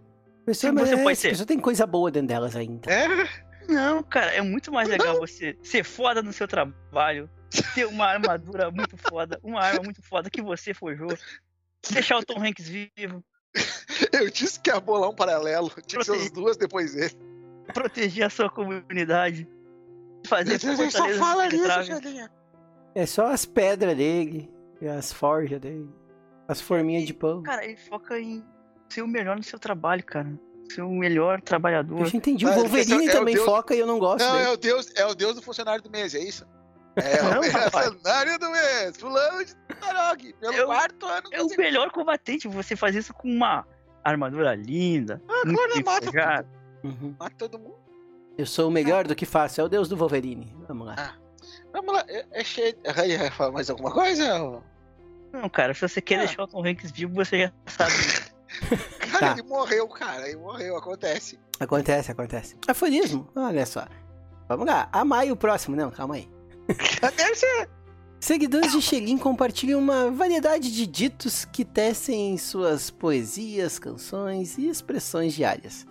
Pessoa 0.45 0.73
Você 0.73 0.85
merece, 0.85 1.03
pode 1.03 1.19
ser. 1.19 1.29
pessoa 1.31 1.47
tem 1.49 1.59
coisa 1.59 1.85
boa 1.85 2.13
dentro 2.13 2.29
delas 2.29 2.55
ainda. 2.55 2.89
É. 2.89 3.09
Não, 3.69 4.05
cara, 4.05 4.31
é 4.31 4.41
muito 4.41 4.71
mais 4.71 4.89
legal 4.89 5.19
você 5.19 5.59
ser 5.65 5.83
foda 5.83 6.23
no 6.23 6.33
seu 6.33 6.47
trabalho, 6.47 7.29
ter 7.75 7.87
uma 7.87 8.07
armadura 8.07 8.71
muito 8.71 8.97
foda, 8.97 9.41
uma 9.43 9.61
arma 9.61 9.83
muito 9.83 10.01
foda 10.01 10.31
que 10.31 10.41
você 10.41 10.73
forjou, 10.73 11.09
deixar 11.91 12.19
o 12.19 12.25
Tom 12.25 12.41
Hanks 12.41 12.69
vivo, 12.69 13.25
Eu 14.13 14.31
disse 14.31 14.61
que 14.61 14.71
ia 14.71 14.79
bolar 14.79 15.11
um 15.11 15.15
paralelo. 15.15 15.73
Tinha 15.89 15.99
que 15.99 16.05
ser 16.05 16.13
as 16.13 16.31
duas 16.31 16.57
depois 16.57 16.95
dele. 16.95 17.19
proteger 17.75 18.27
a 18.27 18.31
sua 18.31 18.49
comunidade, 18.49 19.49
fazer 20.25 20.53
Ele 20.65 20.91
só 20.93 21.09
fala 21.15 21.47
nisso, 21.47 21.57
impenetráveis. 21.65 22.31
É 22.97 23.05
só 23.05 23.27
as 23.27 23.45
pedras 23.45 23.97
dele, 23.97 24.51
e 24.81 24.89
as 24.89 25.13
forjas 25.13 25.61
dele, 25.61 25.89
as 26.49 26.61
forminhas 26.61 27.05
de 27.05 27.13
pão. 27.13 27.43
Cara, 27.43 27.65
ele 27.65 27.77
foca 27.77 28.19
em 28.19 28.43
ser 28.89 29.03
o 29.03 29.07
melhor 29.09 29.37
no 29.37 29.43
seu 29.43 29.59
trabalho, 29.59 30.03
cara. 30.03 30.33
Ser 30.73 30.81
o 30.83 30.91
melhor 30.91 31.41
trabalhador. 31.43 32.01
Eu 32.01 32.07
já 32.07 32.17
entendi. 32.17 32.45
O 32.47 32.49
Ah, 32.49 32.53
Wolverine 32.55 33.07
é 33.07 33.11
o 33.11 33.13
também 33.13 33.35
Deus- 33.35 33.45
foca 33.47 33.75
e 33.75 33.79
eu 33.79 33.87
não 33.87 33.99
gosto 33.99 34.25
Não, 34.25 34.33
dele. 34.33 34.45
é 34.49 34.51
o, 34.53 34.57
Deus, 34.57 34.93
é 34.97 35.07
o 35.07 35.15
Deus 35.15 35.35
do 35.37 35.43
funcionário 35.43 35.83
do 35.83 35.91
mês, 35.91 36.15
é 36.15 36.21
isso? 36.21 36.47
É 36.97 37.23
Não, 37.23 37.41
o 37.43 37.51
rapaz. 37.51 37.87
funcionário 37.89 38.39
do 38.39 38.51
mês, 38.51 38.97
fulano 38.97 39.45
de 39.45 39.55
Tarog, 39.79 40.33
pelo 40.41 40.53
Eu- 40.55 40.67
quarto 40.67 41.07
ano 41.07 41.29
É 41.31 41.43
o 41.43 41.49
melhor 41.59 41.91
combatente. 41.91 42.49
Você 42.49 42.75
faz 42.75 42.97
isso 42.97 43.13
com 43.13 43.29
uma 43.29 43.67
armadura 44.03 44.55
linda, 44.55 45.23
Ah, 45.29 45.43
claro, 45.43 45.85
mata. 45.85 46.47
Uhum. 46.83 47.15
Mata 47.21 47.35
todo 47.37 47.59
mundo. 47.59 47.77
Eu 48.39 48.47
sou 48.47 48.69
o 48.69 48.71
melhor 48.73 49.07
do 49.07 49.15
que 49.15 49.27
faço. 49.27 49.61
É 49.61 49.65
o 49.65 49.69
deus 49.69 49.89
do 49.89 49.97
Wolverine. 49.97 50.55
Vamos 50.67 50.87
lá. 50.87 51.15
Vamos 51.77 51.93
lá, 51.95 52.05
é, 52.09 52.25
é 52.33 52.43
cheio. 52.45 52.75
Vai 52.95 53.17
vai 53.19 53.31
falar 53.31 53.53
mais 53.53 53.69
alguma 53.69 53.91
coisa? 53.93 54.63
Não, 55.33 55.49
cara, 55.51 55.75
se 55.75 55.83
você 55.83 56.01
quer 56.01 56.17
Ah. 56.17 56.19
deixar 56.25 56.43
o 56.45 56.47
Tom 56.47 56.65
Hanks 56.67 56.91
vivo, 56.91 57.15
você 57.15 57.39
já 57.43 57.53
sabe. 57.67 57.93
Cara, 59.11 59.19
Tá. 59.19 59.33
ele 59.33 59.43
morreu, 59.43 59.87
cara. 59.89 60.27
Ele 60.29 60.39
morreu, 60.39 60.77
acontece. 60.77 61.39
Acontece, 61.61 62.11
acontece. 62.13 62.57
Aforismo. 62.67 63.29
Olha 63.37 63.67
só. 63.67 63.87
Vamos 64.49 64.67
lá. 64.67 64.89
Amai 64.93 65.31
o 65.31 65.37
próximo. 65.37 65.77
Não, 65.77 65.91
calma 65.91 66.15
aí. 66.15 66.29
Deve 67.17 67.35
ser. 67.35 67.69
Seguidores 68.19 68.73
de 68.73 68.81
Xelin 68.81 69.19
compartilham 69.19 69.79
uma 69.79 70.11
variedade 70.11 70.73
de 70.73 70.87
ditos 70.87 71.45
que 71.45 71.65
tecem 71.67 72.31
em 72.33 72.39
suas 72.39 72.89
poesias, 72.91 73.79
canções 73.79 74.57
e 74.57 74.69
expressões 74.69 75.35
diárias. 75.35 75.87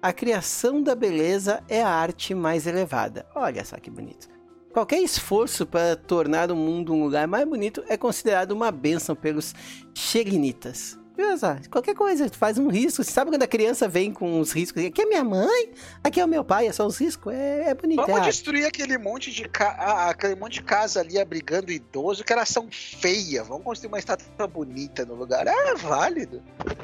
A 0.00 0.12
criação 0.12 0.80
da 0.80 0.94
beleza 0.94 1.62
é 1.68 1.82
a 1.82 1.88
arte 1.88 2.34
mais 2.34 2.66
elevada. 2.68 3.26
Olha 3.34 3.64
só 3.64 3.76
que 3.78 3.90
bonito. 3.90 4.28
Qualquer 4.76 5.00
esforço 5.00 5.64
para 5.64 5.96
tornar 5.96 6.50
o 6.52 6.54
mundo 6.54 6.92
um 6.92 7.02
lugar 7.02 7.26
mais 7.26 7.48
bonito 7.48 7.82
é 7.88 7.96
considerado 7.96 8.52
uma 8.52 8.70
bênção 8.70 9.16
pelos 9.16 9.54
Xelinitas. 9.94 10.98
Olha 11.18 11.34
só, 11.38 11.56
qualquer 11.70 11.94
coisa, 11.94 12.28
faz 12.28 12.58
um 12.58 12.68
risco. 12.68 13.02
Você 13.02 13.10
sabe 13.10 13.30
quando 13.30 13.42
a 13.42 13.46
criança 13.46 13.88
vem 13.88 14.12
com 14.12 14.38
os 14.38 14.52
riscos? 14.52 14.84
Aqui 14.84 15.00
é 15.00 15.06
minha 15.06 15.24
mãe, 15.24 15.70
aqui 16.04 16.20
é 16.20 16.24
o 16.26 16.28
meu 16.28 16.44
pai, 16.44 16.66
é 16.66 16.72
só 16.72 16.86
os 16.86 16.98
riscos. 16.98 17.32
É, 17.32 17.70
é 17.70 17.74
bonito. 17.74 18.02
é 18.02 18.04
Vamos 18.04 18.18
arte. 18.20 18.26
destruir 18.32 18.66
aquele 18.66 18.98
monte 18.98 19.32
de 19.32 19.48
ca... 19.48 20.10
aquele 20.10 20.34
monte 20.34 20.56
de 20.56 20.62
casa 20.64 21.00
ali 21.00 21.18
abrigando 21.18 21.72
idoso, 21.72 22.22
que 22.22 22.34
elas 22.34 22.50
são 22.50 22.68
feias. 22.70 23.48
Vamos 23.48 23.64
construir 23.64 23.88
uma 23.88 23.98
estátua 23.98 24.46
bonita 24.46 25.06
no 25.06 25.14
lugar. 25.14 25.46
É 25.46 25.74
válido. 25.74 26.42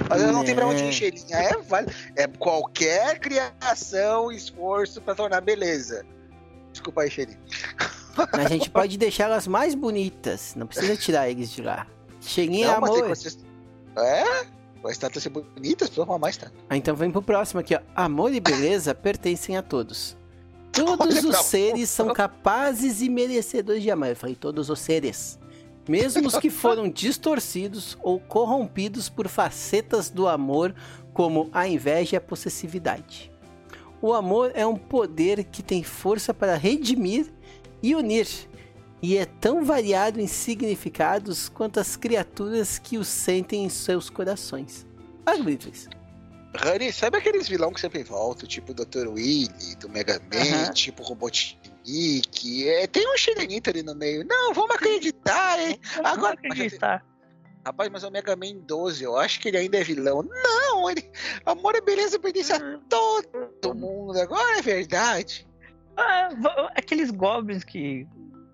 Mas 0.09 0.23
eu 0.23 0.33
não 0.33 0.43
tem 0.43 0.55
pra 0.55 0.67
onde 0.67 0.83
É. 0.83 0.89
ir, 0.89 0.93
cheirinha. 0.95 1.37
É 1.37 1.59
válido. 1.59 1.93
É 2.17 2.27
qualquer 2.27 3.19
criação, 3.21 4.33
esforço 4.33 4.99
pra 5.03 5.15
tornar 5.15 5.43
beleza. 5.43 6.07
Desculpa 6.73 7.03
aí, 7.03 7.11
cheirinho. 7.11 7.39
A 8.33 8.49
gente 8.49 8.69
pode 8.69 8.99
deixar 8.99 9.25
elas 9.25 9.47
mais 9.47 9.75
bonitas. 9.75 10.55
Não 10.55 10.67
precisa 10.67 10.97
tirar 10.97 11.31
eles 11.31 11.51
de 11.51 11.63
lá. 11.63 11.87
Cheguei 12.21 12.65
Não, 12.65 12.81
tem 12.83 13.03
amor. 13.03 13.13
É? 13.97 14.47
A 14.85 14.91
estátua 14.91 15.21
ser 15.21 15.29
bonita, 15.29 15.85
as 15.85 15.91
pessoas 15.91 16.07
vão 16.07 16.17
amar 16.17 16.29
a 16.29 16.31
estátua. 16.31 16.59
Ah, 16.69 16.77
então 16.77 16.95
vem 16.95 17.11
pro 17.11 17.23
próximo 17.23 17.61
aqui, 17.61 17.75
ó. 17.75 17.81
Amor 17.95 18.35
e 18.35 18.41
beleza 18.41 18.95
pertencem 18.95 19.57
a 19.57 19.63
todos. 19.63 20.17
Todos 20.73 21.07
Olha 21.07 21.21
os 21.21 21.27
pra 21.27 21.43
seres 21.43 21.91
são 21.91 22.13
capazes 22.13 23.01
e 23.01 23.09
merecedores 23.09 23.83
de 23.83 23.91
amar. 23.91 24.11
Eu 24.11 24.17
falei 24.17 24.35
todos 24.35 24.71
os 24.71 24.81
seres. 24.81 25.39
mesmo 25.89 26.27
os 26.27 26.37
que 26.37 26.49
foram 26.51 26.89
distorcidos 26.89 27.97
ou 28.03 28.19
corrompidos 28.19 29.09
por 29.09 29.29
facetas 29.29 30.11
do 30.11 30.27
amor, 30.27 30.75
como 31.13 31.49
a 31.53 31.69
inveja 31.69 32.17
e 32.17 32.19
a 32.19 32.21
possessividade. 32.21 33.32
O 34.03 34.13
amor 34.13 34.51
é 34.57 34.67
um 34.67 34.75
poder 34.75 35.45
que 35.45 35.63
tem 35.63 35.85
força 35.85 36.35
para 36.35 36.57
redimir 36.57 37.33
e 37.81 37.95
unir, 37.95 38.27
e 39.01 39.17
é 39.17 39.25
tão 39.25 39.65
variado 39.65 40.21
em 40.21 40.27
significados 40.27 41.49
quanto 41.49 41.79
as 41.79 41.95
criaturas 41.95 42.81
que 42.81 42.99
o 42.99 43.05
sentem 43.05 43.65
em 43.65 43.69
seus 43.69 44.11
corações. 44.11 44.85
Agrícolas. 45.25 45.89
Honey, 46.61 46.93
sabe 46.93 47.17
aqueles 47.17 47.49
vilão 47.49 47.73
que 47.73 47.81
sempre 47.81 48.03
voltam, 48.03 48.47
tipo 48.47 48.73
o 48.73 48.75
Dr. 48.75 49.07
Willy, 49.07 49.77
do 49.79 49.89
Mega 49.89 50.21
Man, 50.21 50.73
tipo 50.73 51.03
o 51.03 51.07
Robotnik? 51.07 52.69
É, 52.69 52.87
tem 52.89 53.09
um 53.09 53.17
Shirenito 53.17 53.71
ali 53.71 53.85
no 53.85 53.95
meio. 53.95 54.25
Não, 54.27 54.53
vamos 54.53 54.75
acreditar, 54.75 55.61
hein? 55.61 55.79
Agora, 55.99 56.11
Agora 56.11 56.35
acreditar. 56.35 57.12
Rapaz, 57.65 57.89
mas 57.91 58.03
é 58.03 58.09
o 58.09 58.11
Mega 58.11 58.35
Man 58.35 58.59
12, 58.67 59.05
eu 59.05 59.17
acho 59.17 59.39
que 59.41 59.49
ele 59.49 59.57
ainda 59.57 59.79
é 59.79 59.85
vilão. 59.85 60.23
Não, 60.23 60.91
ele. 60.91 61.09
Amor 61.47 61.77
é 61.77 61.81
beleza 61.81 62.19
pertence 62.19 62.53
a 62.53 62.59
todo 62.89 63.75
mundo. 63.75 64.19
Agora 64.19 64.59
é 64.59 64.63
verdade. 64.63 65.47
Ah, 65.97 66.29
aqueles 66.75 67.11
goblins 67.11 67.63
que 67.63 68.07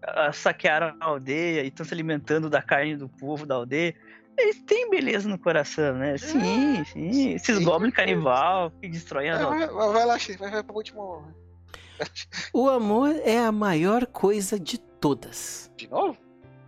ah, 0.02 0.32
saquearam 0.32 0.94
a 1.00 1.06
aldeia 1.06 1.62
e 1.62 1.68
estão 1.68 1.86
se 1.86 1.94
alimentando 1.94 2.50
da 2.50 2.60
carne 2.60 2.96
do 2.96 3.08
povo 3.08 3.46
da 3.46 3.54
aldeia. 3.54 3.94
Eles 4.36 4.60
têm 4.62 4.90
beleza 4.90 5.28
no 5.28 5.38
coração, 5.38 5.94
né? 5.94 6.16
Sim, 6.18 6.84
sim. 6.84 7.34
Esses 7.34 7.56
sim. 7.56 7.64
goblins 7.64 7.94
canibal 7.94 8.70
que 8.70 8.88
destroem 8.88 9.30
as 9.30 9.40
aldeias. 9.40 9.72
Vai, 9.72 10.04
lá, 10.04 10.18
Chico, 10.18 10.38
vai, 10.40 10.50
vai 10.50 10.62
pro 10.62 10.76
último. 10.76 11.24
O 12.52 12.68
amor 12.68 13.16
é 13.24 13.38
a 13.38 13.50
maior 13.50 14.06
coisa 14.06 14.60
de 14.60 14.78
todas. 14.78 15.72
De 15.76 15.88
novo? 15.88 16.16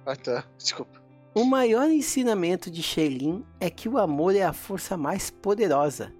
Ah, 0.04 0.16
tá. 0.16 0.44
Desculpa. 0.58 0.99
O 1.32 1.44
maior 1.44 1.88
ensinamento 1.88 2.68
de 2.68 2.82
Shelin 2.82 3.44
é 3.60 3.70
que 3.70 3.88
o 3.88 3.98
amor 3.98 4.34
é 4.34 4.42
a 4.42 4.52
força 4.52 4.96
mais 4.96 5.30
poderosa. 5.30 6.12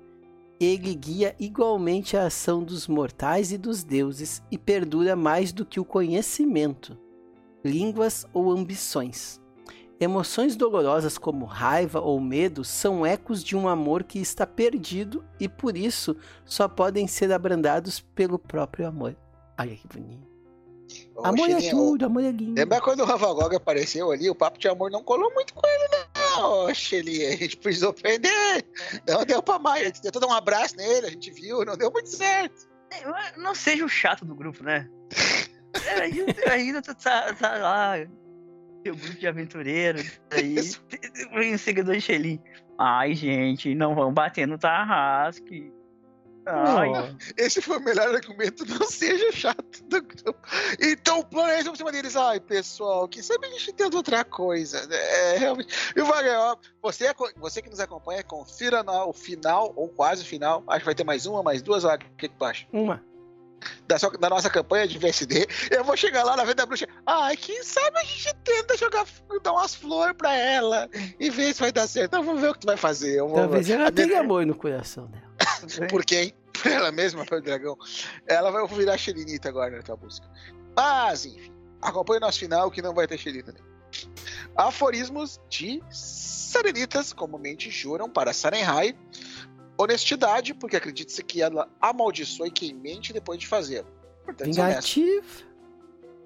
Ele 0.61 0.95
guia 0.95 1.35
igualmente 1.37 2.17
a 2.17 2.27
ação 2.27 2.63
dos 2.63 2.87
mortais 2.87 3.51
e 3.51 3.59
dos 3.59 3.83
deuses 3.83 4.41
e 4.53 4.57
perdura 4.57 5.17
mais 5.17 5.53
do 5.53 5.67
que 5.67 5.81
o 5.81 5.85
conhecimento, 5.85 6.97
línguas 7.65 8.25
ou 8.33 8.53
ambições. 8.53 9.41
Emoções 9.99 10.55
dolorosas 10.55 11.19
como 11.19 11.45
raiva 11.45 12.01
ou 12.01 12.21
medo 12.21 12.65
são 12.65 13.05
ecos 13.05 13.43
de 13.43 13.57
um 13.57 13.67
amor 13.67 14.05
que 14.05 14.21
está 14.21 14.47
perdido 14.47 15.25
e 15.41 15.49
por 15.49 15.77
isso 15.77 16.17
só 16.45 16.69
podem 16.69 17.09
ser 17.09 17.33
abrandados 17.33 17.99
pelo 17.99 18.39
próprio 18.39 18.87
amor. 18.87 19.17
Olha 19.59 19.75
que 19.75 19.89
bonito. 19.89 20.40
Ô, 21.15 21.27
amor 21.27 21.51
é 21.51 21.61
Chirinho, 21.61 21.77
ô, 21.77 21.87
tudo, 21.91 22.07
amor 22.07 22.25
é 22.25 22.31
lindo. 22.31 22.55
Lembra 22.59 22.81
quando 22.81 23.01
o 23.01 23.05
Ravagog 23.05 23.55
apareceu 23.55 24.11
ali? 24.11 24.29
O 24.31 24.35
papo 24.35 24.59
de 24.59 24.69
amor 24.69 24.91
não 24.91 25.03
colou 25.03 25.33
muito 25.35 25.55
com 25.55 25.63
ele, 25.67 25.89
não. 26.17 26.75
Xeli, 26.75 27.27
a 27.27 27.37
gente 27.37 27.57
precisou 27.57 27.93
prender. 27.93 28.65
Não 29.07 29.25
deu 29.25 29.43
pra 29.43 29.59
mais. 29.59 29.83
A 29.83 29.87
gente 29.87 30.03
tentou 30.03 30.21
dar 30.21 30.29
um 30.29 30.33
abraço 30.33 30.77
nele, 30.77 31.07
a 31.07 31.11
gente 31.11 31.31
viu, 31.31 31.65
não 31.65 31.77
deu 31.77 31.91
muito 31.91 32.09
certo. 32.09 32.69
É, 32.91 33.39
Não 33.39 33.55
seja 33.55 33.85
o 33.85 33.89
chato 33.89 34.25
do 34.25 34.35
grupo, 34.35 34.65
né? 34.65 34.89
É, 35.87 36.01
ainda, 36.01 36.35
ainda 36.51 36.83
tu 36.83 36.95
tá, 36.95 37.33
tá 37.35 37.57
lá, 37.59 37.95
teu 38.83 38.97
grupo 38.97 39.19
de 39.19 39.27
aventureiros, 39.27 40.21
aí, 40.31 40.55
Isso. 40.59 40.83
seguidor 41.59 41.95
de 41.95 42.01
Shelly. 42.01 42.41
Ai, 42.79 43.15
gente, 43.15 43.75
não 43.75 43.95
vão 43.95 44.13
bater 44.13 44.49
no 44.49 44.59
Tarrasque. 44.59 45.73
Esse 47.37 47.61
foi 47.61 47.79
o 47.79 47.81
melhor 47.83 48.15
argumento, 48.15 48.65
não 48.67 48.87
seja 48.87 49.31
chato. 49.33 49.81
Então 50.81 51.21
o 51.21 51.25
plano 51.25 51.51
é 51.51 51.63
por 51.65 51.77
cima 51.77 51.93
deles. 51.93 52.17
Ai, 52.17 52.41
pessoal, 52.41 53.07
quem 53.09 53.23
sabe 53.23 53.47
a 53.47 53.51
gente 53.51 53.73
tenta 53.73 53.97
outra 53.97 54.25
coisa. 54.25 54.87
né? 54.87 54.97
É, 54.97 55.39
realmente. 55.39 55.93
E 55.95 56.01
o 56.01 56.07
Wagner, 56.07 56.37
você, 56.83 57.07
aco- 57.09 57.31
você 57.37 57.61
que 57.63 57.71
nos 57.71 57.81
acompanha, 57.81 58.23
confira 58.23 58.83
no, 58.83 59.09
o 59.09 59.13
final, 59.13 59.73
ou 59.77 59.89
quase 59.89 60.23
o 60.23 60.27
final. 60.27 60.63
Acho 60.67 60.81
que 60.81 60.85
vai 60.87 60.95
ter 60.95 61.05
mais 61.05 61.27
uma, 61.27 61.43
mais 61.43 61.63
duas, 61.63 61.83
Wagner. 61.83 62.11
O 62.11 62.17
que, 62.17 62.29
que 62.29 62.35
tu 62.37 62.45
acha? 62.45 62.67
Uma. 62.73 63.03
da, 63.87 63.99
sua- 63.99 64.11
da 64.13 64.31
nossa 64.31 64.49
campanha 64.49 64.89
de 64.89 64.99
VSD, 64.99 65.47
eu 65.71 65.85
vou 65.85 65.95
chegar 65.97 66.25
lá 66.25 66.35
na 66.37 66.43
venda 66.45 66.55
da 66.57 66.67
bruxa. 66.67 66.87
Ai, 67.05 67.37
quem 67.37 67.63
sabe 67.63 67.99
a 67.99 68.05
gente 68.05 68.35
tenta 68.43 68.77
jogar, 68.77 69.05
dar 69.43 69.53
umas 69.53 69.75
flores 69.75 70.15
pra 70.17 70.35
ela 70.35 70.89
e 71.19 71.29
ver 71.29 71.53
se 71.55 71.61
vai 71.61 71.71
dar 71.71 71.87
certo. 71.87 72.07
Então 72.07 72.23
vamos 72.23 72.41
ver 72.41 72.49
o 72.51 72.55
que 72.55 72.61
tu 72.61 72.67
vai 72.67 72.79
fazer. 72.79 73.21
Talvez 73.43 73.69
ela 73.69 73.93
tenha 73.93 74.21
amor 74.21 74.47
no 74.47 74.55
coração 74.55 75.07
dela. 75.09 75.30
Por 75.89 76.05
quem? 76.05 76.35
Por 76.53 76.71
ela 76.71 76.93
mesma, 76.93 77.25
pelo 77.25 77.41
dragão. 77.41 77.77
Ela 78.27 78.51
vai 78.51 78.67
virar 78.67 78.99
Xerinita 78.99 79.49
agora 79.49 79.77
na 79.77 79.83
tua 79.83 79.97
busca. 79.97 80.29
Mas, 80.77 81.25
enfim, 81.25 81.53
acompanhe 81.81 82.19
o 82.19 82.21
nosso 82.21 82.39
final 82.39 82.71
que 82.71 82.83
não 82.83 82.95
vai 82.95 83.07
ter 83.07 83.19
Xerinita. 83.19 83.53
nenhum. 83.53 83.71
Aforismos 84.57 85.41
de 85.49 85.83
Serenitas 85.91 87.13
comumente 87.13 87.71
juram 87.71 88.11
para 88.11 88.33
Sarenhai 88.33 88.97
honestidade, 89.83 90.53
porque 90.55 90.77
acredita-se 90.77 91.23
que 91.23 91.41
ela 91.41 91.69
amaldiçoe 91.81 92.51
quem 92.51 92.75
mente 92.75 93.13
depois 93.13 93.39
de 93.39 93.47
fazer. 93.47 93.85
Vingativo. 94.39 95.49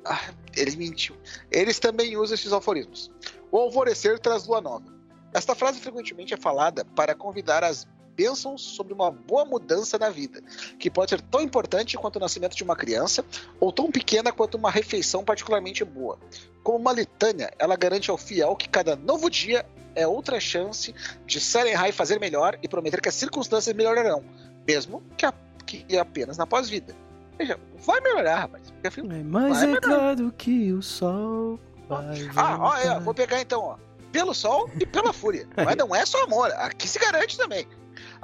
Ah, 0.04 0.32
ele 0.56 0.76
mentiu. 0.76 1.16
Eles 1.50 1.78
também 1.78 2.16
usam 2.16 2.34
esses 2.34 2.52
aforismos. 2.52 3.10
O 3.50 3.58
alvorecer 3.58 4.18
traz 4.18 4.46
lua 4.46 4.60
nova. 4.60 4.92
Esta 5.32 5.54
frase 5.54 5.80
frequentemente 5.80 6.34
é 6.34 6.36
falada 6.36 6.84
para 6.84 7.14
convidar 7.14 7.64
as 7.64 7.86
bênçãos 8.16 8.62
sobre 8.62 8.92
uma 8.92 9.10
boa 9.10 9.44
mudança 9.44 9.98
na 9.98 10.08
vida, 10.10 10.40
que 10.78 10.90
pode 10.90 11.10
ser 11.10 11.20
tão 11.20 11.40
importante 11.40 11.96
quanto 11.96 12.16
o 12.16 12.20
nascimento 12.20 12.54
de 12.56 12.62
uma 12.62 12.76
criança, 12.76 13.24
ou 13.60 13.72
tão 13.72 13.90
pequena 13.90 14.32
quanto 14.32 14.56
uma 14.56 14.70
refeição 14.70 15.24
particularmente 15.24 15.84
boa. 15.84 16.18
Como 16.62 16.78
uma 16.78 16.92
litânia, 16.92 17.52
ela 17.58 17.76
garante 17.76 18.10
ao 18.10 18.16
fiel 18.16 18.54
que 18.56 18.68
cada 18.68 18.96
novo 18.96 19.28
dia 19.28 19.66
é 19.94 20.06
outra 20.06 20.40
chance 20.40 20.94
de 21.26 21.40
Sarenhai 21.40 21.92
fazer 21.92 22.18
melhor 22.18 22.58
e 22.62 22.68
prometer 22.68 23.00
que 23.00 23.08
as 23.08 23.14
circunstâncias 23.14 23.74
melhorarão, 23.76 24.24
mesmo 24.66 25.02
que, 25.16 25.24
a- 25.26 25.34
que 25.66 25.96
apenas 25.98 26.36
na 26.36 26.46
pós-vida. 26.46 26.94
Veja, 27.38 27.58
vai 27.84 28.00
melhorar, 28.00 28.40
rapaz. 28.40 28.72
É, 28.82 29.22
Mas 29.24 29.58
Vai, 29.60 29.72
é 29.72 29.80
claro 29.80 30.32
que 30.38 30.72
o 30.72 30.80
sol 30.82 31.58
vai 31.88 32.28
Ah, 32.36 32.58
ó, 32.60 32.76
é, 32.76 33.00
vou 33.00 33.12
pegar 33.14 33.40
então, 33.40 33.60
ó. 33.60 33.76
Pelo 34.12 34.32
sol 34.32 34.70
e 34.80 34.86
pela 34.86 35.12
fúria. 35.12 35.46
Mas 35.56 35.76
não 35.76 35.92
é 35.94 36.06
só 36.06 36.22
amor, 36.22 36.50
aqui 36.52 36.86
se 36.88 36.98
garante 37.00 37.36
também. 37.36 37.66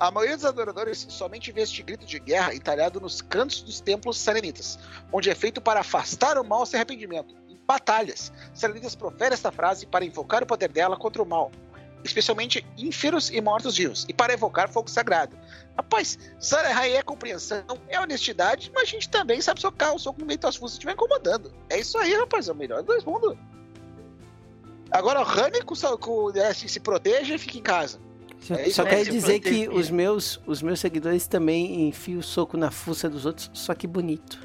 A 0.00 0.10
maioria 0.10 0.34
dos 0.34 0.46
adoradores 0.46 1.06
somente 1.10 1.52
vê 1.52 1.60
este 1.60 1.82
grito 1.82 2.06
de 2.06 2.18
guerra 2.18 2.54
entalhado 2.54 2.98
nos 2.98 3.20
cantos 3.20 3.60
dos 3.60 3.82
templos 3.82 4.16
serenitas, 4.16 4.78
onde 5.12 5.28
é 5.28 5.34
feito 5.34 5.60
para 5.60 5.80
afastar 5.80 6.38
o 6.38 6.42
mal 6.42 6.64
sem 6.64 6.78
arrependimento. 6.78 7.34
Em 7.46 7.60
batalhas, 7.66 8.32
serenitas 8.54 8.94
proferem 8.94 9.34
esta 9.34 9.52
frase 9.52 9.84
para 9.84 10.02
invocar 10.02 10.42
o 10.42 10.46
poder 10.46 10.70
dela 10.70 10.96
contra 10.96 11.22
o 11.22 11.26
mal, 11.26 11.52
especialmente 12.02 12.66
ínferos 12.78 13.28
e 13.28 13.42
mortos-vivos, 13.42 14.06
e 14.08 14.14
para 14.14 14.32
evocar 14.32 14.70
fogo 14.70 14.88
sagrado. 14.88 15.38
Rapaz, 15.76 16.18
Sarahai 16.38 16.96
é 16.96 17.02
compreensão, 17.02 17.62
é 17.86 18.00
honestidade, 18.00 18.72
mas 18.74 18.84
a 18.84 18.86
gente 18.86 19.06
também 19.10 19.42
sabe 19.42 19.60
socar 19.60 19.94
o 19.94 19.98
soco 19.98 20.20
no 20.20 20.24
meio 20.24 20.38
das 20.38 20.56
fuças 20.56 20.72
se 20.72 20.78
estiver 20.78 20.94
incomodando. 20.94 21.52
É 21.68 21.78
isso 21.78 21.98
aí, 21.98 22.14
rapaz, 22.14 22.48
é 22.48 22.52
o 22.52 22.56
melhor 22.56 22.78
dos 22.78 22.86
dois 22.86 23.04
mundos. 23.04 23.36
Agora 24.90 25.20
o 25.20 25.24
Honey 25.24 25.60
com, 25.60 25.74
com, 25.98 26.30
é, 26.38 26.54
se, 26.54 26.70
se 26.70 26.80
proteja 26.80 27.34
e 27.34 27.38
fica 27.38 27.58
em 27.58 27.62
casa. 27.62 28.00
Só, 28.40 28.55
É 28.55 28.70
só 28.70 28.85
quer 28.85 29.05
dizer 29.05 29.38
que 29.40 29.68
os 29.68 29.90
meus, 29.90 30.40
os 30.46 30.62
meus 30.62 30.81
seguidores 30.81 31.26
também 31.26 31.88
enfiam 31.88 32.20
o 32.20 32.22
soco 32.22 32.57
na 32.57 32.70
fuça 32.70 33.09
dos 33.09 33.26
outros, 33.26 33.50
só 33.53 33.74
que 33.74 33.87
bonito. 33.87 34.38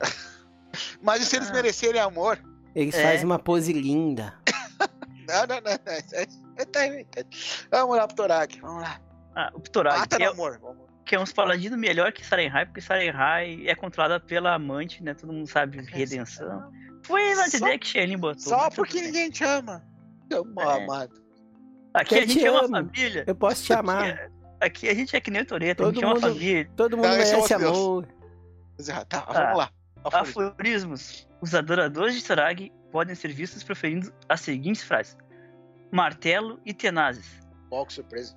Mas 1.02 1.22
e 1.22 1.26
se 1.26 1.36
eles 1.36 1.50
Ah. 1.50 1.52
merecerem 1.52 2.00
amor? 2.00 2.38
Eles 2.74 2.94
É. 2.94 3.02
fazem 3.02 3.24
uma 3.24 3.38
pose 3.38 3.72
linda. 3.72 4.34
Não, 5.28 5.40
não, 5.46 5.56
não. 5.56 5.60
não. 5.62 5.92
é- 5.92 6.22
é- 6.22 6.64
tá 6.64 7.22
tá. 7.22 7.28
Vamos 7.70 7.96
lá 7.98 8.06
pro 8.06 8.16
Torak. 8.16 8.58
Vamos 8.62 8.82
lá. 8.82 8.98
Ah, 9.36 9.50
o 9.52 9.60
Ptorak, 9.60 9.98
Mata 9.98 10.16
que, 10.16 10.24
no 10.24 10.30
é, 10.30 10.32
amor. 10.32 10.58
Vamos. 10.58 10.78
que 11.04 11.14
é 11.14 11.20
uns 11.20 11.32
paladinos 11.34 11.78
melhor 11.78 12.12
que 12.12 12.24
Sarenhai, 12.24 12.64
porque 12.64 12.80
Sarenhai 12.80 13.62
é 13.66 13.74
controlada 13.74 14.18
pela 14.18 14.54
amante, 14.54 15.02
né? 15.02 15.12
Todo 15.12 15.30
mundo 15.30 15.46
sabe 15.46 15.82
redenção. 15.82 16.72
Foi 17.04 17.34
na 17.34 17.46
Só- 17.46 17.58
ideia 17.58 17.78
que 17.78 17.86
Shelly 17.86 18.16
botou. 18.16 18.40
Só 18.40 18.56
mas 18.56 18.74
porque 18.74 19.02
ninguém 19.02 19.30
te 19.30 19.44
ama. 19.44 19.84
Amor, 20.32 20.62
É. 20.80 20.84
amado. 20.84 21.14
Aqui 22.00 22.14
a 22.16 22.20
gente 22.20 22.38
te 22.38 22.46
é 22.46 22.50
uma 22.50 22.60
amo. 22.64 22.68
família. 22.70 23.24
Eu 23.26 23.34
posso 23.34 23.64
te 23.64 23.72
amar. 23.72 24.02
Aqui, 24.08 24.18
é- 24.20 24.66
aqui 24.66 24.88
a 24.88 24.94
gente 24.94 25.16
é 25.16 25.20
que 25.20 25.30
nem 25.30 25.42
o 25.42 25.46
Toreto, 25.46 25.82
a 25.82 25.86
Todo 25.86 25.94
gente 25.94 26.04
é 26.04 26.06
uma 26.06 26.14
mundo- 26.14 26.28
família. 26.28 26.70
Todo 26.76 26.96
mundo 26.96 27.06
esse 27.06 27.32
é 27.32 27.36
merece 27.36 27.54
amor. 27.54 28.06
Tá, 29.08 29.24
Ah. 29.28 29.32
vamos 29.32 29.58
lá. 29.58 29.70
Aforismo. 30.04 30.42
Aforismos. 30.42 31.28
Os 31.40 31.54
adoradores 31.54 32.14
de 32.14 32.24
Torag 32.24 32.72
podem 32.92 33.14
ser 33.14 33.28
vistos 33.32 33.62
proferindo 33.64 34.12
as 34.28 34.40
seguintes 34.40 34.82
frases: 34.82 35.16
Martelo 35.90 36.60
e 36.64 36.72
tenazes. 36.72 37.40
Qual 37.68 37.84
que 37.86 37.92
surpresa. 37.92 38.36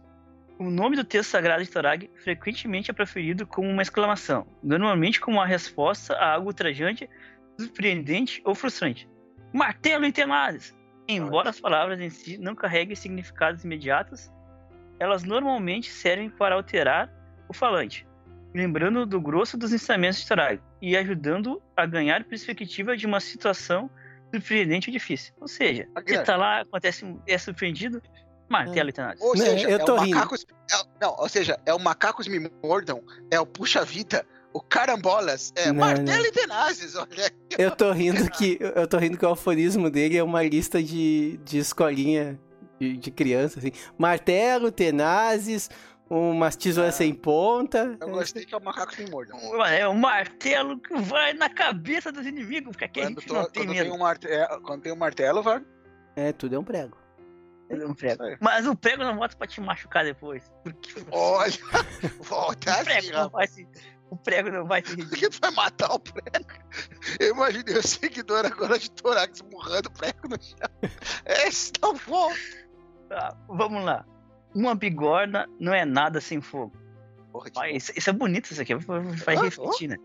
O 0.60 0.70
nome 0.70 0.96
do 0.96 1.04
texto 1.04 1.30
sagrado 1.32 1.64
de 1.64 1.70
Torag 1.70 2.10
frequentemente 2.24 2.92
é 2.92 2.94
proferido 2.94 3.48
como 3.48 3.68
uma 3.70 3.82
exclamação, 3.82 4.46
normalmente 4.62 5.20
como 5.20 5.38
uma 5.38 5.46
resposta 5.46 6.14
a 6.16 6.34
algo 6.34 6.48
ultrajante, 6.48 7.10
surpreendente 7.60 8.42
ou 8.46 8.54
frustrante. 8.54 9.08
Martelo 9.54 10.06
e 10.06 10.12
tenazes! 10.12 10.76
Embora 11.08 11.50
as 11.50 11.60
palavras 11.60 12.00
em 12.00 12.10
si 12.10 12.38
não 12.38 12.56
carreguem 12.56 12.96
significados 12.96 13.64
imediatos, 13.64 14.32
elas 15.00 15.24
normalmente 15.24 15.90
servem 15.92 16.30
para 16.30 16.56
alterar 16.56 17.12
o 17.50 17.54
falante, 17.54 18.08
lembrando 18.54 19.06
do 19.06 19.20
grosso 19.20 19.58
dos 19.58 19.74
ensinamentos 19.74 20.22
de 20.22 20.28
Torag 20.28 20.62
e 20.82 20.96
ajudando 20.96 21.62
a 21.76 21.86
ganhar 21.86 22.24
perspectiva 22.24 22.96
de 22.96 23.06
uma 23.06 23.20
situação 23.20 23.90
surpreendente 24.34 24.90
ou 24.90 24.94
difícil. 24.94 25.34
Ou 25.42 25.48
seja, 25.48 25.88
você 25.94 26.02
Guilherme. 26.04 26.26
tá 26.26 26.38
lá, 26.38 26.62
acontece, 26.62 27.04
um- 27.04 27.20
é 27.28 27.38
surpreendido, 27.38 28.02
martelo 28.50 28.90
e 28.90 28.94
tenaz. 28.94 29.20
Ou 29.22 29.34
Né, 29.36 29.44
seja, 29.46 29.70
eu 29.70 29.78
é 29.78 29.84
tô 29.84 29.96
o 29.96 30.00
rindo. 30.00 30.16
macacos. 30.16 30.46
é- 30.72 30.84
não, 31.02 31.16
ou 31.18 31.28
seja, 31.28 31.60
é 31.66 31.74
o 31.74 31.80
macacos 31.80 32.28
me 32.28 32.50
mordam, 32.64 33.04
é 33.30 33.40
o 33.40 33.46
puxa-vida, 33.46 34.26
o 34.54 34.62
carambolas, 34.62 35.52
é 35.56 35.68
Não, 35.68 35.76
martelo 35.76 36.20
não. 36.24 36.26
e 36.26 36.32
tenazes, 36.32 36.96
olha. 36.96 37.32
Eu 37.58 37.72
tô 37.76 37.92
rindo 37.92 38.30
que 38.32 38.58
eu 38.60 38.88
tô 38.88 38.98
rindo 38.98 39.18
que 39.18 39.26
o 39.26 39.30
aforismo 39.30 39.90
dele 39.90 40.18
é 40.18 40.24
uma 40.24 40.44
lista 40.44 40.82
de, 40.84 41.38
de 41.44 41.58
escolinha 41.60 42.40
de, 42.80 42.98
de 42.98 43.12
criança, 43.12 43.60
assim. 43.60 43.72
Martelo, 43.98 44.72
tenazes, 44.72 45.70
umas 46.10 46.56
tesouras 46.56 46.96
Ah. 46.96 46.98
sem 46.98 47.14
ponta. 47.14 47.98
Eu 48.02 48.10
gostei 48.10 48.46
que 48.46 48.54
é 48.54 48.58
o 48.58 48.62
macacos 48.64 48.98
me 48.98 49.10
mordam. 49.10 49.38
É 49.66 49.88
um 49.88 49.94
martelo 49.94 50.80
que 50.80 50.94
vai 51.02 51.34
na 51.34 51.50
cabeça 51.50 52.12
dos 52.12 52.26
inimigos, 52.26 52.72
porque 52.72 52.86
aqui 52.86 53.00
a 53.02 53.04
Quando, 53.06 53.20
gente 53.22 53.28
tô- 53.28 53.34
não 53.36 53.50
tem 53.50 53.64
quando 53.64 53.70
medo. 53.76 53.84
tem 53.84 53.94
um 53.94 54.00
martelo, 54.00 54.62
quando 54.62 54.82
tem 54.82 54.92
um 54.92 54.96
martelo, 54.98 55.42
vai. 55.44 55.62
É, 56.16 56.34
tudo 56.34 56.56
é 56.56 56.60
um 56.60 56.64
prego. 56.64 56.98
Prega. 57.96 58.14
Isso 58.16 58.24
aí. 58.24 58.38
Mas 58.42 58.68
o 58.68 58.76
prego 58.76 59.02
não 59.02 59.16
volta 59.16 59.34
pra 59.38 59.48
te 59.48 59.62
machucar 59.62 60.04
depois. 60.04 60.44
Porque 60.62 60.92
Olha, 61.10 61.54
volta 62.20 62.70
o 62.70 62.74
assim, 62.74 62.84
prego 62.84 63.08
não 63.14 63.20
rapaz. 63.24 63.32
vai 63.32 63.48
se. 63.48 63.68
O 64.12 64.18
prego 64.18 64.52
não 64.52 64.66
vai 64.66 64.84
se 64.86 64.98
Por 64.98 65.18
que 65.18 65.30
tu 65.30 65.40
vai 65.40 65.52
matar 65.52 65.94
o 65.94 66.00
prego? 66.00 66.46
Eu 67.18 67.34
imaginei 67.34 67.78
o 67.78 67.82
seguidor 67.82 68.46
agora 68.46 68.78
de 68.78 68.92
Torax 68.92 69.42
murrando 69.50 69.88
o 69.88 69.92
prego 69.94 70.28
no 70.28 70.36
chão. 70.42 70.92
Esse 71.26 71.72
não 71.82 71.96
volta. 71.96 72.36
Tá, 73.08 73.38
vamos 73.48 73.84
lá. 73.86 74.06
Uma 74.54 74.76
bigorna 74.76 75.48
não 75.58 75.74
é 75.74 75.86
nada 75.86 76.20
sem 76.20 76.42
fogo. 76.42 76.74
Porra, 77.32 77.50
isso, 77.72 77.94
isso 77.96 78.10
é 78.10 78.14
bonito, 78.14 78.52
isso 78.52 78.62
aqui 78.62 78.76
vai, 78.76 79.38
Ah, 79.38 79.42
refletir, 79.44 79.88
né? 79.88 79.96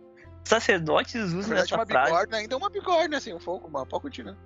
Sacerdotes 0.44 1.16
usam 1.16 1.40
verdade, 1.40 1.62
essa 1.64 1.74
uma 1.74 1.86
frase. 1.86 2.12
bigorna 2.12 2.36
ainda 2.36 2.54
é 2.54 2.56
uma 2.56 2.70
bigorna, 2.70 3.16
assim, 3.16 3.34
um 3.34 3.40
fogo, 3.40 3.66
uma 3.66 3.84
pode 3.84 4.02
continuar. 4.02 4.36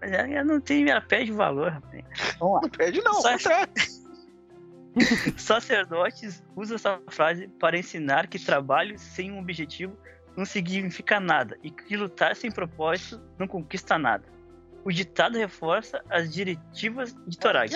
Mas 0.00 0.12
ela 0.12 0.44
não 0.44 0.60
tem, 0.60 0.88
ela 0.88 1.00
perde 1.00 1.32
valor, 1.32 1.72
rapaz. 1.72 2.04
Vamos 2.38 2.54
lá. 2.54 2.60
Não 2.62 2.70
perde, 2.70 3.02
não, 3.02 3.14
contrário. 3.14 3.72
Sacerdotes 5.36 6.42
usam 6.56 6.76
essa 6.76 7.00
frase 7.08 7.48
para 7.58 7.78
ensinar 7.78 8.26
que 8.26 8.38
trabalho 8.38 8.98
sem 8.98 9.32
um 9.32 9.38
objetivo 9.38 9.96
não 10.36 10.44
significa 10.44 11.20
nada 11.20 11.56
e 11.62 11.70
que 11.70 11.96
lutar 11.96 12.34
sem 12.34 12.50
propósito 12.50 13.20
não 13.38 13.46
conquista 13.46 13.98
nada. 13.98 14.24
O 14.84 14.92
ditado 14.92 15.38
reforça 15.38 16.02
as 16.10 16.32
diretivas 16.32 17.16
de 17.26 17.38
Torag 17.38 17.72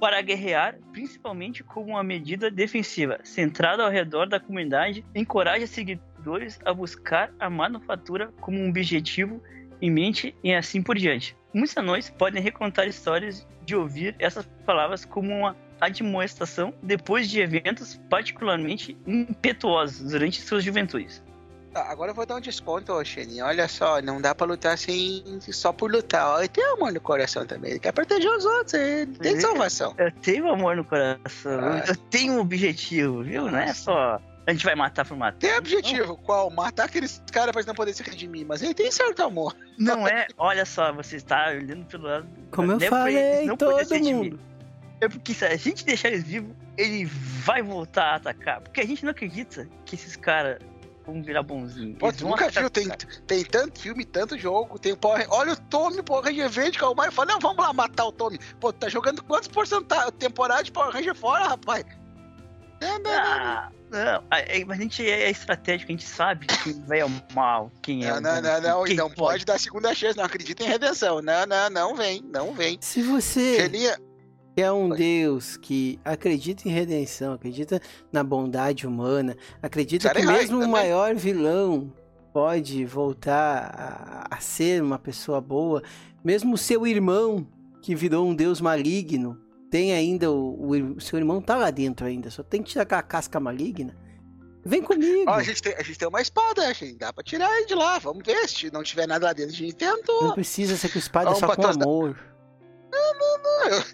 para 0.00 0.20
guerrear, 0.20 0.76
principalmente 0.92 1.62
como 1.62 1.90
uma 1.90 2.02
medida 2.02 2.50
defensiva, 2.50 3.20
centrada 3.22 3.84
ao 3.84 3.90
redor 3.90 4.28
da 4.28 4.40
comunidade, 4.40 5.04
encoraja 5.14 5.66
seguidores 5.68 6.58
a 6.64 6.74
buscar 6.74 7.32
a 7.38 7.48
manufatura 7.48 8.32
como 8.40 8.58
um 8.58 8.68
objetivo 8.68 9.40
em 9.80 9.90
mente 9.90 10.34
e 10.42 10.52
assim 10.52 10.82
por 10.82 10.98
diante. 10.98 11.36
Muitos 11.54 11.76
anões 11.76 12.10
podem 12.10 12.42
recontar 12.42 12.88
histórias 12.88 13.46
de 13.64 13.76
ouvir 13.76 14.16
essas 14.18 14.44
palavras 14.66 15.04
como 15.04 15.32
uma 15.32 15.56
admoestação 15.80 16.74
depois 16.82 17.28
de 17.28 17.40
eventos 17.40 17.98
particularmente 18.08 18.96
impetuosos 19.06 20.10
durante 20.10 20.40
suas 20.40 20.62
juventudes. 20.64 21.22
Tá, 21.72 21.82
agora 21.88 22.10
eu 22.10 22.14
vou 22.14 22.26
dar 22.26 22.34
um 22.34 22.40
desconto, 22.40 22.92
ô 22.92 23.04
Xeninho. 23.04 23.44
Olha 23.44 23.68
só, 23.68 24.02
não 24.02 24.20
dá 24.20 24.34
pra 24.34 24.44
lutar 24.44 24.76
sem, 24.76 25.22
só 25.52 25.72
por 25.72 25.88
lutar. 25.90 26.26
Ó, 26.26 26.38
Ele 26.40 26.48
tem 26.48 26.64
amor 26.64 26.92
no 26.92 27.00
coração 27.00 27.46
também. 27.46 27.70
Ele 27.70 27.78
quer 27.78 27.92
proteger 27.92 28.28
os 28.30 28.44
outros. 28.44 28.74
Ele 28.74 29.06
tem 29.18 29.36
É. 29.36 29.40
salvação. 29.40 29.94
Eu 29.96 30.10
tenho 30.10 30.50
amor 30.50 30.74
no 30.74 30.84
coração, 30.84 31.60
Ah. 31.60 31.84
eu 31.86 31.94
tenho 31.94 32.32
um 32.34 32.40
objetivo, 32.40 33.22
viu? 33.22 33.48
Não 33.48 33.58
é 33.58 33.72
só 33.72 34.20
a 34.46 34.52
gente 34.52 34.64
vai 34.64 34.74
matar 34.74 35.04
por 35.06 35.16
matar. 35.16 35.38
Tem 35.38 35.56
objetivo, 35.56 36.16
qual? 36.16 36.50
Matar 36.50 36.86
aqueles 36.86 37.22
caras 37.30 37.52
pra 37.52 37.60
eles 37.60 37.66
não 37.66 37.74
poderem 37.74 37.94
se 37.96 38.02
redimir. 38.02 38.44
Mas 38.44 38.60
ele 38.62 38.74
tem 38.74 38.90
certo 38.90 39.22
amor. 39.22 39.54
Não 39.78 40.08
é, 40.08 40.26
olha 40.36 40.64
só, 40.64 40.92
você 40.92 41.16
está 41.16 41.50
olhando 41.50 41.84
pelo 41.84 42.02
lado. 42.08 42.26
Como 42.50 42.72
eu 42.72 42.80
não 42.80 42.86
falei, 42.88 43.46
não 43.46 43.56
poder 43.56 43.86
todo 43.86 44.02
mundo. 44.02 44.40
É 45.00 45.08
porque 45.08 45.32
se 45.32 45.44
a 45.44 45.56
gente 45.56 45.84
deixar 45.84 46.08
eles 46.08 46.24
vivos, 46.24 46.54
ele 46.76 47.04
vai 47.06 47.62
voltar 47.62 48.04
a 48.04 48.14
atacar. 48.16 48.60
Porque 48.60 48.80
a 48.80 48.86
gente 48.86 49.02
não 49.04 49.10
acredita 49.10 49.68
que 49.86 49.94
esses 49.94 50.14
caras 50.16 50.58
vão 51.06 51.22
virar 51.22 51.42
bonzinhos. 51.42 51.96
Pô, 51.98 52.12
tu 52.12 52.28
nunca 52.28 52.48
viu? 52.50 52.68
Tem, 52.68 52.88
tem 53.26 53.44
tanto 53.44 53.80
filme, 53.80 54.04
tanto 54.04 54.38
jogo. 54.38 54.78
Tem 54.78 54.92
o 54.92 54.96
Power 54.96 55.26
Olha 55.30 55.52
o 55.54 55.56
Tommy, 55.56 56.02
Power 56.02 56.24
Ranger 56.24 56.48
Verde, 56.50 56.78
que 56.78 56.84
é 56.84 56.86
o 56.86 56.94
mais. 56.94 57.14
Fala, 57.14 57.32
não, 57.32 57.40
vamos 57.40 57.64
lá 57.64 57.72
matar 57.72 58.04
o 58.06 58.12
Tommy. 58.12 58.38
Pô, 58.60 58.72
tu 58.72 58.80
tá 58.80 58.88
jogando 58.88 59.22
quantos 59.22 59.48
porcentagens 59.48 60.12
temporada 60.18 60.62
de 60.62 60.70
Power 60.70 60.92
Ranger 60.92 61.14
fora, 61.14 61.48
rapaz? 61.48 61.84
Não, 62.80 62.98
não. 62.98 63.10
Ah, 63.12 63.70
não, 63.90 64.24
é- 64.30 64.64
mas 64.64 64.78
a 64.78 64.82
gente 64.82 65.06
é 65.08 65.30
estratégico, 65.30 65.90
a 65.90 65.94
gente 65.94 66.06
sabe 66.06 66.46
quem 66.46 66.80
vai 66.84 67.00
ao 67.00 67.10
mal, 67.34 67.70
quem 67.82 68.04
é 68.04 68.08
Não, 68.08 68.16
o 68.16 68.20
não, 68.20 68.34
bom, 68.36 68.40
não, 68.40 68.60
não, 68.60 68.86
e 68.86 68.94
não 68.94 69.10
pode 69.10 69.44
dar 69.44 69.58
segunda 69.58 69.94
chance, 69.94 70.16
não 70.16 70.24
acredita 70.24 70.62
em 70.62 70.66
redenção. 70.66 71.20
Não, 71.20 71.44
não, 71.44 71.68
não 71.68 71.94
vem, 71.96 72.22
não 72.22 72.54
vem. 72.54 72.78
Se 72.80 73.02
você 73.02 73.56
Gelinha, 73.56 73.98
é 74.56 74.70
um. 74.70 74.88
Deus 74.90 75.56
que 75.56 75.98
acredita 76.04 76.68
em 76.68 76.72
redenção, 76.72 77.32
acredita 77.34 77.80
na 78.12 78.22
bondade 78.22 78.86
humana, 78.86 79.36
acredita 79.62 80.10
que 80.14 80.22
mesmo 80.24 80.58
o 80.58 80.60
também. 80.60 80.70
maior 80.72 81.14
vilão 81.14 81.92
pode 82.32 82.84
voltar 82.84 84.26
a, 84.30 84.36
a 84.36 84.40
ser 84.40 84.82
uma 84.82 84.98
pessoa 84.98 85.40
boa, 85.40 85.82
mesmo 86.24 86.54
o 86.54 86.58
seu 86.58 86.86
irmão 86.86 87.46
que 87.82 87.94
virou 87.94 88.26
um 88.28 88.34
Deus 88.34 88.60
maligno, 88.60 89.38
tem 89.70 89.92
ainda 89.94 90.30
o, 90.30 90.94
o 90.96 91.00
seu 91.00 91.18
irmão 91.18 91.40
tá 91.40 91.56
lá 91.56 91.70
dentro 91.70 92.06
ainda, 92.06 92.30
só 92.30 92.42
tem 92.42 92.62
que 92.62 92.70
tirar 92.70 92.82
aquela 92.82 93.02
casca 93.02 93.40
maligna. 93.40 93.96
Vem 94.62 94.82
comigo. 94.82 95.24
ó, 95.26 95.36
a 95.36 95.42
gente, 95.42 95.62
tem, 95.62 95.74
a 95.74 95.82
gente 95.82 95.98
tem 95.98 96.06
uma 96.06 96.20
espada, 96.20 96.74
gente. 96.74 96.98
Dá 96.98 97.10
pra 97.14 97.24
tirar 97.24 97.50
ele 97.56 97.64
de 97.66 97.74
lá. 97.74 97.98
Vamos 97.98 98.22
ver. 98.22 98.46
Se 98.46 98.70
não 98.70 98.82
tiver 98.82 99.06
nada 99.08 99.24
lá 99.26 99.32
dentro, 99.32 99.54
a 99.54 99.56
gente 99.56 99.72
tenta. 99.72 100.12
Não 100.20 100.34
precisa 100.34 100.76
ser 100.76 100.90
com 100.92 100.98
espada, 100.98 101.24
é 101.30 101.32
Vamos 101.32 101.40
só 101.40 101.46
pra 101.46 101.56
com 101.56 101.62
trás 101.62 101.76
da- 101.78 101.86
amor. 102.98 103.84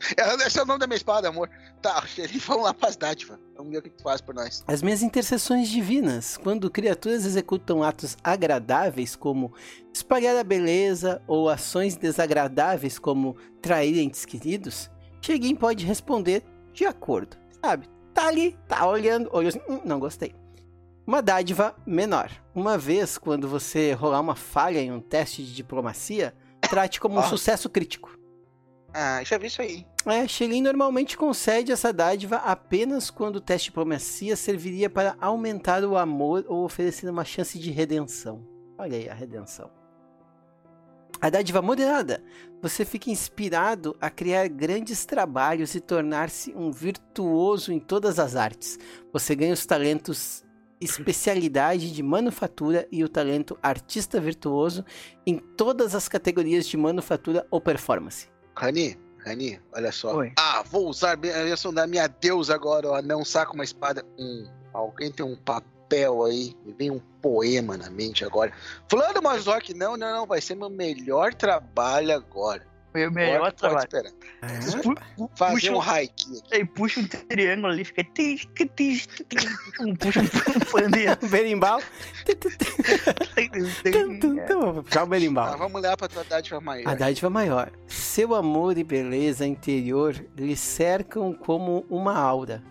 Esse 0.47 0.59
é 0.59 0.62
o 0.62 0.66
nome 0.66 0.78
da 0.80 0.86
minha 0.86 0.97
espada, 0.97 1.28
amor. 1.28 1.51
Tá, 1.82 2.05
Xerife, 2.07 2.38
vamos 2.47 2.64
lá 2.64 2.74
pras 2.74 2.97
dádivas. 2.97 3.38
Vamos 3.57 3.72
ver 3.72 3.78
o 3.78 3.82
que 3.82 3.90
tu 3.90 4.03
faz 4.03 4.20
por 4.20 4.34
nós. 4.34 4.64
As 4.66 4.82
minhas 4.82 5.03
intercessões 5.03 5.68
divinas, 5.68 6.36
quando 6.36 6.70
criaturas 6.70 7.24
executam 7.24 7.82
atos 7.82 8.16
agradáveis, 8.22 9.16
como 9.16 9.53
espalhar 9.92 10.36
a 10.36 10.44
beleza, 10.44 11.22
ou 11.26 11.49
ações 11.49 11.97
desagradáveis, 11.97 12.99
como 12.99 13.36
trair 13.62 13.99
entes 13.99 14.24
queridos, 14.24 14.90
Cheguin 15.20 15.55
pode 15.57 15.84
responder 15.84 16.44
de 16.72 16.84
acordo, 16.84 17.36
sabe? 17.64 17.88
Tá 18.14 18.28
ali, 18.28 18.57
tá 18.68 18.86
olhando, 18.86 19.28
olhou 19.32 19.49
assim, 19.49 19.61
"Hum, 19.68 19.80
não 19.84 19.99
gostei. 19.99 20.34
Uma 21.07 21.22
dádiva 21.22 21.74
menor. 21.86 22.30
Uma 22.55 22.76
vez, 22.76 23.16
quando 23.18 23.49
você 23.49 23.92
rolar 23.92 24.20
uma 24.20 24.34
falha 24.34 24.80
em 24.80 24.90
um 24.90 25.01
teste 25.01 25.42
de 25.44 25.55
diplomacia, 25.55 26.34
trate 26.68 26.99
como 27.01 27.16
um 27.16 27.20
Ah. 27.20 27.28
sucesso 27.28 27.68
crítico. 27.70 28.16
Ah, 28.99 29.22
já 29.22 29.36
vi 29.36 29.49
isso 29.49 29.61
aí. 29.61 29.86
É, 30.07 30.26
Shelin 30.26 30.62
normalmente 30.62 31.18
concede 31.18 31.70
essa 31.70 31.92
dádiva 31.92 32.36
apenas 32.36 33.11
quando 33.11 33.36
o 33.36 33.40
teste 33.42 33.66
de 33.66 33.70
diplomacia 33.70 34.34
serviria 34.34 34.88
para 34.88 35.14
aumentar 35.20 35.84
o 35.84 35.99
amor 35.99 36.47
ou 36.49 36.64
oferecer 36.64 37.07
uma 37.11 37.22
chance 37.22 37.59
de 37.59 37.70
redenção. 37.70 38.42
Olha 38.78 38.97
aí 38.97 39.07
a 39.07 39.12
redenção. 39.12 39.70
A 41.20 41.28
dádiva 41.28 41.61
moderada. 41.61 42.24
Você 42.62 42.86
fica 42.86 43.11
inspirado 43.11 43.94
a 44.01 44.09
criar 44.09 44.49
grandes 44.49 45.05
trabalhos 45.05 45.74
e 45.74 45.80
tornar-se 45.80 46.55
um 46.57 46.72
virtuoso 46.72 47.72
em 47.72 47.78
todas 47.78 48.18
as 48.18 48.34
artes. 48.34 48.78
Você 49.12 49.36
ganha 49.36 49.53
os 49.53 49.66
talentos 49.66 50.42
especialidade 50.80 51.92
de 51.92 52.03
manufatura 52.03 52.88
e 52.90 53.05
o 53.05 53.11
talento 53.11 53.59
artista 53.62 54.18
virtuoso 54.18 54.82
em 55.26 55.36
todas 55.36 55.94
as 55.94 56.09
categorias 56.09 56.66
de 56.66 56.78
manufatura 56.78 57.47
ou 57.51 57.61
performance. 57.61 58.34
Rani, 58.57 58.98
Rani, 59.24 59.61
olha 59.74 59.92
só. 59.92 60.16
Oi. 60.16 60.32
Ah, 60.36 60.62
vou 60.62 60.88
usar 60.88 61.12
a 61.12 61.16
versão 61.16 61.72
da 61.72 61.86
minha 61.86 62.09
deusa 62.09 62.54
agora, 62.54 62.88
ó. 62.88 63.02
Não 63.02 63.24
saca 63.24 63.52
uma 63.52 63.64
espada. 63.64 64.04
Hum, 64.18 64.48
alguém 64.72 65.12
tem 65.12 65.24
um 65.24 65.36
papel 65.36 66.24
aí. 66.24 66.57
Me 66.64 66.72
vem 66.72 66.90
um 66.90 67.00
poema 67.20 67.76
na 67.76 67.90
mente 67.90 68.24
agora. 68.24 68.52
Fulano 68.88 69.20
Mazork, 69.20 69.74
não, 69.74 69.96
não, 69.96 70.11
não. 70.11 70.26
Vai 70.26 70.40
ser 70.40 70.54
meu 70.54 70.70
melhor 70.70 71.34
trabalho 71.34 72.14
agora. 72.14 72.66
Foi 72.97 73.07
o 73.09 73.12
melhor 73.12 73.40
Pode- 73.53 73.57
trabalho. 73.57 73.88
Pode 73.90 74.07
esperar. 74.09 74.12
Ah, 74.42 74.82
Pu- 74.82 74.94
pu- 75.16 75.30
Fazer 75.36 75.53
puxa 75.53 75.72
um 75.72 75.80
aqui. 75.80 76.40
Aí 76.53 76.64
puxa 76.64 77.01
um 77.01 77.07
triângulo 77.07 77.72
ali, 77.72 77.84
fica. 77.84 78.05
Puxa 79.99 80.20
um 80.20 80.61
pandeiro. 80.72 81.16
berimbau. 81.28 81.80
Tum. 84.20 84.72
Vou 84.72 84.82
puxar 84.84 85.03
o 85.05 85.07
berimbau. 85.07 85.59
vamos 85.59 85.82
lá 85.82 85.97
pra 85.97 86.09
tua 86.09 86.24
dádiva 86.24 86.61
maior. 86.61 86.88
A 86.88 86.94
dádiva 86.94 87.28
maior. 87.30 87.70
Seu 87.86 88.34
amor 88.34 88.76
e 88.78 88.84
beleza 88.84 89.47
interior 89.47 90.14
lhe 90.36 90.57
cercam 90.57 91.32
como 91.32 91.84
uma 91.90 92.16
aura. 92.16 92.62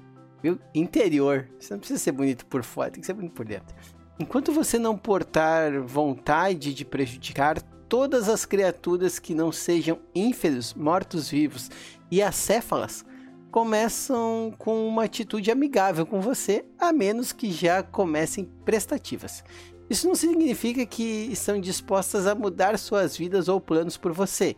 Viu? 0.42 0.60
Interior. 0.74 1.48
Você 1.60 1.74
não 1.74 1.80
precisa 1.80 2.00
ser 2.00 2.12
bonito 2.12 2.46
por 2.46 2.64
fora, 2.64 2.92
tem 2.92 3.00
que 3.02 3.06
ser 3.06 3.14
bonito 3.14 3.34
por 3.34 3.46
dentro. 3.46 3.76
Enquanto 4.20 4.52
você 4.52 4.80
não 4.80 4.98
portar 4.98 5.82
vontade 5.82 6.74
de 6.74 6.86
prejudicar 6.86 7.58
todas 7.88 8.30
as 8.30 8.46
criaturas 8.46 9.20
que 9.20 9.34
não 9.34 9.52
sejam 9.52 10.00
ínferos, 10.14 10.74
mortos-vivos 10.74 11.70
e 12.12 12.22
acéfalas, 12.22 13.06
começam 13.52 14.54
com 14.58 14.88
uma 14.88 15.06
atitude 15.06 15.50
amigável 15.50 16.06
com 16.06 16.20
você, 16.20 16.66
a 16.78 16.92
menos 16.92 17.32
que 17.32 17.52
já 17.52 17.82
comecem 17.82 18.50
prestativas. 18.66 19.44
Isso 19.90 20.08
não 20.08 20.16
significa 20.16 20.86
que 20.86 21.30
estão 21.32 21.60
dispostas 21.60 22.28
a 22.28 22.36
mudar 22.36 22.78
suas 22.78 23.16
vidas 23.16 23.48
ou 23.48 23.62
planos 23.62 23.98
por 23.98 24.12
você. 24.12 24.56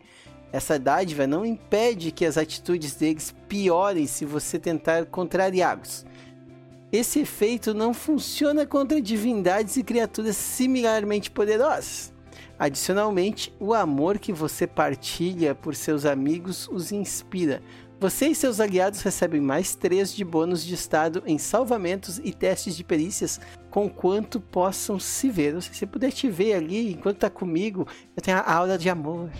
Essa 0.50 0.78
dádiva 0.78 1.26
não 1.26 1.44
impede 1.44 2.10
que 2.10 2.24
as 2.24 2.38
atitudes 2.38 2.94
deles 2.94 3.34
piorem 3.46 4.06
se 4.06 4.24
você 4.24 4.58
tentar 4.58 5.06
contrariá-los. 5.06 6.06
Esse 6.90 7.20
efeito 7.20 7.74
não 7.74 7.92
funciona 7.92 8.66
contra 8.66 9.00
divindades 9.00 9.76
e 9.76 9.82
criaturas 9.82 10.36
similarmente 10.36 11.30
poderosas. 11.30 12.14
Adicionalmente, 12.58 13.54
o 13.60 13.72
amor 13.72 14.18
que 14.18 14.32
você 14.32 14.66
partilha 14.66 15.54
por 15.54 15.74
seus 15.74 16.04
amigos 16.04 16.68
os 16.68 16.90
inspira. 16.90 17.62
Você 18.00 18.28
e 18.28 18.34
seus 18.34 18.60
aliados 18.60 19.00
recebem 19.02 19.40
mais 19.40 19.74
3 19.74 20.14
de 20.14 20.24
bônus 20.24 20.64
de 20.64 20.74
estado 20.74 21.22
em 21.26 21.36
salvamentos 21.36 22.20
e 22.22 22.32
testes 22.32 22.76
de 22.76 22.84
perícias 22.84 23.40
com 23.70 23.88
quanto 23.88 24.40
possam 24.40 24.98
se 24.98 25.30
ver. 25.30 25.60
Se 25.62 25.74
você 25.74 25.86
puder 25.86 26.12
te 26.12 26.28
ver 26.28 26.54
ali 26.54 26.92
enquanto 26.92 27.18
tá 27.18 27.30
comigo, 27.30 27.86
eu 28.16 28.22
tenho 28.22 28.36
a 28.36 28.52
aura 28.52 28.78
de 28.78 28.88
amor. 28.88 29.30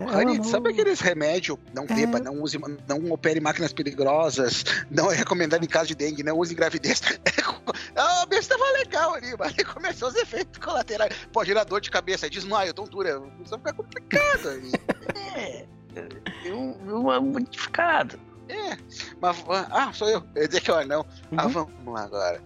É, 0.00 0.04
Rani, 0.04 0.32
amor. 0.38 0.44
sabe 0.46 0.70
aqueles 0.70 1.00
remédios? 1.00 1.56
Não 1.72 1.86
beba, 1.86 2.18
não 2.18 2.42
use, 2.42 2.58
não 2.88 3.12
opere 3.12 3.40
máquinas 3.40 3.72
perigosas, 3.72 4.64
não 4.90 5.10
é 5.10 5.14
recomendado 5.14 5.62
em 5.64 5.68
caso 5.68 5.86
de 5.88 5.94
dengue, 5.94 6.22
não 6.22 6.36
use 6.38 6.52
em 6.52 6.56
gravidez. 6.56 7.00
A 7.96 8.26
besta 8.26 8.58
tava 8.58 8.70
legal 8.72 9.14
ali, 9.14 9.34
mas 9.38 9.54
começou 9.72 10.08
os 10.08 10.16
efeitos 10.16 10.58
colaterais. 10.58 11.14
Pô, 11.32 11.44
gerar 11.44 11.64
dor 11.64 11.80
de 11.80 11.90
cabeça, 11.90 12.28
desmaio, 12.28 12.74
tontura. 12.74 13.22
Isso 13.44 13.56
fica 13.56 13.72
complicado 13.72 14.48
ali. 14.48 14.72
É, 15.96 16.08
eu, 16.44 16.76
eu 16.88 17.22
modificado. 17.22 18.18
É, 18.48 18.76
mas. 19.20 19.36
Ah, 19.70 19.92
sou 19.92 20.08
eu. 20.08 20.24
Eu 20.34 20.42
ia 20.42 20.48
dizer 20.48 20.60
que 20.60 20.70
olha, 20.72 20.86
não. 20.86 21.06
Ah, 21.36 21.44
Uhum. 21.46 21.50
vamos 21.50 21.94
lá 21.94 22.02
agora. 22.02 22.40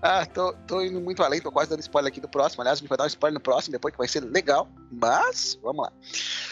Ah, 0.00 0.24
tô, 0.24 0.52
tô 0.66 0.80
indo 0.80 1.00
muito 1.00 1.22
além, 1.24 1.40
tô 1.40 1.50
quase 1.50 1.70
dando 1.70 1.80
spoiler 1.80 2.10
aqui 2.10 2.20
do 2.20 2.28
próximo. 2.28 2.62
Aliás, 2.62 2.80
me 2.80 2.86
vai 2.86 2.96
dar 2.96 3.04
um 3.04 3.08
spoiler 3.08 3.34
no 3.34 3.40
próximo, 3.40 3.72
depois 3.72 3.92
que 3.92 3.98
vai 3.98 4.06
ser 4.06 4.20
legal. 4.20 4.68
Mas, 4.92 5.58
vamos 5.60 5.82
lá. 5.82 5.92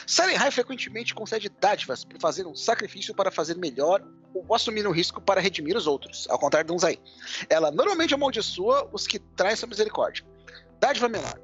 Sarenhai 0.06 0.50
frequentemente 0.50 1.14
concede 1.14 1.48
dádivas 1.48 2.04
por 2.04 2.18
fazer 2.20 2.44
um 2.44 2.56
sacrifício 2.56 3.14
para 3.14 3.30
fazer 3.30 3.56
melhor 3.56 4.02
ou 4.34 4.54
assumir 4.54 4.86
um 4.86 4.90
risco 4.90 5.20
para 5.20 5.40
redimir 5.40 5.76
os 5.76 5.86
outros, 5.86 6.26
ao 6.28 6.38
contrário 6.38 6.66
de 6.66 6.74
uns 6.74 6.82
aí. 6.82 6.98
Ela 7.48 7.70
normalmente 7.70 8.14
amaldiçoa 8.14 8.88
os 8.92 9.06
que 9.06 9.18
traem 9.18 9.54
sua 9.54 9.68
misericórdia. 9.68 10.24
Dádiva 10.80 11.08
menor. 11.08 11.38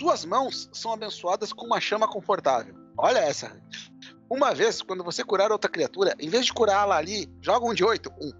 Suas 0.00 0.24
mãos 0.24 0.68
são 0.72 0.92
abençoadas 0.92 1.52
com 1.52 1.66
uma 1.66 1.80
chama 1.80 2.08
confortável. 2.08 2.74
Olha 2.98 3.18
essa. 3.18 3.56
Uma 4.28 4.54
vez, 4.54 4.82
quando 4.82 5.04
você 5.04 5.22
curar 5.22 5.52
outra 5.52 5.70
criatura, 5.70 6.14
em 6.18 6.28
vez 6.28 6.46
de 6.46 6.52
curá-la 6.52 6.96
ali, 6.96 7.28
joga 7.40 7.66
um 7.66 7.74
de 7.74 7.84
oito, 7.84 8.12
um. 8.20 8.32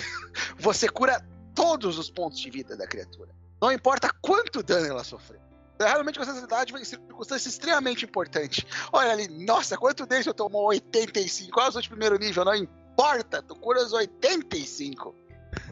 você 0.58 0.88
cura 0.88 1.24
todos 1.54 1.98
os 1.98 2.10
pontos 2.10 2.40
de 2.40 2.50
vida 2.50 2.76
da 2.76 2.86
criatura. 2.86 3.30
Não 3.60 3.70
importa 3.70 4.10
quanto 4.20 4.62
dano 4.62 4.86
ela 4.86 5.04
sofreu. 5.04 5.40
É 5.78 5.84
realmente 5.86 6.18
com 6.18 6.24
essa 6.24 6.46
dádiva 6.46 6.80
em 6.80 6.84
circunstância 6.84 7.48
extremamente 7.48 8.04
importante. 8.04 8.66
Olha 8.92 9.12
ali, 9.12 9.28
nossa, 9.44 9.76
quanto 9.76 10.06
deles 10.06 10.26
eu 10.26 10.34
tomou 10.34 10.66
85? 10.66 11.50
Qual 11.52 11.66
é 11.66 11.70
o 11.70 11.80
de 11.80 11.88
primeiro 11.88 12.18
nível? 12.18 12.44
Não 12.44 12.54
importa, 12.54 13.42
tu 13.42 13.54
cura 13.56 13.82
os 13.82 13.92
85. 13.92 15.14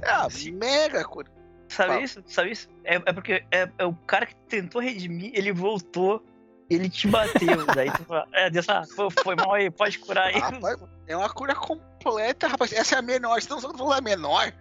É 0.03 0.13
uma 0.13 0.31
Sim. 0.31 0.53
mega 0.53 1.05
cura. 1.05 1.31
Sabe 1.69 1.91
Fala. 1.91 2.03
isso? 2.03 2.23
Sabe 2.27 2.51
isso? 2.51 2.69
É, 2.85 2.97
é 2.97 3.13
porque 3.13 3.45
é, 3.51 3.71
é 3.79 3.85
o 3.85 3.95
cara 3.95 4.27
que 4.27 4.35
tentou 4.49 4.81
redimir, 4.81 5.31
ele 5.35 5.53
voltou, 5.53 6.25
ele 6.69 6.91
te 6.91 7.07
bateu. 7.07 7.65
daí 7.75 7.91
tu 7.93 8.05
fala, 8.05 8.27
é, 8.33 8.51
Deus, 8.51 8.69
ah, 8.69 8.85
foi, 8.85 9.09
foi 9.23 9.37
mal 9.37 9.55
aí, 9.55 9.71
pode 9.71 9.99
curar 10.01 10.27
aí. 10.27 10.39
Rapaz, 10.39 10.81
é 11.07 11.17
uma 11.17 11.31
cura 11.31 11.55
completa, 11.55 12.49
rapaz. 12.49 12.73
Essa 12.73 12.97
é 12.97 12.99
a 12.99 13.03
menor. 13.03 13.41
Vocês 13.41 13.49
não 13.49 13.61
falando 13.61 13.93
a 13.93 14.01
menor? 14.01 14.53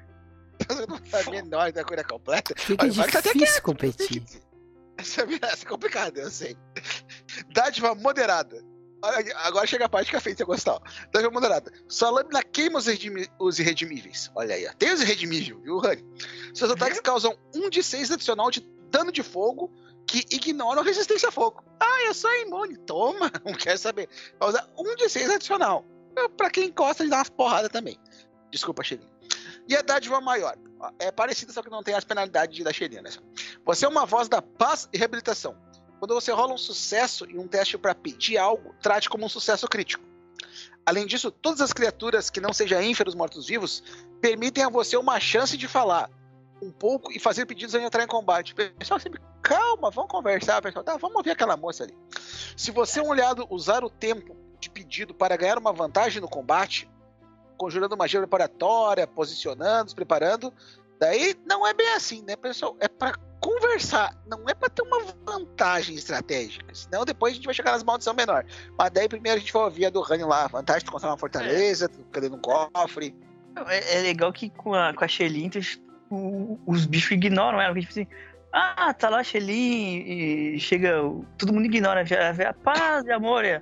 Vocês 0.67 0.87
não 0.87 0.97
falando 0.97 1.27
a 1.27 1.31
menor 1.31 1.71
da 1.71 1.83
cura 1.83 2.03
completa? 2.03 2.53
Fica 2.57 2.83
Olha, 2.83 2.93
vai 2.93 3.11
tá 3.11 3.19
até 3.19 3.33
difícil 3.33 3.61
competir. 3.61 4.23
Essa, 4.97 5.21
essa 5.41 5.65
é 5.65 5.69
complicada, 5.69 6.19
eu 6.19 6.29
sei. 6.29 6.57
Dádiva 7.53 7.95
moderada. 7.95 8.63
Olha, 9.01 9.37
agora 9.37 9.65
chega 9.65 9.85
a 9.85 9.89
parte 9.89 10.11
que 10.11 10.17
a 10.17 10.21
feita 10.21 10.43
gostar. 10.43 10.77
Dádiva 11.13 11.31
moderada. 11.31 11.71
Sua 11.87 12.09
lâmina 12.09 12.43
queima 12.43 12.79
os, 12.79 12.85
os 13.39 13.59
irredimíveis. 13.59 14.29
Olha 14.35 14.55
aí, 14.55 14.67
ó. 14.67 14.73
Tem 14.73 14.91
os 14.91 15.01
irredimíveis, 15.01 15.57
viu, 15.63 15.77
Rani? 15.77 16.05
Seus 16.53 16.71
ataques 16.71 16.99
causam 16.99 17.37
um 17.55 17.69
de 17.69 17.81
6 17.81 18.11
adicional 18.11 18.51
de 18.51 18.59
dano 18.91 19.11
de 19.11 19.23
fogo 19.23 19.71
que 20.05 20.25
ignoram 20.31 20.83
resistência 20.83 21.29
a 21.29 21.31
fogo. 21.31 21.63
Ah, 21.79 22.03
eu 22.05 22.13
sou 22.13 22.31
imune. 22.41 22.75
Toma, 22.77 23.31
não 23.45 23.53
quer 23.53 23.77
saber. 23.77 24.09
Causa 24.39 24.67
um 24.77 24.95
de 24.95 25.07
6 25.07 25.29
adicional. 25.29 25.85
Pra 26.35 26.49
quem 26.49 26.71
gosta 26.73 27.03
de 27.03 27.09
dar 27.09 27.17
umas 27.17 27.29
porradas 27.29 27.69
também. 27.69 27.97
Desculpa, 28.51 28.83
Xelinho. 28.83 29.18
E 29.69 29.75
a 29.75 29.83
dádiva 29.83 30.19
maior. 30.19 30.57
É 30.97 31.11
parecida, 31.11 31.53
só 31.53 31.61
que 31.61 31.69
não 31.69 31.83
tem 31.83 31.93
as 31.93 32.03
penalidades 32.03 32.63
da 32.63 32.73
Xelinha, 32.73 33.03
né? 33.03 33.11
Você 33.63 33.85
é 33.85 33.87
uma 33.87 34.05
voz 34.05 34.27
da 34.27 34.41
paz 34.41 34.89
e 34.91 34.97
reabilitação. 34.97 35.55
Quando 35.99 36.15
você 36.15 36.31
rola 36.31 36.53
um 36.53 36.57
sucesso 36.57 37.25
em 37.29 37.37
um 37.37 37.47
teste 37.47 37.77
para 37.77 37.93
pedir 37.93 38.37
algo, 38.37 38.73
trate 38.81 39.09
como 39.09 39.25
um 39.25 39.29
sucesso 39.29 39.67
crítico. 39.67 40.03
Além 40.85 41.05
disso, 41.05 41.29
todas 41.29 41.61
as 41.61 41.71
criaturas 41.71 42.29
que 42.29 42.41
não 42.41 42.51
sejam 42.51 42.81
ínferos 42.81 43.13
mortos-vivos 43.13 43.83
permitem 44.19 44.63
a 44.63 44.69
você 44.69 44.97
uma 44.97 45.19
chance 45.19 45.55
de 45.55 45.67
falar 45.67 46.09
um 46.61 46.71
pouco 46.71 47.11
e 47.11 47.19
fazer 47.19 47.45
pedidos 47.45 47.75
antes 47.75 47.83
de 47.83 47.87
entrar 47.87 48.03
em 48.03 48.07
combate. 48.07 48.55
Pessoal, 48.55 48.99
sempre 48.99 49.21
calma, 49.41 49.91
vamos 49.91 50.09
conversar, 50.09 50.61
pessoal. 50.61 50.83
Tá, 50.83 50.97
vamos 50.97 51.17
ouvir 51.17 51.31
aquela 51.31 51.55
moça 51.55 51.83
ali. 51.83 51.95
Se 52.57 52.71
você, 52.71 53.01
um 53.01 53.09
olhado, 53.09 53.45
usar 53.49 53.83
o 53.83 53.89
tempo 53.89 54.35
de 54.59 54.69
pedido 54.69 55.13
para 55.13 55.37
ganhar 55.37 55.57
uma 55.57 55.71
vantagem 55.71 56.21
no 56.21 56.27
combate, 56.27 56.89
conjurando 57.59 57.97
magia 57.97 58.21
preparatória, 58.21 59.05
posicionando, 59.05 59.89
se 59.89 59.95
preparando, 59.95 60.51
daí 60.97 61.35
não 61.45 61.67
é 61.67 61.73
bem 61.73 61.93
assim, 61.93 62.23
né, 62.25 62.35
pessoal? 62.37 62.75
É 62.79 62.87
para 62.87 63.13
conversar, 63.41 64.17
não 64.25 64.43
é 64.47 64.53
para 64.53 64.69
ter 64.69 64.81
uma 64.81 65.01
vantagem 65.25 65.95
estratégica. 65.95 66.73
Senão 66.73 67.03
depois 67.03 67.33
a 67.33 67.35
gente 67.35 67.45
vai 67.45 67.53
chegar 67.53 67.73
nas 67.73 67.83
maldições 67.83 68.15
menor. 68.15 68.45
Mas 68.77 68.91
daí 68.91 69.07
primeiro 69.09 69.37
a 69.37 69.39
gente 69.39 69.51
vai 69.51 69.63
ouvir 69.63 69.85
a 69.85 69.89
do 69.89 70.01
Rani 70.01 70.23
lá, 70.23 70.47
vantagem 70.47 70.85
de 70.85 70.91
construir 70.91 71.11
uma 71.11 71.17
fortaleza, 71.17 71.89
cadê 72.11 72.27
um 72.27 72.39
cofre. 72.39 73.13
É, 73.67 73.99
é 73.99 74.01
legal 74.01 74.31
que 74.31 74.49
com 74.49 74.73
a, 74.73 74.93
com 74.93 75.03
a 75.03 75.07
Shelin, 75.07 75.51
os 76.65 76.85
bichos 76.85 77.11
ignoram 77.11 77.61
ela. 77.61 77.73
porque, 77.73 77.87
Tipo 77.87 77.99
assim, 77.99 78.07
ah, 78.51 78.93
tá 78.93 79.09
lá 79.09 79.19
a 79.19 79.23
Shelin 79.23 80.53
e 80.55 80.59
chega. 80.59 81.01
Todo 81.37 81.53
mundo 81.53 81.65
ignora, 81.65 82.03
vê, 82.03 82.15
vê 82.33 82.45
a 82.45 82.53
paz 82.53 83.05
e 83.05 83.11
amor. 83.11 83.45
É. 83.45 83.61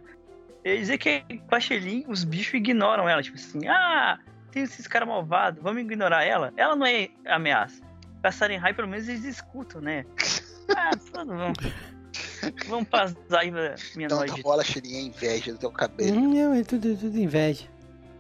É 0.64 0.76
dizer 0.76 0.98
que 0.98 1.22
com 1.48 1.56
a 1.56 1.60
Shelin, 1.60 2.04
os 2.08 2.24
bichos 2.24 2.54
ignoram 2.56 3.08
ela. 3.08 3.22
Tipo 3.24 3.38
assim, 3.38 3.68
ah, 3.68 4.20
tem 4.52 4.64
esses 4.64 4.88
caras 4.88 5.08
malvados, 5.08 5.62
vamos 5.62 5.82
ignorar 5.82 6.24
ela. 6.24 6.52
Ela 6.58 6.76
não 6.76 6.86
é 6.86 7.10
ameaça. 7.26 7.82
A 8.24 8.32
Sarenhai, 8.32 8.74
pelo 8.74 8.88
menos 8.90 9.08
eles 9.08 9.24
escutam, 9.24 9.80
né? 9.82 10.06
Ah, 10.76 10.92
tudo 10.98 11.34
bom. 11.34 11.54
Vamos 12.68 12.90
passar 12.90 13.16
aí 13.40 13.50
minha 13.50 13.74
Então 13.98 14.18
noite. 14.18 14.36
tá 14.36 14.42
bola 14.42 14.66
cheirinha 14.66 15.00
inveja 15.00 15.54
do 15.54 15.58
teu 15.58 15.72
cabelo. 15.72 16.18
Hum, 16.18 16.34
Não, 16.34 16.54
é 16.54 16.62
tudo, 16.62 16.94
tudo 16.98 17.18
inveja. 17.18 17.66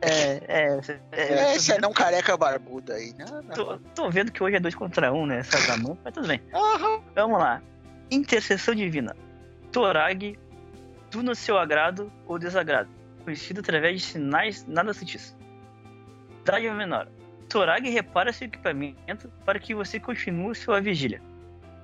É, 0.01 0.41
é, 0.47 0.79
é, 1.11 1.21
É, 1.53 1.55
é 1.71 1.81
não 1.81 1.91
careca 1.91 2.37
barbudo 2.37 2.93
aí. 2.93 3.13
Não, 3.17 3.41
não. 3.41 3.49
Tô, 3.53 3.77
tô 3.93 4.09
vendo 4.09 4.31
que 4.31 4.41
hoje 4.41 4.55
é 4.55 4.59
dois 4.61 4.75
contra 4.75 5.11
um, 5.11 5.25
né? 5.25 5.43
Sazamon, 5.43 5.97
mas 6.05 6.13
tudo 6.13 6.27
bem. 6.27 6.41
Aham. 6.53 7.01
Vamos 7.15 7.37
lá. 7.37 7.61
Intercessão 8.09 8.73
divina. 8.73 9.13
Torag, 9.71 10.39
no 11.23 11.35
seu 11.35 11.57
agrado 11.57 12.11
ou 12.25 12.39
desagrado, 12.39 12.89
conhecido 13.23 13.59
através 13.59 14.01
de 14.01 14.07
sinais 14.07 14.65
nada 14.67 14.93
sutis. 14.93 15.35
Dádiva 16.45 16.73
menor. 16.73 17.07
Torag 17.49 17.89
repara 17.89 18.33
seu 18.33 18.47
equipamento 18.47 19.31
para 19.45 19.59
que 19.59 19.73
você 19.73 19.99
continue 19.99 20.55
sua 20.55 20.81
vigília. 20.81 21.21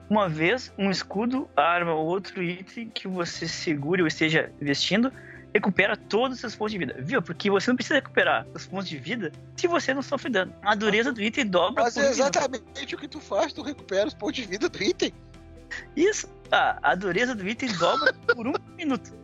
Uma 0.09 0.27
vez, 0.27 0.73
um 0.77 0.91
escudo, 0.91 1.49
arma 1.55 1.93
ou 1.93 2.05
outro 2.05 2.43
item 2.43 2.89
que 2.89 3.07
você 3.07 3.47
segure 3.47 4.01
ou 4.01 4.07
esteja 4.07 4.51
vestindo 4.59 5.11
recupera 5.53 5.95
todos 5.95 6.35
os 6.35 6.41
seus 6.41 6.55
pontos 6.55 6.71
de 6.71 6.79
vida. 6.79 6.95
Viu? 6.99 7.21
Porque 7.21 7.49
você 7.49 7.69
não 7.69 7.75
precisa 7.75 7.95
recuperar 7.95 8.45
os 8.53 8.65
pontos 8.65 8.89
de 8.89 8.97
vida 8.97 9.31
se 9.55 9.67
você 9.67 9.93
não 9.93 10.01
sofre 10.01 10.29
dano. 10.29 10.53
A 10.63 10.75
dureza 10.75 11.13
do 11.13 11.21
item 11.21 11.47
dobra 11.47 11.83
Mas 11.83 11.95
é 11.95 12.09
exatamente 12.09 12.95
o 12.95 12.97
que 12.97 13.07
tu 13.07 13.19
faz, 13.19 13.53
tu 13.53 13.61
recupera 13.61 14.07
os 14.07 14.13
pontos 14.13 14.35
de 14.35 14.43
vida 14.43 14.67
do 14.67 14.83
item. 14.83 15.13
Isso, 15.95 16.27
ah, 16.51 16.77
a 16.81 16.95
dureza 16.95 17.35
do 17.35 17.47
item 17.47 17.71
dobra 17.73 18.13
por 18.35 18.47
um 18.47 18.53
minuto. 18.75 19.22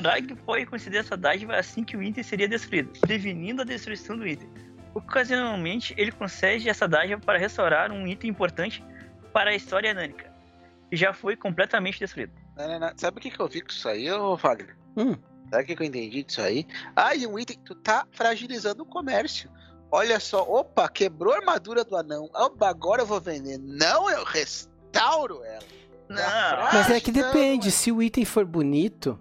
Dorag 0.00 0.34
pode 0.44 0.66
conceder 0.66 1.00
essa 1.00 1.16
dádiva 1.16 1.56
assim 1.56 1.84
que 1.84 1.96
o 1.96 2.02
item 2.02 2.24
seria 2.24 2.48
destruído, 2.48 2.90
prevenindo 3.00 3.62
a 3.62 3.64
destruição 3.64 4.16
do 4.16 4.26
item. 4.26 4.48
Ocasionalmente, 4.92 5.94
ele 5.96 6.10
concede 6.10 6.68
essa 6.68 6.88
dádiva 6.88 7.20
para 7.20 7.38
restaurar 7.38 7.92
um 7.92 8.06
item 8.06 8.30
importante 8.30 8.84
para 9.32 9.50
a 9.50 9.54
história 9.54 9.90
anânica, 9.90 10.32
que 10.90 10.96
já 10.96 11.12
foi 11.12 11.36
completamente 11.36 12.00
destruído. 12.00 12.32
Não, 12.56 12.68
não, 12.68 12.80
não. 12.80 12.92
Sabe 12.96 13.18
o 13.18 13.20
que, 13.20 13.30
que 13.30 13.38
eu 13.38 13.48
vi 13.48 13.60
com 13.60 13.70
isso 13.70 13.88
aí, 13.88 14.10
ô 14.10 14.36
Wagner? 14.36 14.76
Hum. 14.96 15.14
Sabe 15.50 15.62
o 15.62 15.66
que, 15.66 15.76
que 15.76 15.82
eu 15.82 15.86
entendi 15.86 16.24
disso 16.24 16.40
aí? 16.40 16.66
Ah, 16.96 17.14
e 17.14 17.26
um 17.26 17.38
item, 17.38 17.58
tu 17.64 17.76
tá 17.76 18.06
fragilizando 18.10 18.82
o 18.82 18.86
comércio. 18.86 19.48
Olha 19.92 20.18
só, 20.18 20.42
opa, 20.42 20.88
quebrou 20.88 21.32
a 21.32 21.36
armadura 21.36 21.84
do 21.84 21.96
anão. 21.96 22.28
Opa, 22.34 22.68
agora 22.68 23.02
eu 23.02 23.06
vou 23.06 23.20
vender. 23.20 23.58
Não, 23.58 24.10
eu 24.10 24.24
restauro 24.24 25.44
ela. 25.44 25.62
Não, 26.08 26.72
Mas 26.72 26.90
é 26.90 27.00
que 27.00 27.10
depende, 27.10 27.70
se 27.70 27.90
o 27.90 28.02
item 28.02 28.24
for 28.24 28.44
bonito, 28.44 29.18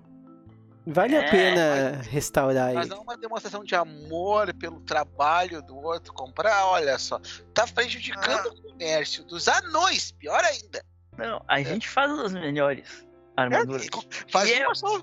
vale 0.86 1.16
a 1.16 1.22
É, 1.24 1.30
pena 1.32 2.02
restaurar 2.04 2.74
Mas 2.74 2.86
ele. 2.88 2.96
não 2.96 3.02
é 3.02 3.02
uma 3.02 3.18
demonstração 3.18 3.64
de 3.64 3.76
amor 3.76 4.54
pelo 4.56 4.80
trabalho 4.82 5.62
do 5.62 5.76
outro 5.78 6.14
comprar, 6.14 6.66
olha 6.68 6.98
só. 6.98 7.20
Tá 7.54 7.66
prejudicando 7.68 8.48
Ah. 8.50 8.54
o 8.54 8.62
comércio 8.72 9.24
dos 9.26 9.48
anões, 9.48 10.12
pior 10.12 10.44
ainda. 10.44 10.84
Não, 11.18 11.44
a 11.48 11.62
gente 11.62 11.88
faz 11.88 12.12
as 12.12 12.34
melhores 12.34 13.08
armaduras. 13.38 13.86
É, 13.88 14.32
faz 14.32 14.50
E 14.50 14.54
é- 14.54 14.66
uma 14.68 14.76
só. 14.76 15.02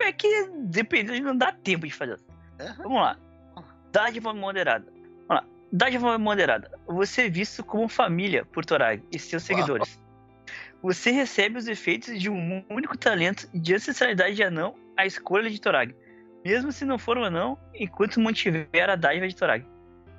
É 0.00 0.12
que 0.12 0.48
dependendo, 0.64 1.26
não 1.28 1.36
dá 1.36 1.52
tempo 1.52 1.86
de 1.86 1.92
fazer. 1.92 2.20
Aham. 2.60 2.74
Vamos 2.84 3.00
lá. 3.02 3.18
Dádiva 3.90 4.32
moderada. 4.32 4.86
Vamos 5.26 5.42
lá. 5.42 5.44
Dádiva 5.72 6.16
moderada. 6.18 6.70
Você 6.86 7.26
é 7.26 7.28
visto 7.28 7.64
como 7.64 7.88
família 7.88 8.44
por 8.44 8.64
Torag 8.64 9.02
e 9.10 9.18
seus 9.18 9.42
seguidores. 9.42 10.00
Você 10.82 11.10
recebe 11.10 11.58
os 11.58 11.66
efeitos 11.66 12.20
de 12.20 12.30
um 12.30 12.64
único 12.70 12.96
talento 12.96 13.48
de 13.52 13.74
ancestralidade 13.74 14.36
de 14.36 14.42
anão 14.42 14.74
à 14.96 15.06
escolha 15.06 15.50
de 15.50 15.60
Torag. 15.60 15.94
Mesmo 16.44 16.70
se 16.70 16.84
não 16.84 16.98
for 16.98 17.18
um 17.18 17.24
anão, 17.24 17.58
enquanto 17.74 18.20
mantiver 18.20 18.88
a 18.88 18.96
dádiva 18.96 19.26
de 19.26 19.34
Torag. 19.34 19.66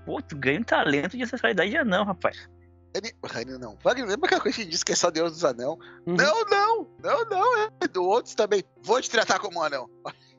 Pô, 0.06 0.22
tu 0.22 0.36
ganha 0.36 0.60
um 0.60 0.64
talento 0.64 1.16
de 1.16 1.24
ancestralidade 1.24 1.70
de 1.70 1.78
anão, 1.78 2.04
rapaz. 2.04 2.50
Ele... 2.94 3.14
Rani, 3.24 3.58
não. 3.58 3.78
Wagner, 3.84 4.08
lembra 4.08 4.26
aquela 4.26 4.42
coisa 4.42 4.58
que 4.58 4.66
diz 4.66 4.84
que 4.84 4.92
é 4.92 4.96
só 4.96 5.12
Deus 5.12 5.32
dos 5.32 5.46
Anão? 5.46 5.78
Uhum. 6.06 6.16
Não, 6.16 6.46
não, 6.46 6.88
não, 7.04 7.26
não. 7.26 7.72
É 7.80 7.88
do 7.88 8.04
outros 8.04 8.34
também. 8.34 8.64
Vou 8.82 9.00
te 9.02 9.10
tratar 9.10 9.40
como 9.40 9.60
um 9.60 9.64
anão. 9.64 9.90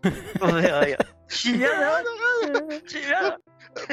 Olha, 0.41 0.79
olha. 0.79 0.99
Tinha 1.29 1.69
não. 1.79 2.81
Tinha 2.87 3.23
não. 3.23 3.39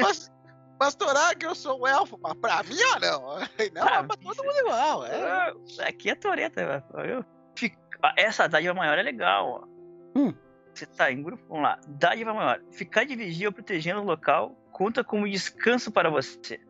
Mas, 0.02 0.30
mas 0.78 0.94
Torag, 0.94 1.44
eu 1.44 1.54
sou 1.54 1.80
um 1.82 1.86
elfo, 1.86 2.18
mas 2.22 2.34
pra 2.34 2.62
mim 2.62 2.76
é 2.78 2.96
anão. 2.96 3.38
Não, 3.74 3.82
Pra 3.86 3.96
é 3.98 4.02
pra 4.02 4.16
todo 4.16 4.44
mundo 4.44 4.58
igual. 4.58 5.06
É. 5.06 5.22
Ah, 5.22 5.54
Aqui 5.86 6.10
é 6.10 6.14
Toreta, 6.14 6.82
viu? 7.04 7.24
Fica- 7.56 7.78
ah, 8.02 8.14
Essa 8.16 8.48
dádiva 8.48 8.74
maior 8.74 8.98
é 8.98 9.02
legal, 9.02 9.62
ó. 9.62 10.18
Hum. 10.18 10.34
Você 10.72 10.86
tá 10.86 11.10
em 11.10 11.22
grupo? 11.22 11.42
Vamos 11.48 11.64
lá. 11.64 11.80
Dádiva 11.88 12.32
maior. 12.32 12.60
Ficar 12.70 13.04
de 13.04 13.16
vigia 13.16 13.48
ou 13.48 13.52
protegendo 13.52 14.00
o 14.00 14.04
local 14.04 14.54
conta 14.72 15.02
como 15.02 15.28
descanso 15.28 15.90
para 15.90 16.08
você. 16.08 16.60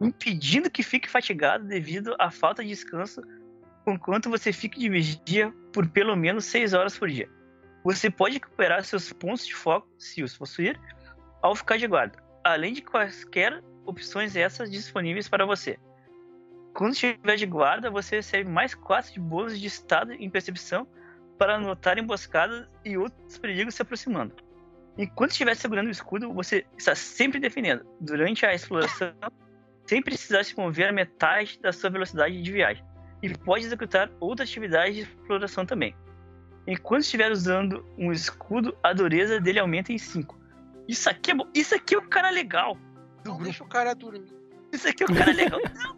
Impedindo 0.00 0.70
que 0.70 0.82
fique 0.82 1.08
fatigado 1.08 1.64
devido 1.66 2.16
à 2.18 2.30
falta 2.30 2.62
de 2.62 2.70
descanso, 2.70 3.20
enquanto 3.86 4.30
você 4.30 4.52
fique 4.52 4.78
de 4.78 4.88
vigia 4.88 5.52
por 5.72 5.86
pelo 5.88 6.16
menos 6.16 6.46
6 6.46 6.72
horas 6.72 6.98
por 6.98 7.08
dia. 7.10 7.28
Você 7.84 8.10
pode 8.10 8.34
recuperar 8.34 8.82
seus 8.84 9.12
pontos 9.12 9.46
de 9.46 9.54
foco, 9.54 9.86
se 9.98 10.22
os 10.22 10.36
possuir, 10.36 10.80
ao 11.42 11.54
ficar 11.54 11.76
de 11.76 11.86
guarda, 11.86 12.18
além 12.44 12.72
de 12.72 12.82
quaisquer 12.82 13.62
opções 13.84 14.36
essas 14.36 14.70
disponíveis 14.70 15.28
para 15.28 15.46
você. 15.46 15.78
Quando 16.74 16.92
estiver 16.92 17.36
de 17.36 17.46
guarda, 17.46 17.90
você 17.90 18.16
recebe 18.16 18.48
mais 18.48 18.74
4 18.74 19.12
de 19.12 19.20
bônus 19.20 19.60
de 19.60 19.66
estado 19.66 20.12
em 20.12 20.30
percepção 20.30 20.86
para 21.38 21.58
notar 21.58 21.98
emboscadas 21.98 22.66
e 22.84 22.96
outros 22.96 23.38
perigos 23.38 23.74
se 23.74 23.82
aproximando. 23.82 24.34
Enquanto 24.96 25.32
estiver 25.32 25.54
segurando 25.56 25.88
o 25.88 25.90
escudo, 25.90 26.32
você 26.32 26.64
está 26.76 26.94
sempre 26.94 27.40
defendendo. 27.40 27.84
Durante 28.00 28.44
a 28.44 28.54
exploração, 28.54 29.12
sem 29.86 30.02
precisar 30.02 30.44
se 30.44 30.56
mover 30.56 30.88
a 30.88 30.92
metade 30.92 31.58
da 31.60 31.72
sua 31.72 31.90
velocidade 31.90 32.40
de 32.40 32.52
viagem. 32.52 32.84
E 33.22 33.28
pode 33.36 33.64
executar 33.64 34.10
outras 34.20 34.48
atividades 34.48 34.96
de 34.96 35.02
exploração 35.02 35.64
também. 35.64 35.94
Enquanto 36.66 37.02
estiver 37.02 37.30
usando 37.30 37.84
um 37.98 38.12
escudo, 38.12 38.76
a 38.82 38.92
dureza 38.92 39.40
dele 39.40 39.58
aumenta 39.58 39.92
em 39.92 39.98
5. 39.98 40.41
Isso 40.88 41.08
aqui 41.08 41.30
é 41.30 41.34
bom. 41.34 41.46
Isso 41.54 41.74
aqui 41.74 41.94
é 41.94 41.98
o 41.98 42.08
cara 42.08 42.30
legal 42.30 42.74
do 42.74 43.30
Não 43.30 43.32
grupo. 43.36 43.44
deixa 43.44 43.64
o 43.64 43.68
cara 43.68 43.94
dormir. 43.94 44.32
Isso 44.72 44.88
aqui 44.88 45.02
é 45.02 45.06
o 45.06 45.14
cara 45.14 45.32
legal. 45.32 45.60
Não. 45.82 45.96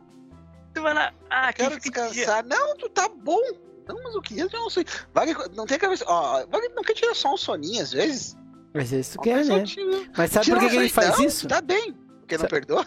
Tu 0.74 0.82
vai 0.82 0.92
lá. 0.94 1.12
Ah, 1.30 1.52
Quero 1.52 1.80
fica 1.80 2.08
de 2.08 2.14
dia? 2.14 2.24
descansar. 2.26 2.44
Não, 2.44 2.76
tu 2.76 2.88
tá 2.88 3.08
bom. 3.08 3.40
Não, 3.86 4.02
mas 4.02 4.14
o 4.16 4.20
que? 4.22 4.38
Eu 4.38 4.48
não 4.50 4.68
sei. 4.70 4.84
Wagner, 5.12 5.36
não 5.54 5.66
tem 5.66 5.78
cabeça. 5.78 6.04
Ó, 6.08 6.44
Wagner 6.46 6.72
não 6.74 6.82
quer 6.82 6.94
tirar 6.94 7.14
só 7.14 7.32
um 7.34 7.36
soninho 7.36 7.82
às 7.82 7.92
vezes. 7.92 8.36
Mas 8.72 8.92
é 8.92 8.98
isso 9.00 9.18
que 9.20 9.30
pessoa 9.32 9.58
né? 9.58 9.64
tira- 9.64 10.08
Mas 10.16 10.30
sabe 10.32 10.50
por 10.50 10.58
que, 10.58 10.68
que 10.70 10.76
ele 10.76 10.88
faz 10.88 11.18
Não, 11.18 11.24
isso? 11.26 11.46
Tá 11.46 11.60
bem. 11.60 11.92
Porque 12.20 12.34
não 12.36 12.40
Sa- 12.42 12.48
perdoa? 12.48 12.86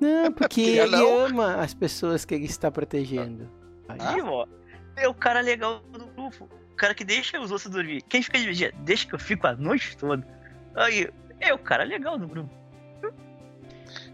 Não, 0.00 0.32
porque 0.32 0.48
Queria 0.64 0.82
ele 0.84 0.96
não. 0.96 1.26
ama 1.26 1.56
as 1.56 1.74
pessoas 1.74 2.24
que 2.24 2.34
ele 2.34 2.46
está 2.46 2.70
protegendo. 2.70 3.48
Aí, 3.88 3.98
Ah. 4.00 4.14
Aí, 4.14 4.20
ó. 4.22 4.46
É 4.96 5.06
o 5.06 5.14
cara 5.14 5.40
legal 5.40 5.80
do 5.92 6.06
grupo. 6.06 6.48
O 6.72 6.76
cara 6.76 6.92
que 6.94 7.04
deixa 7.04 7.38
os 7.40 7.52
outros 7.52 7.70
dormir. 7.70 8.02
Quem 8.08 8.20
fica 8.22 8.36
de 8.38 8.46
vigia? 8.46 8.72
Deixa 8.80 9.06
que 9.06 9.14
eu 9.14 9.18
fico 9.18 9.46
a 9.46 9.54
noite 9.54 9.96
toda. 9.96 10.26
Aí, 10.74 11.08
é 11.40 11.52
o 11.54 11.58
cara 11.58 11.84
legal 11.84 12.18
do 12.18 12.26
grupo. 12.26 12.50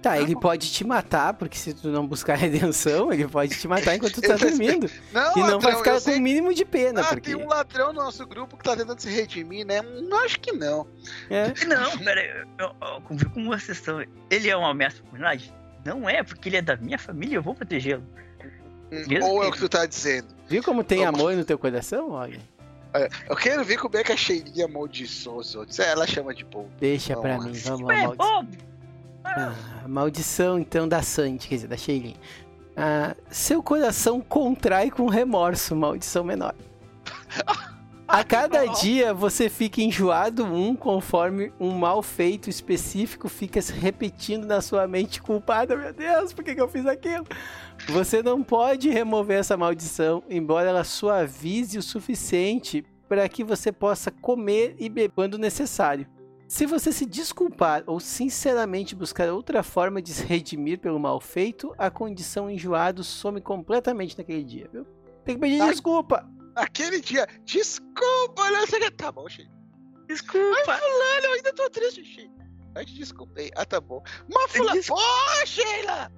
Tá, 0.01 0.21
ele 0.21 0.37
pode 0.37 0.71
te 0.71 0.85
matar, 0.85 1.33
porque 1.35 1.57
se 1.57 1.73
tu 1.73 1.89
não 1.89 2.07
buscar 2.07 2.35
redenção, 2.37 3.11
ele 3.13 3.27
pode 3.27 3.59
te 3.59 3.67
matar 3.67 3.97
enquanto 3.97 4.15
tu 4.15 4.21
tá 4.21 4.37
dormindo. 4.37 4.89
Não, 5.13 5.33
E 5.33 5.41
não 5.41 5.59
vai 5.59 5.73
ladrão, 5.73 5.79
ficar 5.79 5.95
eu 5.95 6.01
com 6.03 6.11
o 6.11 6.21
mínimo 6.21 6.53
de 6.55 6.65
pena, 6.65 7.01
Ah, 7.01 7.05
porque. 7.05 7.33
tem 7.33 7.35
um 7.35 7.49
ladrão 7.49 7.87
no 7.93 8.03
nosso 8.05 8.27
grupo 8.27 8.57
que 8.57 8.63
tá 8.63 8.77
tentando 8.77 8.99
se 9.01 9.09
redimir, 9.09 9.67
né? 9.67 9.81
Não 9.81 10.23
acho 10.25 10.39
que 10.41 10.53
não. 10.53 10.87
É. 11.31 11.47
Não, 11.67 11.99
pera 11.99 12.21
aí. 12.21 12.29
Eu, 12.59 12.67
eu, 12.67 12.89
eu 12.95 13.01
convivo 13.01 13.31
com 13.31 13.41
uma 13.41 13.59
questão. 13.59 14.05
Ele 14.31 14.49
é 14.51 14.57
uma 14.57 14.71
ameaça 14.71 14.97
pra 14.97 15.05
comunidade? 15.07 15.53
Não 15.85 16.09
é, 16.09 16.23
porque 16.23 16.51
ele 16.51 16.57
é 16.59 16.63
da 16.63 16.77
minha 16.77 16.99
família 16.99 17.37
eu 17.37 17.43
vou 17.43 17.55
protegê-lo. 17.55 18.05
Mesmo 18.91 19.27
Ou 19.27 19.43
é 19.43 19.49
o 19.49 19.53
que 19.53 19.59
tu 19.59 19.69
tá 19.69 19.87
dizendo. 19.87 20.29
Viu 20.49 20.63
como 20.63 20.85
tem 20.85 21.05
amor 21.05 21.35
no 21.35 21.45
teu 21.45 21.59
coração? 21.59 22.11
Olha. 22.11 22.39
Eu 23.29 23.37
quero 23.37 23.65
ver 23.65 23.79
como 23.79 23.97
é 23.97 24.05
que 24.05 24.13
a 24.13 24.17
Cheirinha 24.17 24.67
amaldiçoou 24.67 25.39
os 25.39 25.55
outros. 25.55 25.79
É, 25.79 25.91
Ela 25.91 26.07
chama 26.07 26.35
de 26.35 26.45
bom. 26.45 26.69
Deixa 26.79 27.17
pra 27.17 27.37
Vamos 27.37 27.45
lá. 27.47 27.51
mim, 27.53 27.59
vamos 27.59 27.89
lá, 27.89 28.03
maldição. 28.03 28.17
Bob! 28.17 28.59
Ah, 29.25 29.55
maldição, 29.89 30.59
então, 30.59 30.87
da 30.87 31.03
Sandy, 31.03 31.49
quer 31.49 31.55
dizer, 31.57 31.67
da 31.69 31.77
Shailene. 31.77 32.17
Ah, 32.77 33.17
seu 33.31 33.63
coração 33.63 34.21
contrai 34.21 34.91
com 34.91 35.07
remorso, 35.09 35.75
maldição 35.75 36.23
menor. 36.23 36.55
A 38.07 38.23
cada 38.23 38.65
dia 38.81 39.15
você 39.15 39.49
fica 39.49 39.81
enjoado 39.81 40.45
um 40.45 40.77
conforme 40.77 41.53
um 41.59 41.71
mal 41.71 42.03
feito 42.03 42.51
específico 42.51 43.29
fica 43.29 43.61
se 43.63 43.73
repetindo 43.73 44.45
na 44.47 44.61
sua 44.61 44.87
mente 44.87 45.23
culpada. 45.23 45.75
Meu 45.77 45.93
Deus, 45.93 46.33
por 46.33 46.45
que, 46.45 46.55
que 46.55 46.61
eu 46.61 46.69
fiz 46.69 46.85
aquilo? 46.87 47.27
Você 47.89 48.23
não 48.23 48.43
pode 48.43 48.89
remover 48.89 49.39
essa 49.39 49.57
maldição, 49.57 50.23
embora 50.29 50.69
ela 50.71 50.85
suavize 50.85 51.79
o 51.79 51.83
suficiente 51.83 52.85
para 53.09 53.29
que 53.29 53.45
você 53.45 53.71
possa 53.71 54.11
comer 54.11 54.75
e 54.79 54.89
beber 54.89 55.11
quando 55.15 55.39
necessário. 55.39 56.07
Se 56.49 56.67
você 56.67 56.93
se 56.93 57.05
desculpar 57.07 57.83
ou 57.87 58.01
sinceramente 58.01 58.95
buscar 58.95 59.29
outra 59.31 59.63
forma 59.63 60.01
de 60.01 60.13
se 60.13 60.25
redimir 60.25 60.79
pelo 60.79 60.99
mal 60.99 61.21
feito, 61.21 61.75
a 61.77 61.91
condição 61.91 62.51
enjoado 62.51 63.03
some 63.05 63.41
completamente 63.41 64.17
naquele 64.17 64.45
dia, 64.45 64.69
viu? 64.73 64.87
Tem 65.25 65.35
que 65.35 65.41
pedir 65.41 65.59
Tá. 65.59 65.71
desculpa. 65.71 66.29
Aquele 66.55 67.01
dia, 67.01 67.27
desculpa, 67.45 68.51
não 68.51 68.67
sei 68.67 68.79
o 68.79 68.83
que. 68.83 68.91
Tá 68.93 69.11
bom, 69.11 69.29
Sheila. 69.29 69.51
Desculpa! 70.07 70.77
Fulano, 70.79 71.25
eu 71.25 71.33
ainda 71.33 71.53
tô 71.53 71.69
triste, 71.71 72.05
Sheila. 72.05 72.31
Eu 72.77 72.85
te 72.85 72.95
desculpei. 72.95 73.51
Ah, 73.57 73.65
tá 73.65 73.81
bom. 73.81 74.03
Mas 74.33 74.53
fulano, 74.53 74.75
Desculpa. 74.79 75.03
pô, 75.03 75.47
Sheila! 75.47 76.13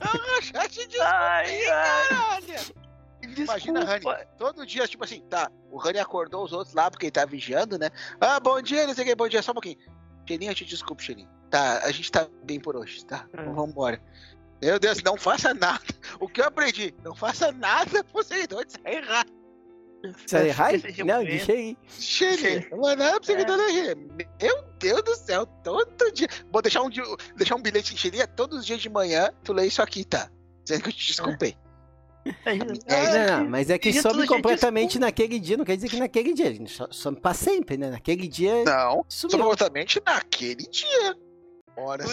Ah, 0.00 0.68
te 0.68 0.86
desculpei, 0.86 1.00
Ai, 1.00 1.64
ai, 1.66 2.08
caralho! 2.08 2.82
Imagina, 3.36 3.84
Rani, 3.84 4.00
desculpa. 4.00 4.26
todo 4.36 4.66
dia, 4.66 4.86
tipo 4.88 5.04
assim, 5.04 5.20
tá, 5.28 5.50
o 5.70 5.78
Rani 5.78 5.98
acordou 5.98 6.44
os 6.44 6.52
outros 6.52 6.74
lá 6.74 6.90
porque 6.90 7.06
ele 7.06 7.12
tá 7.12 7.24
vigiando, 7.24 7.78
né? 7.78 7.88
Ah, 8.20 8.40
bom 8.40 8.60
dia, 8.60 8.86
não 8.86 8.94
sei 8.94 9.04
o 9.04 9.06
que, 9.06 9.14
bom 9.14 9.28
dia, 9.28 9.42
só 9.42 9.52
um 9.52 9.54
pouquinho. 9.54 9.78
Xelinho, 10.28 10.50
eu 10.50 10.54
te 10.54 10.64
desculpo, 10.64 11.02
Xelinho. 11.02 11.28
Tá, 11.50 11.78
a 11.84 11.90
gente 11.92 12.10
tá 12.10 12.26
bem 12.44 12.58
por 12.60 12.76
hoje, 12.76 13.04
tá? 13.04 13.26
Então 13.32 13.54
vamos 13.54 13.70
embora. 13.70 14.02
Meu 14.60 14.78
Deus, 14.78 15.02
não 15.02 15.16
faça 15.16 15.52
nada. 15.54 15.80
O 16.20 16.28
que 16.28 16.40
eu 16.40 16.46
aprendi? 16.46 16.94
Não 17.02 17.14
faça 17.14 17.50
nada 17.52 18.04
pro 18.04 18.22
seguidor 18.22 18.64
de 18.64 18.72
sair 18.72 18.96
errado. 19.02 19.30
Sai 20.26 20.48
errado? 20.48 20.80
Seja 20.80 21.04
Não, 21.04 21.18
aí. 21.18 21.76
Xelinho, 21.88 22.66
não 22.70 22.90
é 22.90 22.96
da 22.96 23.22
Xelinho. 23.22 24.08
Meu 24.40 24.64
Deus 24.78 25.02
do 25.02 25.14
céu, 25.16 25.46
todo 25.62 26.12
dia. 26.12 26.28
Vou 26.52 26.62
deixar 26.62 26.82
um, 26.82 26.90
deixar 27.36 27.56
um 27.56 27.62
bilhete 27.62 27.94
em 27.94 27.96
Xelinho, 27.96 28.26
todos 28.28 28.58
os 28.58 28.66
dias 28.66 28.80
de 28.80 28.88
manhã, 28.88 29.30
tu 29.44 29.52
lê 29.52 29.66
isso 29.66 29.82
aqui, 29.82 30.04
tá? 30.04 30.30
Dizendo 30.64 30.82
que 30.82 30.88
eu 30.88 30.92
te 30.92 31.06
desculpei. 31.06 31.56
Ai, 32.46 32.56
Não, 32.58 32.66
não, 33.40 33.50
mas 33.50 33.68
é 33.68 33.76
que 33.78 33.92
some 33.92 34.26
completamente 34.28 34.98
naquele 34.98 35.40
dia, 35.40 35.56
não 35.56 35.64
quer 35.64 35.74
dizer 35.74 35.88
que 35.88 35.98
naquele 35.98 36.32
dia, 36.32 36.54
some 36.90 37.20
pra 37.20 37.34
sempre, 37.34 37.76
né? 37.76 37.90
Naquele 37.90 38.28
dia 38.28 38.62
Não, 38.64 39.04
sumiu. 39.08 39.36
absolutamente 39.38 40.00
naquele 40.06 40.64
dia. 40.68 41.16
Ora, 41.76 42.04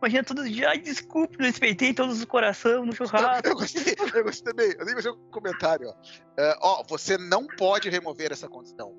Imagina 0.00 0.22
todo 0.24 0.48
dia, 0.48 0.68
ai, 0.70 0.78
desculpa, 0.78 1.34
não 1.38 1.46
respeitei 1.46 1.92
todos 1.92 2.18
os 2.18 2.24
coração 2.24 2.86
no 2.86 2.94
churrasco. 2.94 3.48
Eu 3.48 3.54
gostei, 3.56 3.94
eu 4.14 4.24
gostei 4.24 4.52
também. 4.52 4.74
Eu 4.78 4.84
nem 4.84 4.94
gostei 4.94 5.12
do 5.12 5.18
comentário, 5.30 5.88
ó. 5.88 5.94
É, 6.38 6.56
ó, 6.60 6.84
você 6.88 7.18
não 7.18 7.46
pode 7.46 7.88
remover 7.90 8.30
essa 8.32 8.48
condição. 8.48 8.94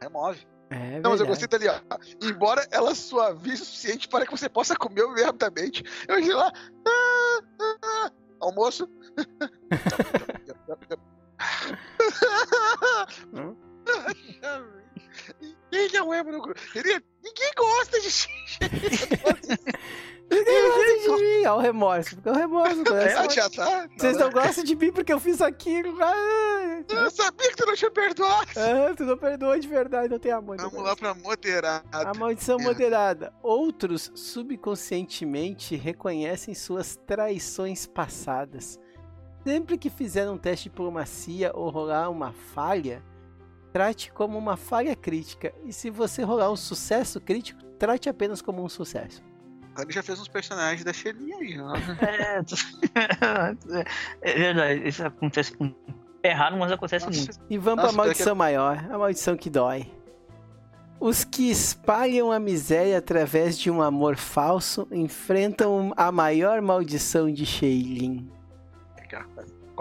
Remove. 0.00 0.46
É 0.70 1.00
não, 1.00 1.10
mas 1.10 1.20
eu 1.20 1.26
gostei 1.26 1.48
dali, 1.48 1.68
ó. 1.68 1.80
Embora 2.22 2.66
ela 2.70 2.94
suavize 2.94 3.62
o 3.62 3.64
suficiente 3.64 4.08
para 4.08 4.24
que 4.26 4.30
você 4.30 4.48
possa 4.48 4.76
comer 4.76 5.02
rapidamente. 5.24 5.82
Eu 6.08 6.18
disse 6.20 6.32
lá. 6.32 6.52
"Ah, 6.86 7.40
ah, 7.60 7.76
ah, 7.84 8.10
almoço. 8.40 8.88
Hum? 13.34 13.56
Ninguém 15.70 16.14
é, 16.14 16.22
meu 16.22 16.40
grupo. 16.40 16.60
Queria- 16.72 17.02
Ninguém 17.22 17.50
gosta 17.56 18.00
de 18.00 18.08
Ninguém 20.30 20.62
gosta 20.68 20.98
de 21.16 21.22
mim, 21.22 21.46
ó 21.46 21.56
o 21.56 21.60
remorso, 21.60 22.14
porque 22.16 22.28
é 22.28 22.32
o 22.32 22.34
remorso. 22.34 22.82
Ah, 23.18 23.28
já 23.30 23.50
tá. 23.50 23.88
Vocês 23.96 24.16
não 24.16 24.30
gostam 24.30 24.64
de 24.64 24.74
mim 24.74 24.90
porque 24.92 25.12
eu 25.12 25.20
fiz 25.20 25.40
aquilo. 25.40 25.96
Ah, 26.02 26.82
Eu 26.88 27.10
sabia 27.10 27.50
que 27.50 27.56
tu 27.56 27.66
não 27.66 27.74
tinha 27.74 27.90
perdoado. 27.90 28.48
ah, 28.56 28.94
tu 28.96 29.04
não 29.04 29.16
perdoa 29.16 29.58
de 29.60 29.68
verdade, 29.68 30.08
não 30.08 30.18
tem 30.18 30.32
amor. 30.32 30.56
no 30.56 30.70
Vamos 30.70 30.84
lá 30.84 30.96
pra 30.96 31.14
moderada. 31.14 31.84
A 31.92 32.14
maldição 32.14 32.58
É. 32.58 32.62
moderada. 32.62 33.32
Outros 33.42 34.10
subconscientemente 34.14 35.76
reconhecem 35.76 36.54
suas 36.54 36.96
traições 37.06 37.86
passadas. 37.86 38.78
Sempre 39.46 39.76
que 39.76 39.90
fizer 39.90 40.28
um 40.30 40.38
teste 40.38 40.64
de 40.64 40.70
diplomacia 40.70 41.50
ou 41.54 41.68
rolar 41.68 42.08
uma 42.08 42.32
falha, 42.32 43.02
trate 43.72 44.12
como 44.12 44.38
uma 44.38 44.56
falha 44.56 44.94
crítica. 44.94 45.52
E 45.64 45.72
se 45.72 45.90
você 45.90 46.22
rolar 46.22 46.50
um 46.50 46.56
sucesso 46.56 47.20
crítico, 47.20 47.62
trate 47.78 48.08
apenas 48.08 48.42
como 48.42 48.62
um 48.62 48.68
sucesso. 48.68 49.22
Ele 49.78 49.90
já 49.90 50.02
fez 50.02 50.20
uns 50.20 50.28
personagens 50.28 50.84
da 50.84 50.92
Xelinha 50.92 51.36
aí, 51.38 51.58
ó. 51.58 51.72
É, 54.22 54.30
é 54.30 54.34
verdade, 54.34 54.88
isso 54.88 55.04
acontece 55.04 55.56
com. 55.56 55.74
É 56.22 56.30
raro, 56.30 56.58
mas 56.58 56.70
acontece 56.70 57.06
Nossa, 57.06 57.18
muito. 57.18 57.40
E 57.48 57.58
vamos 57.58 57.82
Nossa, 57.82 57.94
pra 57.94 58.04
maldição 58.04 58.34
maior, 58.34 58.78
a 58.90 58.98
maldição 58.98 59.36
que 59.36 59.48
dói. 59.48 59.90
Os 61.00 61.24
que 61.24 61.50
espalham 61.50 62.30
a 62.30 62.38
miséria 62.38 62.98
através 62.98 63.58
de 63.58 63.70
um 63.70 63.82
amor 63.82 64.16
falso 64.16 64.86
enfrentam 64.92 65.92
a 65.96 66.12
maior 66.12 66.60
maldição 66.60 67.32
de 67.32 67.44
Sheilin. 67.44 68.30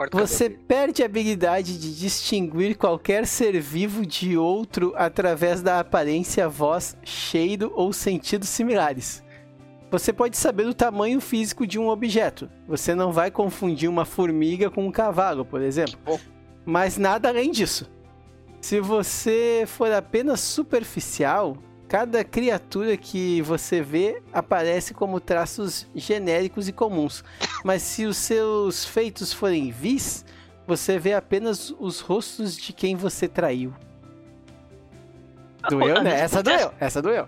Corta 0.02 0.18
Você 0.18 0.50
perde 0.50 1.04
a 1.04 1.06
habilidade 1.06 1.78
de 1.78 1.96
distinguir 1.96 2.76
qualquer 2.76 3.28
ser 3.28 3.60
vivo 3.62 4.04
de 4.04 4.36
outro 4.36 4.94
através 4.96 5.62
da 5.62 5.80
aparência, 5.80 6.50
voz, 6.50 6.98
cheiro 7.04 7.72
ou 7.76 7.94
sentidos 7.94 8.50
similares. 8.50 9.24
Você 9.92 10.12
pode 10.12 10.38
saber 10.38 10.66
o 10.66 10.74
tamanho 10.74 11.22
físico 11.22 11.68
de 11.68 11.78
um 11.78 11.88
objeto. 11.88 12.50
Você 12.68 12.96
não 12.96 13.12
vai 13.12 13.30
confundir 13.30 13.88
uma 13.88 14.04
formiga 14.04 14.72
com 14.72 14.88
um 14.88 14.92
cavalo, 14.92 15.46
por 15.46 15.62
exemplo. 15.62 16.00
Mas 16.66 16.98
nada 16.98 17.30
além 17.30 17.52
disso. 17.52 17.88
Se 18.60 18.80
você 18.80 19.66
for 19.68 19.92
apenas 19.92 20.40
superficial, 20.40 21.56
cada 21.92 22.24
criatura 22.24 22.96
que 22.96 23.42
você 23.42 23.82
vê 23.82 24.24
aparece 24.32 24.94
como 24.94 25.20
traços 25.20 25.86
genéricos 25.94 26.70
e 26.70 26.72
comuns. 26.72 27.22
Mas 27.66 27.82
se 27.82 28.06
os 28.06 28.16
seus 28.16 28.86
feitos 28.86 29.34
forem 29.34 29.72
vis, 29.72 30.24
você 30.66 30.98
vê 30.98 31.14
apenas 31.14 31.70
os 31.78 32.00
rostos 32.00 32.56
de 32.56 32.72
quem 32.72 32.96
você 32.96 33.28
traiu. 33.28 33.74
Doeu, 35.70 36.02
né? 36.02 36.22
Essa 36.22 36.40
acontece- 36.40 36.64
doeu, 36.64 36.74
essa 36.80 37.02
doeu. 37.02 37.28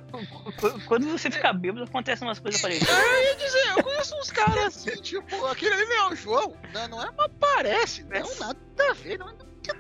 Qu- 0.58 0.80
Quando 0.88 1.10
você 1.10 1.30
fica 1.30 1.52
bêbado, 1.52 1.84
acontecem 1.84 2.26
umas 2.26 2.40
coisas 2.40 2.62
parecidas. 2.62 2.90
Eu 2.98 3.22
ia 3.24 3.36
dizer, 3.36 3.68
eu 3.78 3.84
conheço 3.84 4.16
uns 4.16 4.32
caras 4.32 4.66
assim, 4.68 4.96
tipo, 5.02 5.46
aquele 5.48 5.74
ali 5.74 5.86
não 5.86 5.96
é 5.96 6.14
o 6.14 6.16
João, 6.16 6.54
não, 6.74 6.88
não 6.88 7.04
é, 7.04 7.10
mas 7.18 7.32
parece, 7.38 8.04
não, 8.06 8.40
nada 8.40 8.58
a 8.90 8.94
ver, 8.94 9.20
não 9.20 9.28
é 9.30 9.34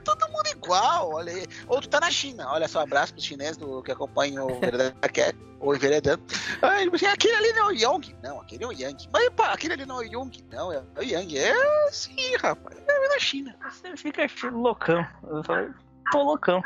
todo 0.03 0.27
mundo 0.29 0.47
igual, 0.47 1.13
olha 1.13 1.34
aí. 1.34 1.45
Ou 1.67 1.81
tu 1.81 1.89
tá 1.89 1.99
na 1.99 2.11
China, 2.11 2.47
olha 2.49 2.67
só, 2.67 2.81
abraço 2.81 3.13
pros 3.13 3.25
chineses 3.25 3.57
do, 3.57 3.81
que 3.81 3.91
acompanham 3.91 4.47
o 4.47 4.59
Vereador 4.59 4.93
Cat, 5.11 5.38
ou 5.59 5.75
Enveredando. 5.75 6.23
Aí, 6.61 6.89
assim, 6.93 7.05
aquele 7.05 7.36
ali 7.36 7.53
não 7.53 7.69
é 7.69 7.73
o 7.73 7.77
Yang, 7.77 8.15
não, 8.21 8.41
aquele 8.41 8.63
é 8.63 8.67
o 8.67 8.71
Yang. 8.71 9.09
Mas 9.11 9.29
pá, 9.29 9.53
aquele 9.53 9.73
ali 9.73 9.86
não 9.86 10.01
é 10.01 10.05
o 10.05 10.13
Yung, 10.13 10.31
não, 10.51 10.71
é 10.71 10.84
o 10.97 11.01
Yang. 11.01 11.38
É 11.38 11.91
sim, 11.91 12.36
rapaz, 12.38 12.77
é 12.77 13.09
na 13.09 13.19
China. 13.19 13.55
Você 13.69 13.95
fica 13.97 14.27
loucão. 14.51 15.05
Eu 15.27 15.43
falo, 15.43 15.73
tô 16.11 16.23
loucão. 16.23 16.61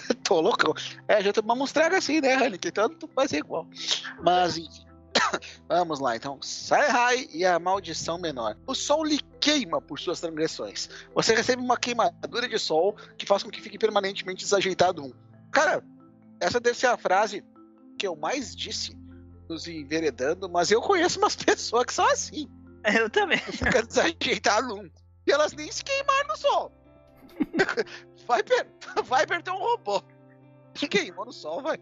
Tô 0.24 0.40
loucão. 0.40 0.74
É, 1.06 1.22
já 1.22 1.30
tomamos 1.30 1.72
tragos 1.72 1.98
assim, 1.98 2.22
né, 2.22 2.34
Hank? 2.34 2.66
Então 2.66 2.88
tu 2.88 3.08
ser 3.28 3.38
igual. 3.38 3.66
Mas, 4.22 4.56
enfim. 4.56 4.89
Vamos 5.68 6.00
lá, 6.00 6.16
então. 6.16 6.38
Sai 6.42 7.28
e 7.32 7.44
a 7.44 7.58
maldição 7.58 8.18
menor. 8.18 8.56
O 8.66 8.74
sol 8.74 9.04
lhe 9.04 9.20
queima 9.40 9.80
por 9.80 9.98
suas 9.98 10.20
transgressões. 10.20 10.88
Você 11.14 11.34
recebe 11.34 11.62
uma 11.62 11.76
queimadura 11.76 12.48
de 12.48 12.58
sol 12.58 12.96
que 13.16 13.26
faz 13.26 13.42
com 13.42 13.50
que 13.50 13.60
fique 13.60 13.78
permanentemente 13.78 14.44
desajeitado 14.44 15.04
um. 15.04 15.12
Cara, 15.50 15.82
essa 16.40 16.60
deve 16.60 16.78
ser 16.78 16.86
a 16.86 16.96
frase 16.96 17.44
que 17.98 18.06
eu 18.06 18.16
mais 18.16 18.54
disse 18.54 18.96
nos 19.48 19.66
enveredando, 19.66 20.48
mas 20.48 20.70
eu 20.70 20.80
conheço 20.80 21.18
umas 21.18 21.36
pessoas 21.36 21.86
que 21.86 21.94
são 21.94 22.06
assim. 22.06 22.48
Eu 22.84 23.10
também. 23.10 23.38
Fica 23.52 23.82
desajeitado 23.82 24.74
um. 24.74 24.90
E 25.26 25.32
elas 25.32 25.52
nem 25.52 25.70
se 25.70 25.84
queimaram 25.84 26.28
no 26.28 26.36
sol. 26.36 26.72
Viper, 27.38 28.66
Viper 29.04 29.42
tem 29.42 29.54
um 29.54 29.58
robô. 29.58 30.02
Que 30.74 30.88
queimou 30.88 31.26
no 31.26 31.32
sol, 31.32 31.62
vai. 31.62 31.78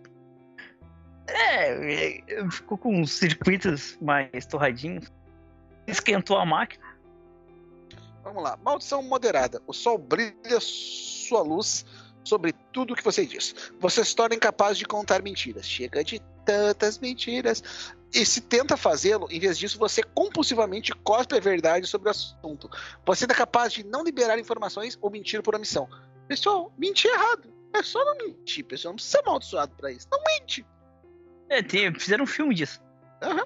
É, 1.28 2.22
é, 2.22 2.50
ficou 2.50 2.78
com 2.78 3.00
uns 3.00 3.12
circuitos 3.12 3.98
mais 4.00 4.46
torradinhos. 4.46 5.12
Esquentou 5.86 6.38
a 6.38 6.46
máquina. 6.46 6.84
Vamos 8.24 8.42
lá. 8.42 8.58
Maldição 8.62 9.02
moderada. 9.02 9.62
O 9.66 9.72
sol 9.72 9.98
brilha 9.98 10.58
sua 10.60 11.42
luz 11.42 11.84
sobre 12.24 12.52
tudo 12.72 12.92
o 12.92 12.96
que 12.96 13.04
você 13.04 13.24
diz. 13.24 13.54
Você 13.80 14.04
se 14.04 14.14
torna 14.14 14.34
incapaz 14.34 14.76
de 14.76 14.84
contar 14.84 15.22
mentiras. 15.22 15.66
Chega 15.66 16.02
de 16.02 16.20
tantas 16.44 16.98
mentiras. 16.98 17.62
E 18.12 18.24
se 18.24 18.40
tenta 18.40 18.76
fazê-lo, 18.76 19.28
em 19.30 19.38
vez 19.38 19.58
disso, 19.58 19.78
você 19.78 20.02
compulsivamente 20.02 20.92
cospe 21.04 21.36
a 21.36 21.40
verdade 21.40 21.86
sobre 21.86 22.08
o 22.08 22.10
assunto. 22.10 22.70
Você 23.04 23.24
é 23.24 23.28
capaz 23.28 23.72
de 23.72 23.84
não 23.84 24.02
liberar 24.02 24.38
informações 24.38 24.96
ou 25.00 25.10
mentir 25.10 25.42
por 25.42 25.54
omissão. 25.54 25.88
Pessoal, 26.26 26.72
mentir 26.78 27.10
é 27.10 27.14
errado. 27.14 27.52
É 27.74 27.82
só 27.82 28.02
não 28.04 28.16
mentir, 28.16 28.64
pessoal. 28.64 28.92
Não 28.92 28.96
precisa 28.96 29.18
ser 29.18 29.28
amaldiçoado 29.28 29.74
pra 29.76 29.92
isso. 29.92 30.06
Não 30.10 30.22
mente. 30.24 30.64
É, 31.48 31.62
tem, 31.62 31.92
fizeram 31.94 32.24
um 32.24 32.26
filme 32.26 32.54
disso. 32.54 32.80
Aham. 33.22 33.44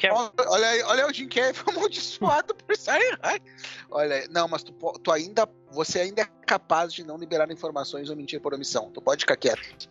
Carrey. 0.00 0.16
Olha, 0.16 0.32
olha 0.50 0.68
aí, 0.68 0.82
olha 0.82 1.06
o 1.08 1.12
Jim 1.12 1.28
Carrey 1.28 1.52
foi 1.52 1.72
amaldiçoado 1.74 2.54
por 2.54 2.76
Fahrenheit. 2.76 3.42
Olha, 3.90 4.16
aí, 4.16 4.28
não, 4.28 4.46
mas 4.46 4.62
tu, 4.62 4.72
tu 4.72 5.10
ainda, 5.10 5.48
você 5.72 6.00
ainda 6.00 6.22
é 6.22 6.28
capaz 6.46 6.92
de 6.92 7.02
não 7.04 7.16
liberar 7.18 7.50
informações 7.50 8.08
ou 8.08 8.16
mentir 8.16 8.40
por 8.40 8.54
omissão. 8.54 8.90
Tu 8.92 9.00
pode 9.02 9.20
ficar 9.22 9.36
quieto. 9.36 9.88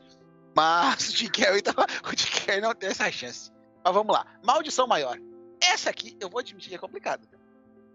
Mas 0.55 1.09
o 1.09 1.17
Jim 1.17 1.27
Carrey, 1.27 1.61
tá- 1.61 1.73
o 2.05 2.17
Jim 2.17 2.45
Carrey 2.45 2.61
não 2.61 2.73
tem 2.73 2.89
essa 2.89 3.11
chance. 3.11 3.51
Mas 3.83 3.93
vamos 3.93 4.13
lá. 4.15 4.25
Maldição 4.43 4.87
maior. 4.87 5.17
Essa 5.61 5.89
aqui, 5.89 6.15
eu 6.19 6.29
vou 6.29 6.39
admitir 6.39 6.69
que 6.69 6.75
é 6.75 6.79
complicada. 6.79 7.27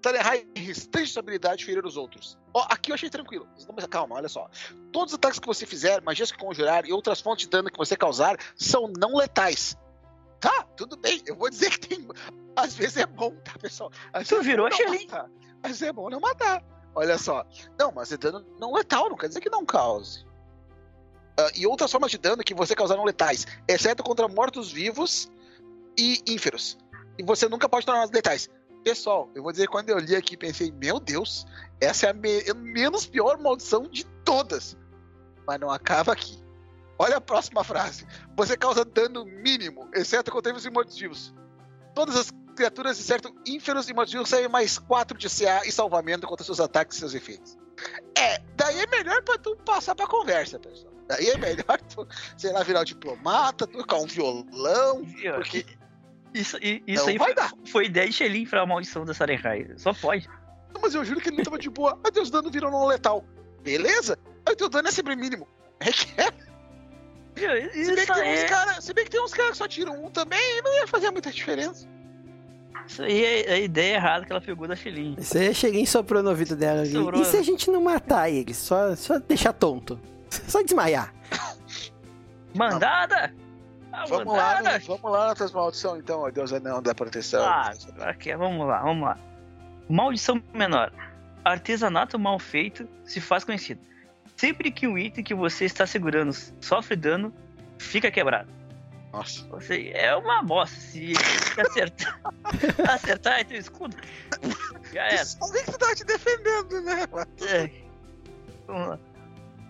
Fahrenheit 0.03 0.47
restringe 0.57 1.13
sua 1.13 1.21
habilidade 1.21 1.59
de 1.59 1.65
ferir 1.65 1.85
os 1.85 1.97
outros. 1.97 2.39
Ó, 2.55 2.67
aqui 2.71 2.91
eu 2.91 2.95
achei 2.95 3.11
tranquilo. 3.11 3.49
Mas 3.75 3.87
calma, 3.87 4.17
olha 4.17 4.29
só. 4.29 4.49
Todos 4.93 5.13
os 5.13 5.19
ataques 5.19 5.39
que 5.39 5.47
você 5.47 5.67
fizer, 5.67 6.01
magias 6.03 6.33
que 6.33 6.39
conjurar 6.39 6.87
e 6.87 6.93
outras 6.93 7.21
fontes 7.21 7.45
de 7.45 7.51
dano 7.51 7.71
que 7.71 7.79
você 7.79 7.97
causar 7.97 8.39
são 8.57 8.91
não 8.99 9.15
letais. 9.15 9.77
Tá, 10.41 10.63
tudo 10.77 10.97
bem. 10.97 11.23
Eu 11.27 11.37
vou 11.37 11.51
dizer 11.51 11.71
que 11.71 11.89
tem. 11.89 12.09
Às 12.57 12.75
vezes 12.75 12.97
é 12.97 13.07
bom, 13.07 13.35
tá, 13.45 13.53
pessoal? 13.59 13.93
Às 14.13 14.27
Tu 14.27 14.37
é 14.37 14.43
virou 14.43 14.71
Xelin. 14.73 15.07
Às 15.63 15.69
vezes 15.69 15.83
é 15.83 15.93
bom 15.93 16.09
não 16.09 16.21
matar. 16.21 16.65
Olha 16.95 17.19
só. 17.19 17.45
Não, 17.79 17.93
mas 17.93 18.11
é 18.11 18.17
dano 18.17 18.45
não 18.59 18.73
letal, 18.73 19.11
não 19.11 19.17
quer 19.17 19.29
dizer 19.29 19.41
que 19.41 19.51
não 19.51 19.65
cause. 19.65 20.25
Ah, 21.39 21.51
e 21.55 21.67
outras 21.67 21.91
formas 21.91 22.11
de 22.11 22.19
dano 22.19 22.43
que 22.43 22.55
você 22.55 22.75
causar 22.75 22.97
não 22.97 23.05
letais, 23.05 23.47
exceto 23.69 24.03
contra 24.03 24.27
mortos-vivos 24.29 25.31
e 25.99 26.23
ínferos. 26.27 26.79
E 27.19 27.23
você 27.23 27.49
nunca 27.49 27.69
pode 27.69 27.85
torná-los 27.87 28.11
letais. 28.11 28.49
Pessoal, 28.85 29.31
eu 29.35 29.43
vou 29.43 29.53
dizer 29.53 29.67
que 29.67 29.73
quando 29.73 29.91
eu 29.91 29.99
li 29.99 30.17
aqui, 30.17 30.37
pensei, 30.37 30.73
meu 30.73 30.99
Deus, 30.99 31.47
essa 31.81 32.07
é 32.07 32.11
a 32.11 32.15
me- 32.15 32.43
menos 32.55 33.07
pior 33.07 33.39
maldição 33.39 33.83
de 33.83 34.05
todas. 34.25 34.77
Mas 35.47 35.61
não 35.61 35.71
acaba 35.71 36.13
aqui. 36.13 36.43
Olha 36.99 37.17
a 37.17 37.21
próxima 37.21 37.63
frase. 37.65 38.07
Você 38.37 38.57
causa 38.57 38.85
dano 38.85 39.25
mínimo, 39.25 39.89
exceto 39.95 40.31
contra 40.31 40.51
vivos 40.53 40.65
e 40.67 40.71
mortos-vivos. 40.71 41.35
Todas 41.95 42.17
as 42.17 42.31
criaturas, 42.55 42.99
exceto 42.99 43.35
ínferos 43.47 43.89
e 43.89 43.95
mortos-vivos, 43.95 44.31
recebem 44.31 44.51
mais 44.51 44.79
4 44.79 45.17
de 45.17 45.29
CA 45.29 45.63
e 45.67 45.73
salvamento 45.73 46.27
contra 46.27 46.45
seus 46.45 46.61
ataques 46.61 46.97
e 46.97 47.01
seus 47.01 47.15
efeitos. 47.15 47.57
É, 48.17 48.39
daí 48.57 48.81
é 48.81 48.87
melhor 48.87 49.23
pra 49.23 49.39
tu 49.39 49.57
passar 49.65 49.95
pra 49.95 50.07
conversa, 50.07 50.59
pessoal. 50.59 50.93
Daí 51.09 51.29
é 51.31 51.39
melhor 51.39 51.81
tu, 51.95 52.07
sei 52.37 52.53
lá, 52.53 52.63
virar 52.63 52.81
um 52.83 52.85
diplomata, 52.85 53.67
tocar 53.67 53.97
um 53.97 54.07
violão, 54.07 55.03
porque 55.37 55.65
Isso, 56.33 56.57
isso 56.87 57.03
Não 57.03 57.09
aí 57.09 57.19
vai 57.19 57.27
foi, 57.29 57.35
dar. 57.35 57.53
foi 57.67 57.85
ideia 57.87 58.07
de 58.07 58.13
Shelin 58.13 58.47
pra 58.47 58.65
maldição 58.67 59.05
da 59.05 59.13
Sarenhai. 59.13 59.67
Só 59.77 59.93
pode. 59.93 60.29
Não, 60.73 60.81
mas 60.81 60.95
eu 60.95 61.05
juro 61.05 61.21
que 61.21 61.29
ele 61.29 61.43
tava 61.43 61.59
de 61.59 61.69
boa. 61.69 61.99
Aí 62.05 62.13
teus 62.13 62.31
danos 62.31 62.51
viram 62.53 62.71
não 62.71 62.87
letal. 62.87 63.25
Beleza? 63.63 64.17
Aí 64.47 64.55
teu 64.55 64.69
dano 64.69 64.89
é 64.89 64.93
sempre 64.93 65.17
mínimo. 65.17 65.47
É 65.81 65.91
que 65.93 66.21
é. 66.21 66.31
Se 67.73 67.95
bem 67.95 68.07
que 68.07 68.13
tem 68.13 68.23
uns 68.35 68.41
aí, 68.43 68.47
caras. 68.49 68.85
Se 68.85 68.93
bem 68.93 69.05
que 69.05 69.11
tem 69.11 69.23
uns 69.25 69.33
caras 69.33 69.53
que 69.53 69.57
só 69.59 69.67
tiram 69.67 70.05
um 70.05 70.11
também, 70.11 70.61
não 70.63 70.75
ia 70.75 70.87
fazer 70.87 71.11
muita 71.11 71.31
diferença. 71.31 71.89
isso 72.87 73.03
aí 73.03 73.25
é 73.25 73.53
a 73.55 73.59
ideia 73.59 73.95
errada 73.95 74.27
que 74.27 74.31
ela 74.33 74.43
pegou 74.43 74.69
da 74.69 74.77
Shelin. 74.77 75.17
Isso 75.19 75.39
aí 75.39 75.55
cheguei 75.55 75.83
e 75.83 75.87
soprou 75.87 76.23
no 76.23 76.29
ouvido 76.29 76.55
dela. 76.55 76.85
Sobrou, 76.85 77.23
E 77.23 77.25
se 77.25 77.39
a 77.39 77.43
gente 77.43 77.71
não 77.71 77.81
matar 77.81 78.29
ele? 78.29 78.53
Só, 78.53 78.95
só 78.95 79.19
deixar 79.19 79.55
tonto? 79.55 79.99
Só 80.29 80.61
desmaiar. 80.63 81.15
Mandada! 82.55 83.35
A 83.93 84.05
Vamos 84.07 84.37
lá, 84.37 84.63
vamos 84.87 85.11
lá 85.11 85.35
nas 85.35 85.53
maldição 85.53 85.97
então, 85.97 86.31
Deus 86.31 86.53
anão 86.53 86.81
da 86.81 86.95
proteção. 86.95 87.43
Ah, 87.43 87.73
aqui, 88.01 88.35
vamos 88.37 88.67
lá, 88.67 88.81
vamos 88.83 89.05
lá. 89.05 89.19
Maldição 89.89 90.43
menor. 90.55 90.93
Artesanato 91.45 92.19
mal 92.19 92.39
feito 92.39 92.89
se 93.05 93.21
faz 93.21 93.43
conhecido. 93.45 93.81
Sempre 94.37 94.71
que 94.71 94.87
um 94.87 94.97
item 94.97 95.25
que 95.25 95.35
você 95.35 95.65
está 95.65 95.87
segurando 95.87 96.33
sofre 96.61 96.97
dano, 96.97 97.35
fica 97.79 98.11
quebrado. 98.11 98.49
Nossa. 99.13 99.45
Você 99.49 99.91
é 99.95 100.15
uma 100.15 100.43
bosta. 100.43 100.77
Se 100.77 101.13
acertar, 101.61 102.21
acertar 102.89 103.41
é 103.41 103.45
teu 103.45 103.59
escudo. 103.59 103.97
Já 104.93 105.03
era. 105.03 105.29
Alguém 105.41 105.65
que 105.65 105.79
tá 105.79 105.95
te 105.95 106.05
defendendo, 106.05 106.81
né? 106.83 107.07
É. 107.49 107.71
Vamos 108.67 108.89
lá. 108.91 108.99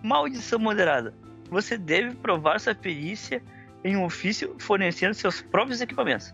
Maldição 0.03 0.59
moderada. 0.59 1.13
Você 1.49 1.77
deve 1.77 2.15
provar 2.15 2.59
sua 2.59 2.75
perícia 2.75 3.43
em 3.83 3.95
um 3.95 4.05
ofício 4.05 4.55
fornecendo 4.59 5.13
seus 5.13 5.41
próprios 5.41 5.81
equipamentos. 5.81 6.33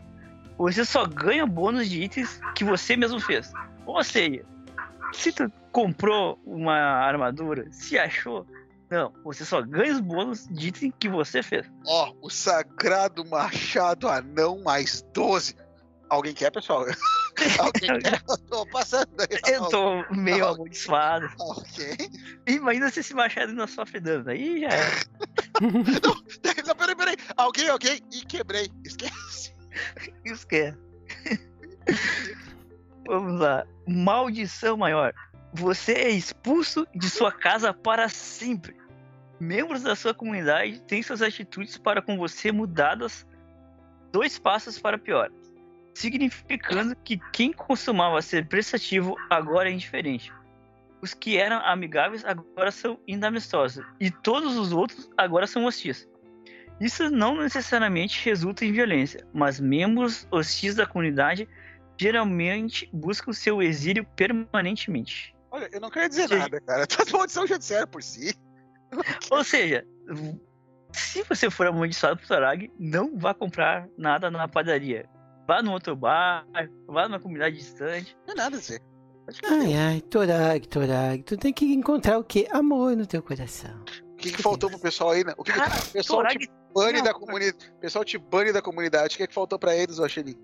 Você 0.58 0.84
só 0.84 1.06
ganha 1.06 1.46
bônus 1.46 1.90
de 1.90 2.02
itens 2.02 2.40
que 2.56 2.64
você 2.64 2.98
mesmo 2.98 3.20
fez. 3.20 3.52
Ou 3.86 4.04
seja, 4.04 4.44
se 5.14 5.32
tu 5.32 5.52
comprou 5.72 6.40
uma 6.46 6.76
armadura, 6.76 7.68
se 7.72 7.98
achou, 7.98 8.46
não, 8.90 9.14
você 9.24 9.44
só 9.44 9.62
ganha 9.62 9.94
os 9.94 10.00
bônus 10.00 10.48
de 10.48 10.70
item 10.70 10.94
que 10.98 11.10
você 11.10 11.44
fez. 11.44 11.70
Ó, 11.86 12.14
o 12.22 12.30
sagrado 12.30 13.24
machado 13.26 14.08
anão 14.08 14.62
mais 14.64 15.06
12. 15.14 15.56
Alguém 16.10 16.34
quer, 16.34 16.52
pessoal? 16.52 16.86
Alguém 17.60 18.00
quer? 18.00 18.24
Eu 18.28 18.38
tô 18.38 18.66
passando 18.68 19.10
aí. 19.20 19.54
Eu 19.54 19.70
tô 19.70 20.06
meio 20.14 20.40
Não. 20.40 20.54
amaldiçoado. 20.54 21.30
Ok. 21.40 22.10
Imagina 22.48 22.90
se 22.90 23.02
esse 23.02 23.14
machado 23.14 23.54
não 23.54 23.68
sofre 23.68 24.00
dano. 24.00 24.30
Aí 24.30 24.62
já 24.62 24.70
é. 24.70 24.90
Não, 26.66 26.76
peraí, 26.76 26.96
peraí. 26.96 27.18
Alguém, 27.36 27.70
alguém. 27.70 28.00
E 28.12 28.26
quebrei. 28.26 28.70
Esquece. 28.84 29.54
É. 30.52 30.74
Vamos 33.06 33.40
lá. 33.40 33.66
Maldição 33.88 34.78
maior. 34.78 35.14
Você 35.54 35.94
é 35.94 36.10
expulso 36.10 36.88
de 36.96 37.10
sua 37.10 37.32
casa 37.32 37.74
para 37.74 38.10
sempre. 38.10 38.76
Membros 39.40 39.84
da 39.84 39.96
sua 39.96 40.14
comunidade 40.14 40.82
têm 40.82 41.04
suas 41.04 41.22
atitudes 41.22 41.78
para 41.78 42.02
com 42.02 42.18
você 42.18 42.52
mudadas 42.52 43.26
dois 44.12 44.40
passos 44.40 44.80
para 44.80 44.98
pior. 44.98 45.32
Significando 45.98 46.96
que 46.98 47.20
quem 47.34 47.52
costumava 47.52 48.22
ser 48.22 48.46
prestativo 48.46 49.16
agora 49.32 49.68
é 49.68 49.74
indiferente. 49.74 50.32
Os 51.02 51.16
que 51.16 51.40
eram 51.40 51.58
amigáveis 51.66 52.24
agora 52.24 52.70
são 52.70 53.00
inamistosos. 53.08 53.84
E 54.00 54.12
todos 54.12 54.56
os 54.58 54.72
outros 54.72 55.10
agora 55.18 55.48
são 55.48 55.66
hostis. 55.66 56.08
Isso 56.80 57.10
não 57.10 57.38
necessariamente 57.38 58.24
resulta 58.24 58.64
em 58.64 58.72
violência, 58.72 59.26
mas 59.34 59.60
membros 59.60 60.28
hostis 60.30 60.76
da 60.76 60.86
comunidade 60.86 61.50
geralmente 62.00 62.88
buscam 62.94 63.34
seu 63.34 63.60
exílio 63.60 64.06
permanentemente. 64.16 65.36
Olha, 65.50 65.68
eu 65.72 65.82
não 65.82 65.90
quero 65.90 66.10
dizer 66.10 66.30
Sim. 66.30 66.38
nada, 66.38 66.62
cara. 66.62 66.86
As 66.96 67.12
maldições 67.12 67.50
já 67.50 67.58
disseram 67.58 67.88
por 67.88 68.04
si. 68.04 68.36
Ou 69.32 69.44
seja, 69.44 69.84
se 70.92 71.24
você 71.24 71.50
for 71.50 71.66
amaldiçoado 71.66 72.18
por 72.18 72.28
Tarag, 72.28 72.72
não 72.78 73.18
vá 73.18 73.34
comprar 73.34 73.90
nada 73.98 74.30
na 74.30 74.48
padaria. 74.48 75.10
Vá 75.48 75.62
no 75.62 75.72
outro 75.72 75.96
bar, 75.96 76.46
vá 76.88 77.08
numa 77.08 77.20
comunidade 77.20 77.56
distante. 77.56 78.18
Não 78.28 78.34
é 78.34 78.38
nada. 78.38 78.58
Pode 78.58 79.40
Ai, 79.46 79.74
ai, 79.76 80.02
Torag, 80.02 80.68
Torag, 80.68 81.24
tu 81.24 81.38
tem 81.38 81.54
que 81.54 81.74
encontrar 81.74 82.18
o 82.20 82.24
quê? 82.24 82.48
Amor 82.52 82.96
no 82.96 83.06
teu 83.06 83.22
coração. 83.24 83.82
O 84.14 84.16
que, 84.18 84.32
que 84.32 84.42
faltou 84.42 84.70
pro 84.70 84.80
pessoal 84.80 85.12
aí, 85.12 85.24
né? 85.24 85.34
O 85.38 85.44
que, 85.44 85.52
que 85.54 85.58
Cara, 85.60 85.74
o 85.76 85.92
pessoal 85.92 86.22
Torag 86.24 86.40
te 86.40 86.52
bane 86.74 86.98
não, 86.98 87.04
da 87.04 87.14
comunidade? 87.14 87.72
O 87.78 87.80
pessoal 87.80 88.04
te 88.06 88.18
bane 88.18 88.52
da 88.52 88.62
comunidade. 88.62 89.16
O 89.16 89.18
que, 89.18 89.28
que 89.28 89.34
faltou 89.34 89.58
pra 89.60 89.76
eles, 89.76 90.00
Oxeli? 90.00 90.38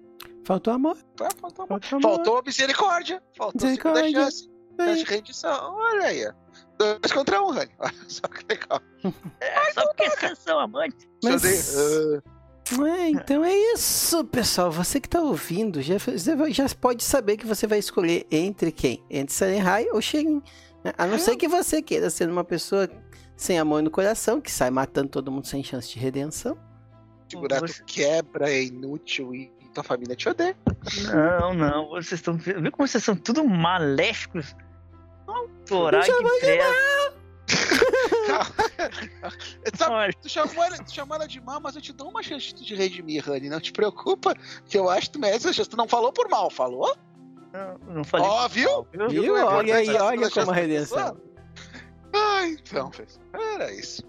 Faltou 0.45 0.73
amor? 0.73 0.97
Faltou, 1.17 1.65
Faltou 1.67 1.97
amor. 1.97 2.01
faltou 2.01 2.43
misericórdia. 2.45 3.21
Faltou 3.37 3.61
segunda 3.61 4.01
Misericórdia. 4.03 4.21
chance. 4.25 4.49
Chance 4.79 5.03
de 5.05 5.11
rendição. 5.11 5.75
Olha 5.75 6.05
aí. 6.07 6.31
Dois 6.77 7.11
contra 7.13 7.41
um, 7.43 7.51
Rani. 7.51 7.71
Olha 7.79 7.93
só 8.07 8.27
que 8.27 8.45
legal. 8.49 8.81
É, 9.39 9.71
só 9.73 9.85
porque 9.87 10.09
vocês 10.09 10.39
são 10.39 10.59
amantes. 10.59 11.07
Mas- 11.23 11.43
eu 11.75 12.11
ver. 12.11 12.23
É, 12.71 13.09
então 13.09 13.43
é 13.43 13.53
isso, 13.73 14.23
pessoal. 14.25 14.71
Você 14.71 14.99
que 14.99 15.09
tá 15.09 15.21
ouvindo 15.21 15.81
já, 15.81 15.95
já 16.49 16.69
pode 16.79 17.03
saber 17.03 17.37
que 17.37 17.45
você 17.45 17.67
vai 17.67 17.79
escolher 17.79 18.25
entre 18.31 18.71
quem? 18.71 19.03
Entre 19.09 19.33
Sarenhai 19.33 19.87
ou 19.91 20.01
Sherin. 20.01 20.41
né? 20.83 20.93
A 20.97 21.05
não 21.05 21.19
ser 21.19 21.35
que 21.35 21.47
você 21.47 21.81
queira 21.81 22.09
ser 22.09 22.29
uma 22.29 22.43
pessoa 22.43 22.89
sem 23.35 23.59
amor 23.59 23.81
no 23.83 23.91
coração, 23.91 24.39
que 24.39 24.51
sai 24.51 24.69
matando 24.69 25.09
todo 25.09 25.31
mundo 25.31 25.45
sem 25.47 25.63
chance 25.63 25.89
de 25.89 25.99
redenção. 25.99 26.57
Ah, 26.57 27.25
Segurar 27.29 27.59
tu 27.61 27.67
Você- 27.67 27.83
quebra, 27.85 28.49
é 28.49 28.63
inútil 28.63 29.33
e 29.35 29.51
tua 29.73 29.83
família 29.83 30.15
te 30.15 30.29
odeia. 30.29 30.55
Não, 31.11 31.53
não. 31.53 31.89
Vocês 31.89 32.13
estão. 32.13 32.37
Vê 32.37 32.53
como 32.71 32.87
vocês 32.87 33.03
são 33.03 33.15
tudo 33.15 33.43
maléficos. 33.43 34.55
Não, 35.27 35.47
Torag 35.65 36.07
Sabe, 39.75 40.15
tu, 40.21 40.29
chamou 40.29 40.63
ela, 40.63 40.77
tu 40.77 40.93
chamou 40.93 41.15
ela 41.15 41.27
de 41.27 41.41
má, 41.41 41.59
mas 41.59 41.75
eu 41.75 41.81
te 41.81 41.93
dou 41.93 42.09
uma 42.09 42.23
chance 42.23 42.53
de 42.53 42.75
redimir, 42.75 43.23
Rani. 43.25 43.49
Não 43.49 43.59
te 43.59 43.71
preocupa, 43.71 44.35
que 44.65 44.77
eu 44.77 44.89
acho 44.89 45.07
que 45.07 45.13
tu 45.13 45.19
merece 45.19 45.47
essa 45.47 45.53
chance. 45.53 45.69
Tu 45.69 45.77
não 45.77 45.87
falou 45.87 46.11
por 46.11 46.29
mal, 46.29 46.49
falou? 46.49 46.95
Não, 47.51 47.95
não 47.95 48.03
falei. 48.03 48.27
Ó, 48.27 48.47
viu? 48.47 48.87
viu? 48.91 49.09
Viu? 49.09 49.23
como 49.35 49.37
é 49.37 49.45
Olha 49.45 49.75
aí, 49.75 49.89
olha 49.89 50.29
chance 50.29 50.39
como 50.39 50.51
a 50.51 50.55
redenção. 50.55 51.17
Ah, 52.13 52.47
então. 52.47 52.91
Era 53.33 53.73
isso. 53.73 54.03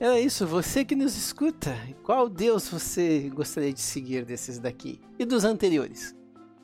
É 0.00 0.20
isso, 0.20 0.46
você 0.46 0.84
que 0.84 0.96
nos 0.96 1.16
escuta, 1.16 1.76
qual 2.02 2.28
Deus 2.28 2.68
você 2.68 3.30
gostaria 3.32 3.72
de 3.72 3.80
seguir 3.80 4.24
desses 4.24 4.58
daqui 4.58 5.00
e 5.18 5.24
dos 5.24 5.44
anteriores? 5.44 6.14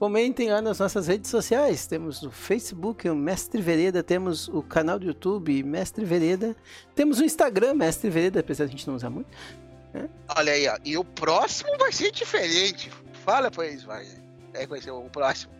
Comentem 0.00 0.50
lá 0.50 0.62
nas 0.62 0.78
nossas 0.78 1.08
redes 1.08 1.30
sociais, 1.30 1.86
temos 1.86 2.22
o 2.22 2.30
Facebook, 2.30 3.06
o 3.06 3.14
Mestre 3.14 3.60
Vereda, 3.60 4.02
temos 4.02 4.48
o 4.48 4.62
canal 4.62 4.98
do 4.98 5.04
YouTube, 5.04 5.62
Mestre 5.62 6.06
Vereda, 6.06 6.56
temos 6.94 7.20
o 7.20 7.22
Instagram, 7.22 7.74
Mestre 7.74 8.08
Vereda, 8.08 8.40
apesar 8.40 8.64
de 8.64 8.70
a 8.70 8.76
gente 8.78 8.88
não 8.88 8.94
usar 8.94 9.10
muito. 9.10 9.28
Olha 10.34 10.54
aí, 10.54 10.66
ó. 10.66 10.78
E 10.86 10.96
o 10.96 11.04
próximo 11.04 11.76
vai 11.78 11.92
ser 11.92 12.12
diferente. 12.12 12.90
Fala 13.26 13.50
pra 13.50 13.66
eles, 13.66 13.82
vai. 13.82 14.06
É 14.54 14.60
que 14.60 14.68
vai 14.68 14.80
ser 14.80 14.90
o 14.90 15.02
próximo. 15.02 15.52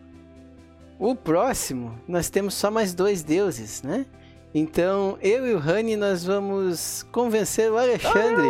O 0.97 1.15
próximo, 1.15 2.01
nós 2.07 2.27
temos 2.31 2.55
só 2.55 2.71
mais 2.71 2.95
dois 2.95 3.21
deuses, 3.21 3.83
né? 3.83 4.07
Então, 4.55 5.19
eu 5.21 5.45
e 5.45 5.53
o 5.53 5.59
Rani, 5.59 5.95
nós 5.95 6.25
vamos 6.25 7.03
convencer 7.11 7.71
o 7.71 7.77
Alexandre 7.77 8.49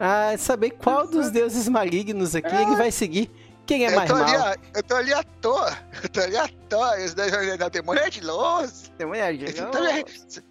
a 0.00 0.34
saber 0.38 0.70
qual 0.70 1.06
dos 1.06 1.30
deuses 1.30 1.68
malignos 1.68 2.34
aqui 2.34 2.56
ele 2.56 2.74
vai 2.74 2.90
seguir. 2.90 3.30
Quem 3.68 3.84
é 3.86 3.90
eu, 3.92 3.96
mais 3.96 4.10
tô 4.10 4.16
ali, 4.16 4.32
mal? 4.36 4.48
ó, 4.48 4.54
eu 4.74 4.82
tô 4.82 4.96
ali 4.96 5.12
à 5.14 5.22
toa. 5.22 5.78
Eu 6.02 6.08
tô 6.08 6.20
ali 6.20 6.36
à 6.36 6.48
toa. 6.68 7.00
Isso 7.00 7.14
daí 7.14 7.56
não 7.58 7.70
tem 7.70 7.82
mulher 7.82 8.08
de 8.10 8.20
luz. 8.22 8.90
Tem 8.96 9.06
mulher 9.06 9.36
de 9.36 9.52
também- 9.52 10.04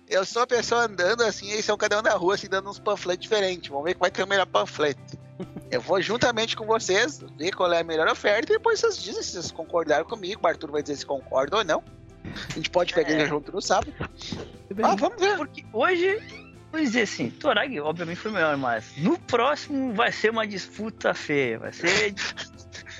Eu 0.07 0.24
sou 0.26 0.43
a 0.43 0.47
pessoa 0.47 0.86
andando 0.86 1.24
assim, 1.24 1.49
eles 1.51 1.65
são 1.65 1.76
cada 1.78 1.97
um 1.99 2.01
na 2.01 2.11
rua, 2.13 2.36
assim, 2.36 2.47
dando 2.47 2.70
uns 2.70 2.80
panfletos 2.80 3.24
diferentes. 3.24 3.70
Vamos 3.70 3.86
ver 3.86 3.95
qual 3.95 4.01
vai 4.01 4.11
ter 4.11 4.24
o 4.24 4.28
melhor 4.28 4.45
panfleto. 4.45 5.01
Eu 5.72 5.82
vou 5.82 6.01
juntamente 6.01 6.55
com 6.55 6.65
vocês, 6.65 7.20
ver 7.38 7.51
qual 7.53 7.72
é 7.74 7.80
a 7.82 7.84
melhor 7.84 8.07
oferta, 8.07 8.51
e 8.53 8.55
depois 8.55 8.80
vocês 8.80 8.97
dizem 9.01 9.22
se 9.24 9.32
vocês 9.32 9.51
concordaram 9.51 10.05
comigo. 10.05 10.39
O 10.43 10.47
Arthur 10.47 10.72
vai 10.72 10.82
dizer 10.82 10.95
se 10.97 11.05
concorda 11.05 11.57
ou 11.57 11.63
não. 11.63 11.84
A 12.49 12.53
gente 12.53 12.70
pode 12.70 12.93
pegar 12.93 13.09
É. 13.11 13.13
ele 13.13 13.26
junto 13.28 13.51
no 13.51 13.61
sábado. 13.61 13.91
Ah, 14.84 14.95
vamos 14.95 15.20
ver. 15.20 15.38
Porque 15.38 15.65
hoje, 15.74 16.22
vamos 16.72 16.88
dizer 16.89 17.01
assim, 17.03 17.30
Torag 17.32 17.80
obviamente 17.80 18.18
foi 18.18 18.32
melhor, 18.32 18.55
mas 18.57 18.86
no 18.97 19.18
próximo 19.20 19.93
vai 19.93 20.11
ser 20.11 20.30
uma 20.32 20.45
disputa 20.47 21.13
feia. 21.13 21.57
Vai 21.59 21.74
ser, 21.74 22.13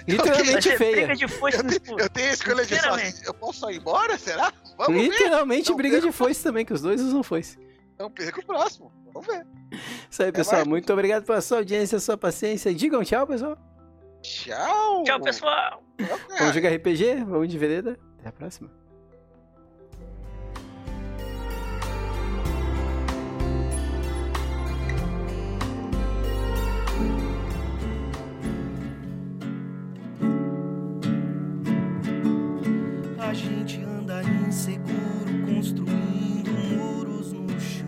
Literalmente 0.08 0.64
ser 0.64 0.78
feia. 0.78 0.96
briga 0.96 1.16
de 1.16 1.28
foice 1.28 1.64
no 1.64 1.70
escuro. 1.70 2.02
Eu 2.04 2.10
tenho 2.10 2.30
a 2.30 2.34
escolha 2.34 2.66
de 2.66 2.76
só. 2.76 2.76
Sinceramente. 2.76 3.26
Eu 3.26 3.34
posso 3.34 3.60
só 3.60 3.70
ir 3.70 3.78
embora? 3.78 4.18
Será? 4.18 4.54
Vamos 4.78 5.02
ver. 5.02 5.10
Literalmente 5.10 5.70
Não 5.70 5.78
briga 5.78 6.00
de 6.00 6.12
foice 6.12 6.44
também, 6.44 6.66
que 6.66 6.74
os 6.74 6.82
dois 6.82 7.02
usam 7.02 7.22
foice. 7.24 7.60
Então 7.94 8.10
perca 8.10 8.40
o 8.40 8.46
próximo. 8.46 8.92
Vamos 9.14 9.28
ver. 9.28 9.46
Isso 10.10 10.24
aí, 10.24 10.32
pessoal. 10.32 10.58
mais. 10.58 10.68
Muito 10.68 10.94
obrigado 10.94 11.26
pela 11.26 11.42
sua 11.42 11.58
audiência, 11.58 12.00
sua 12.00 12.18
paciência. 12.18 12.74
Digam 12.74 13.04
tchau, 13.04 13.28
pessoal. 13.28 13.58
Tchau. 14.22 15.04
Tchau, 15.04 15.22
pessoal. 15.22 15.84
Vamos 16.38 16.54
jogar 16.54 16.70
RPG, 16.74 17.24
vamos 17.26 17.50
de 17.50 17.58
vereda. 17.58 18.00
Até 18.20 18.30
a 18.30 18.32
próxima. 18.32 18.72
Construindo 35.68 36.52
muros 36.78 37.34
no 37.34 37.50
chão, 37.60 37.88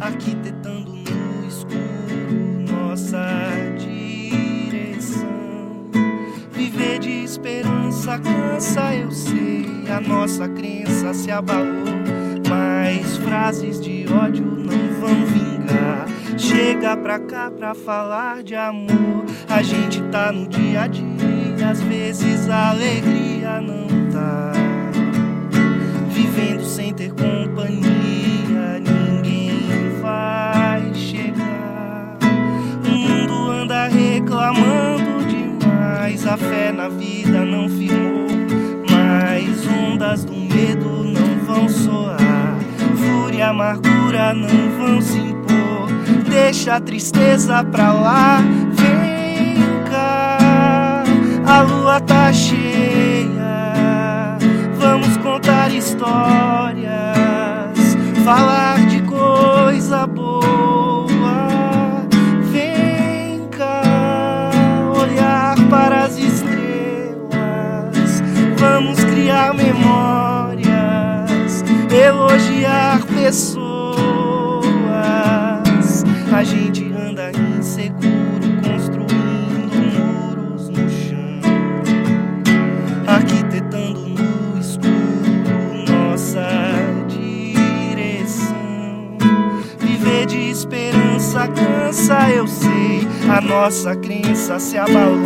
arquitetando 0.00 0.90
no 0.90 1.46
escuro 1.46 2.64
nossa 2.68 3.24
direção. 3.78 5.22
Viver 6.50 6.98
de 6.98 7.22
esperança 7.22 8.18
cansa, 8.18 8.94
eu 8.96 9.12
sei, 9.12 9.84
a 9.88 10.00
nossa 10.00 10.48
crença 10.48 11.14
se 11.14 11.30
abalou, 11.30 11.84
mas 12.48 13.18
frases 13.18 13.80
de 13.80 14.04
ódio 14.12 14.44
não 14.44 15.00
vão 15.00 15.24
vingar. 15.26 16.06
Chega 16.36 16.96
pra 16.96 17.20
cá 17.20 17.48
pra 17.48 17.74
falar 17.74 18.42
de 18.42 18.56
amor, 18.56 19.24
a 19.48 19.62
gente 19.62 20.02
tá 20.10 20.32
no 20.32 20.48
dia 20.48 20.82
a 20.82 20.86
dia, 20.88 21.70
às 21.70 21.80
vezes 21.80 22.48
a 22.48 22.70
alegria 22.70 23.60
não 23.60 24.01
ter 26.92 27.12
companhia, 27.12 28.80
ninguém 28.80 30.00
vai 30.00 30.92
chegar. 30.94 32.18
O 32.86 32.90
mundo 32.90 33.50
anda 33.50 33.88
reclamando 33.88 35.24
demais, 35.26 36.26
a 36.26 36.36
fé 36.36 36.70
na 36.72 36.88
vida 36.88 37.44
não 37.44 37.68
firmou. 37.68 38.26
Mas 38.90 39.66
ondas 39.66 40.24
do 40.24 40.34
medo 40.34 41.04
não 41.04 41.44
vão 41.46 41.68
soar, 41.68 42.58
fúria 42.96 43.38
e 43.38 43.42
amargura 43.42 44.34
não 44.34 44.70
vão 44.78 45.00
se 45.00 45.18
impor. 45.18 45.88
Deixa 46.28 46.76
a 46.76 46.80
tristeza 46.80 47.64
pra 47.64 47.92
lá, 47.92 48.40
vem 48.72 49.56
cá, 49.90 51.04
a 51.46 51.62
lua 51.62 52.00
tá 52.00 52.32
cheia. 52.32 53.21
Contar 55.32 55.72
histórias, 55.72 56.92
falar 58.22 58.86
de 58.86 59.00
coisa 59.02 60.06
boa. 60.06 60.51
Cansa, 92.12 92.30
eu 92.30 92.46
sei. 92.46 93.08
A 93.30 93.40
nossa 93.40 93.96
crença 93.96 94.58
se 94.58 94.76
abalou, 94.76 95.22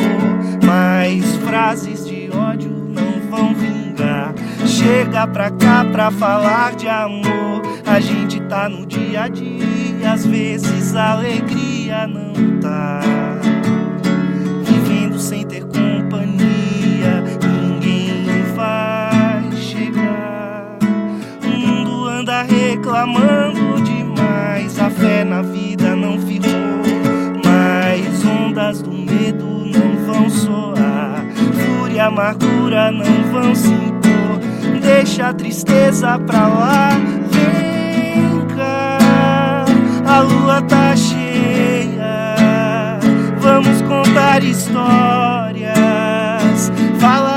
mas 0.65 1.25
frases 1.37 2.07
de 2.07 2.31
ódio 2.33 2.71
não 2.71 3.21
vão 3.31 3.55
vingar. 3.55 4.35
Chega 4.67 5.27
pra 5.27 5.51
cá 5.51 5.85
pra 5.85 6.11
falar 6.11 6.75
de 6.75 6.89
amor. 6.89 7.63
A 7.87 7.99
gente 8.01 8.41
tá 8.43 8.69
no 8.69 8.87
dia 8.87 9.23
a 9.23 9.29
dia, 9.29 10.13
às 10.13 10.25
vezes 10.27 10.95
a 10.95 11.13
alegria 11.13 12.07
não 12.07 12.61
tá. 12.61 13.01
Vivendo 14.65 15.19
sem 15.19 15.45
ter 15.47 15.65
companhia, 15.65 17.25
ninguém 17.43 18.43
vai 18.55 19.51
chegar. 19.57 20.79
O 21.43 21.59
mundo 21.59 22.07
anda 22.07 22.43
reclamando 22.43 23.81
demais, 23.83 24.79
a 24.79 24.91
fé 24.91 25.25
na 25.25 25.43
vida 25.43 25.97
não 25.97 26.19
ficou. 26.21 26.66
Mas 28.57 28.81
ondas 28.81 28.81
do 28.81 28.91
medo 28.91 29.45
não 29.67 30.07
vão 30.07 30.31
soar, 30.31 31.27
fúria 31.37 31.95
e 31.95 32.01
amargura 32.01 32.91
não 32.91 33.05
vão 33.31 33.55
se 33.55 33.69
impor. 33.69 34.41
Deixa 34.81 35.29
a 35.29 35.35
tristeza 35.35 36.19
pra 36.21 36.49
lá, 36.49 36.89
vem 37.31 38.47
cá, 38.57 39.67
a 40.07 40.21
lua 40.21 40.63
tá 40.63 40.97
cheia. 40.97 42.35
Vamos 43.39 43.83
contar 43.83 44.43
histórias, 44.43 45.75
falar 46.99 47.36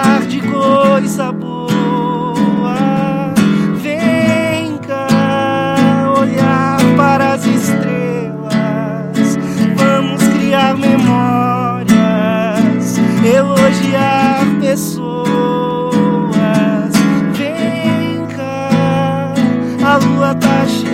notas 20.34 20.89